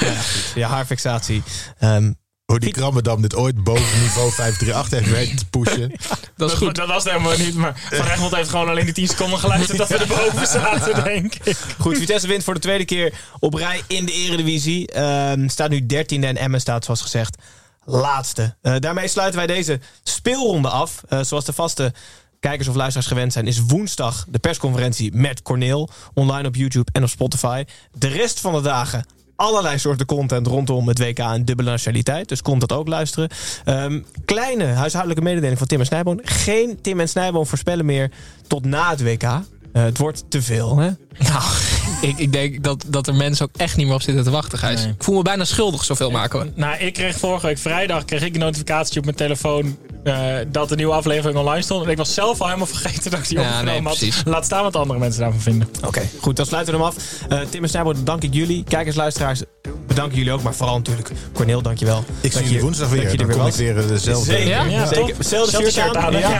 Ja, 0.00 0.14
goed. 0.14 0.52
ja 0.54 0.68
haarfixatie. 0.68 1.42
Ehm, 1.78 2.12
Hoe 2.44 2.58
die 2.58 2.72
Krammerdam 2.72 3.22
dit 3.22 3.34
ooit 3.34 3.64
boven 3.64 4.00
niveau 4.02 4.32
538 4.32 4.98
heeft 4.98 5.10
weten 5.10 5.36
te 5.36 5.46
pushen. 5.46 5.92
Dat 6.36 6.52
is 6.52 6.56
goed. 6.56 6.74
Dat 6.74 6.88
was 6.88 7.04
het 7.04 7.12
helemaal 7.12 7.38
niet. 7.38 7.54
Maar 7.54 7.88
Van 7.90 8.06
Egmond 8.06 8.34
heeft 8.34 8.48
gewoon 8.48 8.68
alleen 8.68 8.84
die 8.84 8.94
10 8.94 9.08
seconden 9.08 9.38
geluisterd 9.38 9.78
dat 9.78 9.88
we 9.88 9.96
erboven 9.98 10.46
zaten, 10.46 11.04
denk 11.04 11.34
ik. 11.34 11.56
Goed, 11.78 11.98
Vitesse 11.98 12.26
wint 12.26 12.44
voor 12.44 12.54
de 12.54 12.60
tweede 12.60 12.84
keer 12.84 13.14
op 13.38 13.54
rij 13.54 13.82
in 13.86 14.04
de 14.04 14.12
Eredivisie. 14.12 14.92
Ehm, 14.92 15.48
staat 15.48 15.70
nu 15.70 15.86
13e 15.86 16.26
en 16.26 16.36
Emmen 16.36 16.60
staat, 16.60 16.84
zoals 16.84 17.00
gezegd, 17.00 17.36
laatste. 17.84 18.56
Eh, 18.62 18.74
daarmee 18.78 19.08
sluiten 19.08 19.38
wij 19.38 19.46
deze 19.46 19.80
speelronde 20.02 20.68
af. 20.68 21.02
Eh, 21.08 21.20
zoals 21.22 21.44
de 21.44 21.52
vaste 21.52 21.92
kijkers 22.40 22.68
of 22.68 22.74
luisteraars 22.74 23.08
gewend 23.08 23.32
zijn, 23.32 23.46
is 23.46 23.60
woensdag 23.60 24.24
de 24.28 24.38
persconferentie 24.38 25.14
met 25.14 25.42
Corneel. 25.42 25.90
Online 26.14 26.48
op 26.48 26.54
YouTube 26.54 26.90
en 26.92 27.02
op 27.02 27.08
Spotify. 27.08 27.64
De 27.92 28.08
rest 28.08 28.40
van 28.40 28.52
de 28.54 28.60
dagen 28.60 29.04
allerlei 29.36 29.78
soorten 29.78 30.06
content 30.06 30.46
rondom 30.46 30.88
het 30.88 30.98
WK 30.98 31.18
en 31.18 31.44
dubbele 31.44 31.70
nationaliteit. 31.70 32.28
Dus 32.28 32.42
komt 32.42 32.60
dat 32.60 32.72
ook 32.72 32.88
luisteren. 32.88 33.28
Ehm, 33.64 34.00
kleine 34.24 34.64
huishoudelijke 34.64 35.24
mededeling 35.24 35.58
van 35.58 35.66
Tim 35.66 35.80
en 35.80 35.86
Snijboon. 35.86 36.20
Geen 36.22 36.78
Tim 36.80 37.00
en 37.00 37.08
Snijboon 37.08 37.46
voorspellen 37.46 37.84
meer 37.84 38.10
tot 38.46 38.64
na 38.64 38.90
het 38.90 39.02
WK. 39.02 39.22
Eh, 39.22 39.82
het 39.82 39.98
wordt 39.98 40.24
te 40.28 40.42
veel, 40.42 40.76
hè? 40.76 40.90
Nou, 41.18 41.42
ik, 42.10 42.18
ik 42.18 42.32
denk 42.32 42.62
dat, 42.62 42.84
dat 42.86 43.06
er 43.06 43.14
mensen 43.14 43.46
ook 43.46 43.56
echt 43.56 43.76
niet 43.76 43.86
meer 43.86 43.94
op 43.94 44.02
zitten 44.02 44.24
te 44.24 44.30
wachten, 44.30 44.58
Gijs. 44.58 44.80
Nee. 44.80 44.92
Ik 44.92 45.02
voel 45.04 45.16
me 45.16 45.22
bijna 45.22 45.44
schuldig, 45.44 45.84
zoveel 45.84 46.10
maken 46.10 46.38
we. 46.38 46.50
Nou, 46.54 46.76
ik 46.78 46.92
kreeg 46.92 47.16
vorige 47.16 47.46
week 47.46 47.58
vrijdag 47.58 48.04
kreeg 48.04 48.22
ik 48.22 48.34
een 48.34 48.40
notificatie 48.40 48.98
op 48.98 49.04
mijn 49.04 49.16
telefoon 49.16 49.76
eh, 50.04 50.14
dat 50.48 50.68
de 50.68 50.76
nieuwe 50.76 50.92
aflevering 50.92 51.38
online 51.38 51.62
stond. 51.62 51.84
En 51.84 51.90
ik 51.90 51.96
was 51.96 52.14
zelf 52.14 52.40
al 52.40 52.46
helemaal 52.46 52.66
vergeten 52.66 53.10
dat 53.10 53.20
ik 53.20 53.28
die 53.28 53.38
Ja, 53.38 53.44
opgenomen 53.44 53.72
nee, 53.74 53.82
had. 53.82 53.96
precies. 53.98 54.22
Laat 54.24 54.44
staan 54.44 54.62
wat 54.62 54.76
andere 54.76 54.98
mensen 54.98 55.20
daarvan 55.20 55.40
vinden. 55.40 55.68
Oké, 55.86 56.02
goed, 56.20 56.36
dan 56.36 56.46
sluiten 56.46 56.74
we 56.74 56.80
hem 56.80 56.88
af. 56.88 56.96
Eh, 57.28 57.38
Tim 57.50 57.62
en 57.62 57.68
Snijboon, 57.68 57.96
dank 58.04 58.22
ik 58.22 58.34
jullie. 58.34 58.64
Kijkers, 58.68 58.96
luisteraars, 58.96 59.42
bedanken 59.86 60.16
jullie 60.18 60.32
ook. 60.32 60.42
Maar 60.42 60.54
vooral 60.54 60.76
natuurlijk 60.76 61.10
Corneel, 61.32 61.62
dankjewel. 61.62 61.98
Ik 61.98 62.04
Dat 62.22 62.32
zie 62.32 62.40
jullie 62.40 62.56
je- 62.56 62.60
woensdag 62.62 62.88
weer. 62.88 63.10
je 63.10 63.16
Dan 63.16 63.26
er 63.28 63.32
kom 63.32 63.44
ik 63.44 63.50
was. 63.50 63.56
weer 63.56 63.78
eh, 63.78 63.88
dezelfde. 63.88 64.30
Zeker, 64.32 64.48
Ja? 64.48 64.64
Ja, 64.64 64.86
zeker. 64.86 65.14
Hetzelfde 65.16 65.56
shirt 65.56 65.72
shirt 65.72 65.96
aan. 65.96 66.04
aan, 66.04 66.12
Ja. 66.12 66.30
ja. 66.30 66.38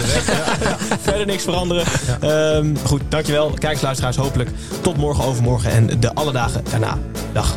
Verder 1.03 1.27
niks 1.27 1.43
veranderen. 1.43 1.85
Ehm, 2.21 2.75
goed, 2.87 3.03
dankjewel. 3.09 3.51
Kijkers, 3.51 3.81
luisteraars, 3.83 4.17
hopelijk 4.17 4.51
tot 4.81 4.97
morgen, 4.97 5.25
overmorgen 5.25 5.71
en 5.71 6.01
de 6.01 6.15
alle 6.15 6.33
dagen 6.33 6.65
daarna. 6.71 6.99
Dag. 7.33 7.57